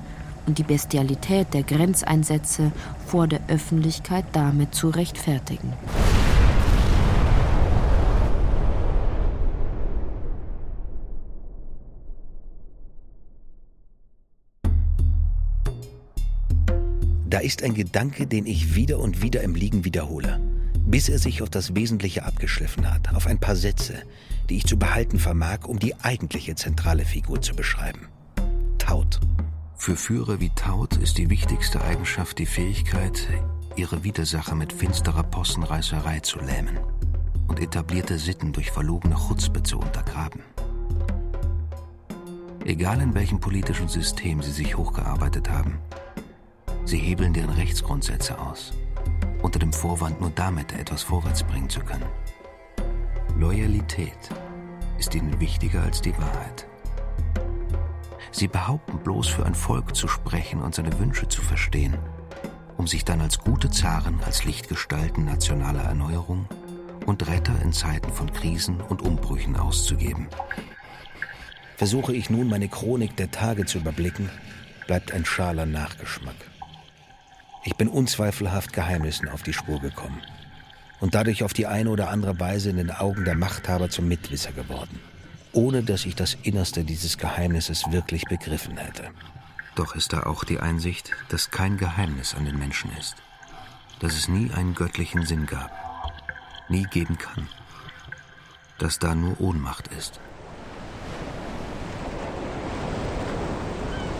und 0.45 0.57
die 0.57 0.63
Bestialität 0.63 1.53
der 1.53 1.63
Grenzeinsätze 1.63 2.71
vor 3.05 3.27
der 3.27 3.41
Öffentlichkeit 3.47 4.25
damit 4.33 4.75
zu 4.75 4.89
rechtfertigen. 4.89 5.73
Da 17.31 17.39
ist 17.39 17.63
ein 17.63 17.73
Gedanke, 17.73 18.27
den 18.27 18.45
ich 18.45 18.75
wieder 18.75 18.99
und 18.99 19.21
wieder 19.21 19.41
im 19.41 19.55
Liegen 19.55 19.85
wiederhole, 19.85 20.41
bis 20.85 21.07
er 21.07 21.17
sich 21.17 21.41
auf 21.41 21.49
das 21.49 21.73
Wesentliche 21.73 22.25
abgeschliffen 22.25 22.93
hat, 22.93 23.15
auf 23.15 23.25
ein 23.25 23.39
paar 23.39 23.55
Sätze, 23.55 24.03
die 24.49 24.57
ich 24.57 24.65
zu 24.65 24.77
behalten 24.77 25.17
vermag, 25.17 25.59
um 25.65 25.79
die 25.79 25.95
eigentliche 25.95 26.55
zentrale 26.55 27.05
Figur 27.05 27.41
zu 27.41 27.55
beschreiben. 27.55 28.09
Taut. 28.77 29.21
Für 29.81 29.95
Führer 29.95 30.39
wie 30.39 30.51
Taut 30.51 30.97
ist 30.97 31.17
die 31.17 31.31
wichtigste 31.31 31.83
Eigenschaft 31.83 32.37
die 32.37 32.45
Fähigkeit, 32.45 33.27
ihre 33.75 34.03
Widersacher 34.03 34.53
mit 34.53 34.71
finsterer 34.71 35.23
Possenreißerei 35.23 36.19
zu 36.19 36.37
lähmen 36.37 36.77
und 37.47 37.59
etablierte 37.59 38.19
Sitten 38.19 38.53
durch 38.53 38.69
verlogene 38.69 39.15
Chutzpe 39.15 39.63
zu 39.63 39.79
untergraben. 39.79 40.43
Egal 42.63 43.01
in 43.01 43.15
welchem 43.15 43.39
politischen 43.39 43.87
System 43.87 44.43
sie 44.43 44.51
sich 44.51 44.77
hochgearbeitet 44.77 45.49
haben, 45.49 45.79
sie 46.85 46.99
hebeln 46.99 47.33
deren 47.33 47.49
Rechtsgrundsätze 47.49 48.37
aus, 48.37 48.73
unter 49.41 49.57
dem 49.57 49.73
Vorwand, 49.73 50.21
nur 50.21 50.29
damit 50.29 50.73
etwas 50.73 51.01
vorwärts 51.01 51.41
bringen 51.41 51.69
zu 51.71 51.79
können. 51.79 52.05
Loyalität 53.35 54.29
ist 54.99 55.15
ihnen 55.15 55.39
wichtiger 55.39 55.81
als 55.81 56.03
die 56.03 56.15
Wahrheit. 56.19 56.67
Sie 58.31 58.47
behaupten 58.47 58.99
bloß 58.99 59.27
für 59.27 59.45
ein 59.45 59.55
Volk 59.55 59.95
zu 59.95 60.07
sprechen 60.07 60.61
und 60.61 60.73
seine 60.73 60.97
Wünsche 60.99 61.27
zu 61.27 61.41
verstehen, 61.41 61.97
um 62.77 62.87
sich 62.87 63.03
dann 63.05 63.21
als 63.21 63.39
gute 63.39 63.69
Zaren, 63.69 64.19
als 64.25 64.45
Lichtgestalten 64.45 65.25
nationaler 65.25 65.83
Erneuerung 65.83 66.47
und 67.05 67.27
Retter 67.27 67.61
in 67.61 67.73
Zeiten 67.73 68.11
von 68.11 68.31
Krisen 68.31 68.79
und 68.81 69.01
Umbrüchen 69.01 69.55
auszugeben. 69.57 70.27
Versuche 71.75 72.13
ich 72.13 72.29
nun 72.29 72.47
meine 72.47 72.69
Chronik 72.69 73.15
der 73.17 73.31
Tage 73.31 73.65
zu 73.65 73.79
überblicken, 73.79 74.29
bleibt 74.87 75.11
ein 75.11 75.25
schaler 75.25 75.65
Nachgeschmack. 75.65 76.35
Ich 77.63 77.75
bin 77.75 77.89
unzweifelhaft 77.89 78.73
Geheimnissen 78.73 79.27
auf 79.29 79.43
die 79.43 79.53
Spur 79.53 79.79
gekommen 79.79 80.21
und 80.99 81.15
dadurch 81.15 81.43
auf 81.43 81.53
die 81.53 81.67
eine 81.67 81.89
oder 81.89 82.09
andere 82.09 82.39
Weise 82.39 82.69
in 82.69 82.77
den 82.77 82.91
Augen 82.91 83.25
der 83.25 83.35
Machthaber 83.35 83.89
zum 83.89 84.07
Mitwisser 84.07 84.51
geworden, 84.51 84.99
ohne 85.53 85.83
dass 85.83 86.05
ich 86.05 86.15
das 86.15 86.37
Innerste 86.43 86.83
dieses 86.83 87.17
Geheimnisses 87.17 87.91
wirklich 87.91 88.23
begriffen 88.25 88.77
hätte. 88.77 89.09
Doch 89.75 89.95
ist 89.95 90.13
da 90.13 90.23
auch 90.23 90.43
die 90.43 90.59
Einsicht, 90.59 91.11
dass 91.29 91.51
kein 91.51 91.77
Geheimnis 91.77 92.35
an 92.35 92.45
den 92.45 92.57
Menschen 92.57 92.91
ist, 92.99 93.15
dass 93.99 94.15
es 94.15 94.27
nie 94.27 94.51
einen 94.51 94.75
göttlichen 94.75 95.25
Sinn 95.25 95.45
gab, 95.45 95.71
nie 96.69 96.83
geben 96.91 97.17
kann, 97.17 97.47
dass 98.79 98.99
da 98.99 99.15
nur 99.15 99.39
Ohnmacht 99.39 99.87
ist. 99.97 100.19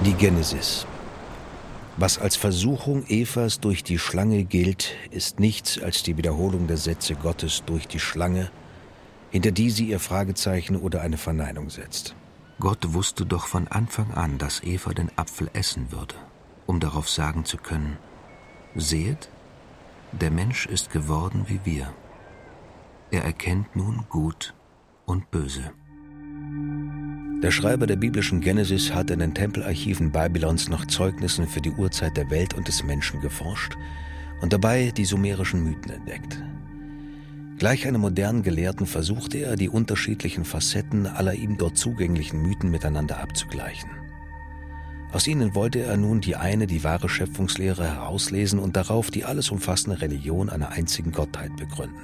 Die 0.06 0.14
Genesis. 0.14 0.86
Was 1.98 2.18
als 2.18 2.36
Versuchung 2.36 3.06
Evas 3.08 3.60
durch 3.60 3.84
die 3.84 4.00
Schlange 4.00 4.46
gilt, 4.46 4.96
ist 5.12 5.40
nichts 5.40 5.80
als 5.80 6.04
die 6.04 6.18
Wiederholung 6.18 6.68
der 6.68 6.78
Sätze 6.78 7.16
Gottes 7.16 7.64
durch 7.66 7.88
die 7.88 8.00
Schlange, 8.00 8.50
hinter 9.32 9.52
die 9.52 9.70
sie 9.70 9.86
ihr 9.86 10.00
Fragezeichen 10.00 10.76
oder 10.76 11.02
eine 11.02 11.18
Verneinung 11.18 11.70
setzt. 11.70 12.16
Gott 12.60 12.94
wusste 12.94 13.26
doch 13.26 13.48
von 13.48 13.68
Anfang 13.68 14.12
an, 14.12 14.38
dass 14.38 14.64
Eva 14.64 14.94
den 14.94 15.10
Apfel 15.18 15.50
essen 15.54 15.92
würde, 15.92 16.16
um 16.68 16.80
darauf 16.80 17.10
sagen 17.10 17.44
zu 17.46 17.58
können, 17.58 17.98
seht, 18.76 19.30
der 20.12 20.30
Mensch 20.30 20.66
ist 20.66 20.92
geworden 20.92 21.46
wie 21.48 21.62
wir. 21.64 21.92
Er 23.10 23.24
erkennt 23.24 23.76
nun 23.76 24.06
Gut 24.10 24.54
und 25.06 25.32
Böse. 25.32 25.72
Der 27.42 27.52
Schreiber 27.52 27.88
der 27.88 27.96
biblischen 27.96 28.42
Genesis 28.42 28.94
hat 28.94 29.10
in 29.10 29.20
den 29.20 29.34
Tempelarchiven 29.34 30.12
Babylons 30.12 30.70
nach 30.70 30.86
Zeugnissen 30.86 31.48
für 31.48 31.62
die 31.62 31.72
Urzeit 31.72 32.16
der 32.16 32.30
Welt 32.30 32.54
und 32.54 32.68
des 32.68 32.84
Menschen 32.84 33.20
geforscht 33.22 33.76
und 34.42 34.54
dabei 34.54 34.92
die 34.96 35.06
sumerischen 35.06 35.64
Mythen 35.64 35.92
entdeckt. 35.92 36.44
Gleich 37.62 37.88
einem 37.88 38.02
modernen 38.02 38.42
Gelehrten 38.42 38.88
versuchte 38.88 39.38
er, 39.38 39.56
die 39.56 39.70
unterschiedlichen 39.70 40.46
Facetten 40.46 41.06
aller 41.06 41.36
ihm 41.36 41.60
dort 41.60 41.78
zugänglichen 41.78 42.42
Mythen 42.42 42.72
miteinander 42.72 43.20
abzugleichen. 43.20 43.92
Aus 45.12 45.28
ihnen 45.28 45.54
wollte 45.54 45.82
er 45.82 45.96
nun 45.96 46.22
die 46.22 46.36
eine, 46.36 46.66
die 46.66 46.84
wahre 46.84 47.08
Schöpfungslehre 47.08 47.88
herauslesen 47.88 48.58
und 48.58 48.76
darauf 48.76 49.12
die 49.12 49.26
alles 49.26 49.52
umfassende 49.52 50.02
Religion 50.02 50.50
einer 50.50 50.70
einzigen 50.70 51.12
Gottheit 51.12 51.56
begründen. 51.56 52.02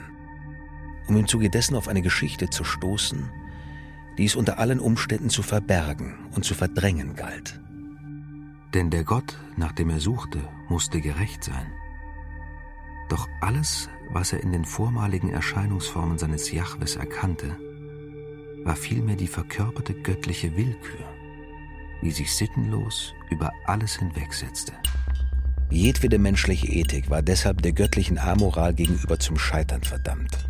Um 1.08 1.18
im 1.18 1.28
Zuge 1.28 1.49
dessen 1.49 1.76
auf 1.76 1.88
eine 1.88 2.03
Geschichte 2.03 2.51
zu 2.51 2.64
stoßen, 2.64 3.28
die 4.20 4.26
es 4.26 4.36
unter 4.36 4.60
allen 4.60 4.80
Umständen 4.80 5.32
zu 5.32 5.41
verbergen 5.41 6.20
und 6.36 6.45
zu 6.45 6.53
verdrängen 6.53 7.16
galt. 7.16 7.60
Denn 8.76 8.91
der 8.91 9.03
Gott, 9.03 9.39
nach 9.55 9.72
dem 9.72 9.89
er 9.89 10.01
suchte, 10.01 10.38
musste 10.70 11.01
gerecht 11.01 11.43
sein. 11.43 11.74
Doch 13.10 13.28
alles, 13.41 13.89
was 14.12 14.34
er 14.34 14.41
in 14.41 14.51
den 14.51 14.66
vormaligen 14.66 15.30
Erscheinungsformen 15.32 16.18
seines 16.18 16.51
Jahwes 16.51 16.95
erkannte, 16.95 17.55
war 18.64 18.76
vielmehr 18.76 19.16
die 19.16 19.28
verkörperte 19.28 19.93
göttliche 19.93 20.55
Willkür, 20.55 21.05
die 22.01 22.12
sich 22.12 22.36
sittenlos 22.36 23.14
über 23.30 23.51
alles 23.66 23.97
hinwegsetzte. 23.97 24.74
Jedwede 25.70 26.18
menschliche 26.18 26.68
Ethik 26.68 27.10
war 27.10 27.22
deshalb 27.22 27.62
der 27.62 27.74
göttlichen 27.74 28.18
Amoral 28.18 28.74
gegenüber 28.74 29.20
zum 29.20 29.38
Scheitern 29.38 29.84
verdammt 29.84 30.47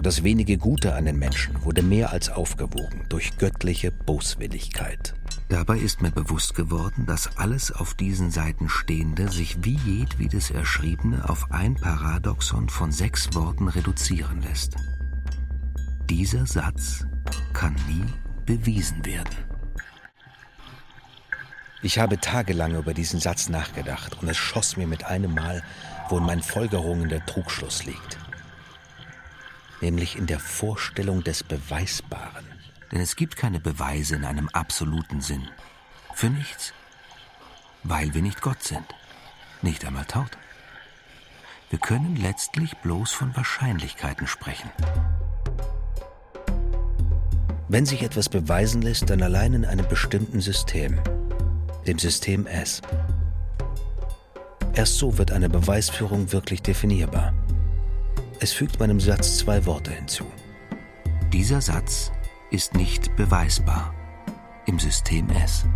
und 0.00 0.06
das 0.06 0.24
wenige 0.24 0.56
Gute 0.56 0.94
an 0.94 1.04
den 1.04 1.18
Menschen 1.18 1.62
wurde 1.62 1.82
mehr 1.82 2.10
als 2.10 2.30
aufgewogen 2.30 3.04
durch 3.10 3.36
göttliche 3.36 3.92
Boswilligkeit. 3.92 5.14
Dabei 5.50 5.78
ist 5.78 6.00
mir 6.00 6.10
bewusst 6.10 6.54
geworden, 6.54 7.04
dass 7.04 7.36
alles 7.36 7.70
auf 7.70 7.94
diesen 7.94 8.30
Seiten 8.30 8.68
Stehende 8.68 9.30
sich 9.30 9.62
wie 9.62 9.76
jedwedes 9.76 10.50
Erschriebene 10.50 11.28
auf 11.28 11.50
ein 11.50 11.74
Paradoxon 11.74 12.70
von 12.70 12.92
sechs 12.92 13.34
Worten 13.34 13.68
reduzieren 13.68 14.40
lässt. 14.40 14.76
Dieser 16.08 16.46
Satz 16.46 17.04
kann 17.52 17.74
nie 17.88 18.06
bewiesen 18.46 19.04
werden. 19.04 19.36
Ich 21.82 21.98
habe 21.98 22.18
tagelang 22.18 22.74
über 22.76 22.94
diesen 22.94 23.20
Satz 23.20 23.48
nachgedacht 23.48 24.22
und 24.22 24.28
es 24.28 24.38
schoss 24.38 24.76
mir 24.76 24.86
mit 24.86 25.04
einem 25.04 25.34
Mal, 25.34 25.62
wo 26.08 26.16
in 26.18 26.24
meinen 26.24 26.42
Folgerungen 26.42 27.10
der 27.10 27.26
Trugschluss 27.26 27.84
liegt 27.84 28.18
nämlich 29.80 30.16
in 30.16 30.26
der 30.26 30.40
Vorstellung 30.40 31.22
des 31.24 31.42
Beweisbaren. 31.42 32.49
Denn 32.92 33.00
es 33.00 33.16
gibt 33.16 33.36
keine 33.36 33.60
Beweise 33.60 34.16
in 34.16 34.24
einem 34.24 34.48
absoluten 34.48 35.20
Sinn. 35.20 35.48
Für 36.14 36.30
nichts. 36.30 36.72
Weil 37.84 38.14
wir 38.14 38.22
nicht 38.22 38.42
Gott 38.42 38.62
sind. 38.62 38.84
Nicht 39.62 39.84
einmal 39.84 40.04
taut. 40.06 40.36
Wir 41.70 41.78
können 41.78 42.16
letztlich 42.16 42.76
bloß 42.78 43.12
von 43.12 43.36
Wahrscheinlichkeiten 43.36 44.26
sprechen. 44.26 44.70
Wenn 47.68 47.86
sich 47.86 48.02
etwas 48.02 48.28
beweisen 48.28 48.82
lässt, 48.82 49.08
dann 49.08 49.22
allein 49.22 49.54
in 49.54 49.64
einem 49.64 49.86
bestimmten 49.86 50.40
System, 50.40 50.98
dem 51.86 52.00
System 52.00 52.48
S. 52.48 52.82
Erst 54.74 54.98
so 54.98 55.18
wird 55.18 55.30
eine 55.30 55.48
Beweisführung 55.48 56.32
wirklich 56.32 56.62
definierbar. 56.62 57.32
Es 58.40 58.52
fügt 58.52 58.80
meinem 58.80 58.98
Satz 58.98 59.38
zwei 59.38 59.66
Worte 59.66 59.92
hinzu. 59.92 60.24
Dieser 61.32 61.60
Satz 61.60 62.10
ist 62.50 62.74
nicht 62.74 63.14
beweisbar 63.16 63.94
im 64.66 64.78
System 64.78 65.28
S. 65.30 65.66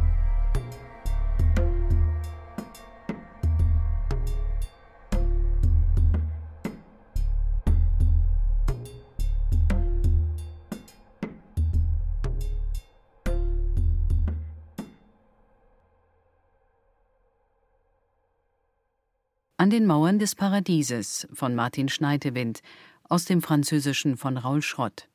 An 19.57 19.71
den 19.71 19.87
Mauern 19.87 20.19
des 20.19 20.35
Paradieses 20.35 21.27
von 21.33 21.55
Martin 21.55 21.89
Schneidewind 21.89 22.61
aus 23.09 23.25
dem 23.25 23.41
Französischen 23.41 24.19
von 24.19 24.37
Raul 24.37 24.61
Schrott. 24.61 25.09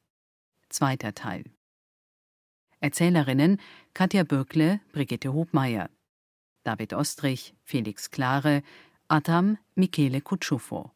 Zweiter 0.70 1.14
Teil. 1.14 1.44
Erzählerinnen 2.80 3.60
Katja 3.94 4.24
Bürkle, 4.24 4.80
Brigitte 4.94 5.34
Hobmeier, 5.34 5.90
David 6.64 6.94
Ostrich, 6.94 7.56
Felix 7.64 8.12
Klare, 8.12 8.64
Atam, 9.08 9.58
Michele 9.76 10.22
Kutschufo. 10.22 10.92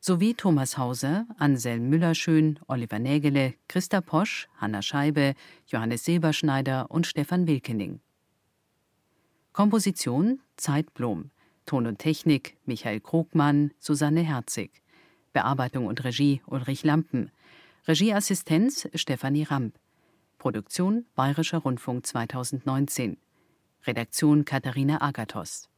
Sowie 0.00 0.34
Thomas 0.34 0.78
Hauser, 0.78 1.26
Anselm 1.38 1.88
Müllerschön, 1.88 2.58
Oliver 2.66 2.98
Nägele, 2.98 3.54
Christa 3.68 4.00
Posch, 4.00 4.48
Hanna 4.56 4.82
Scheibe, 4.82 5.34
Johannes 5.66 6.04
Silberschneider 6.04 6.90
und 6.90 7.06
Stefan 7.06 7.46
Wilkening. 7.46 8.00
Komposition 9.52 10.40
Zeitblom. 10.56 11.30
Ton 11.66 11.86
und 11.86 11.98
Technik 11.98 12.56
Michael 12.64 13.00
Krogmann, 13.00 13.72
Susanne 13.78 14.22
Herzig. 14.22 14.82
Bearbeitung 15.32 15.86
und 15.86 16.02
Regie 16.02 16.42
Ulrich 16.46 16.82
Lampen. 16.84 17.30
Regieassistenz 17.88 18.88
Stefanie 18.94 19.42
Ramp. 19.42 19.76
Produktion 20.38 21.04
Bayerischer 21.16 21.58
Rundfunk 21.58 22.06
2019. 22.06 23.16
Redaktion 23.84 24.44
Katharina 24.44 25.02
Agathos 25.02 25.71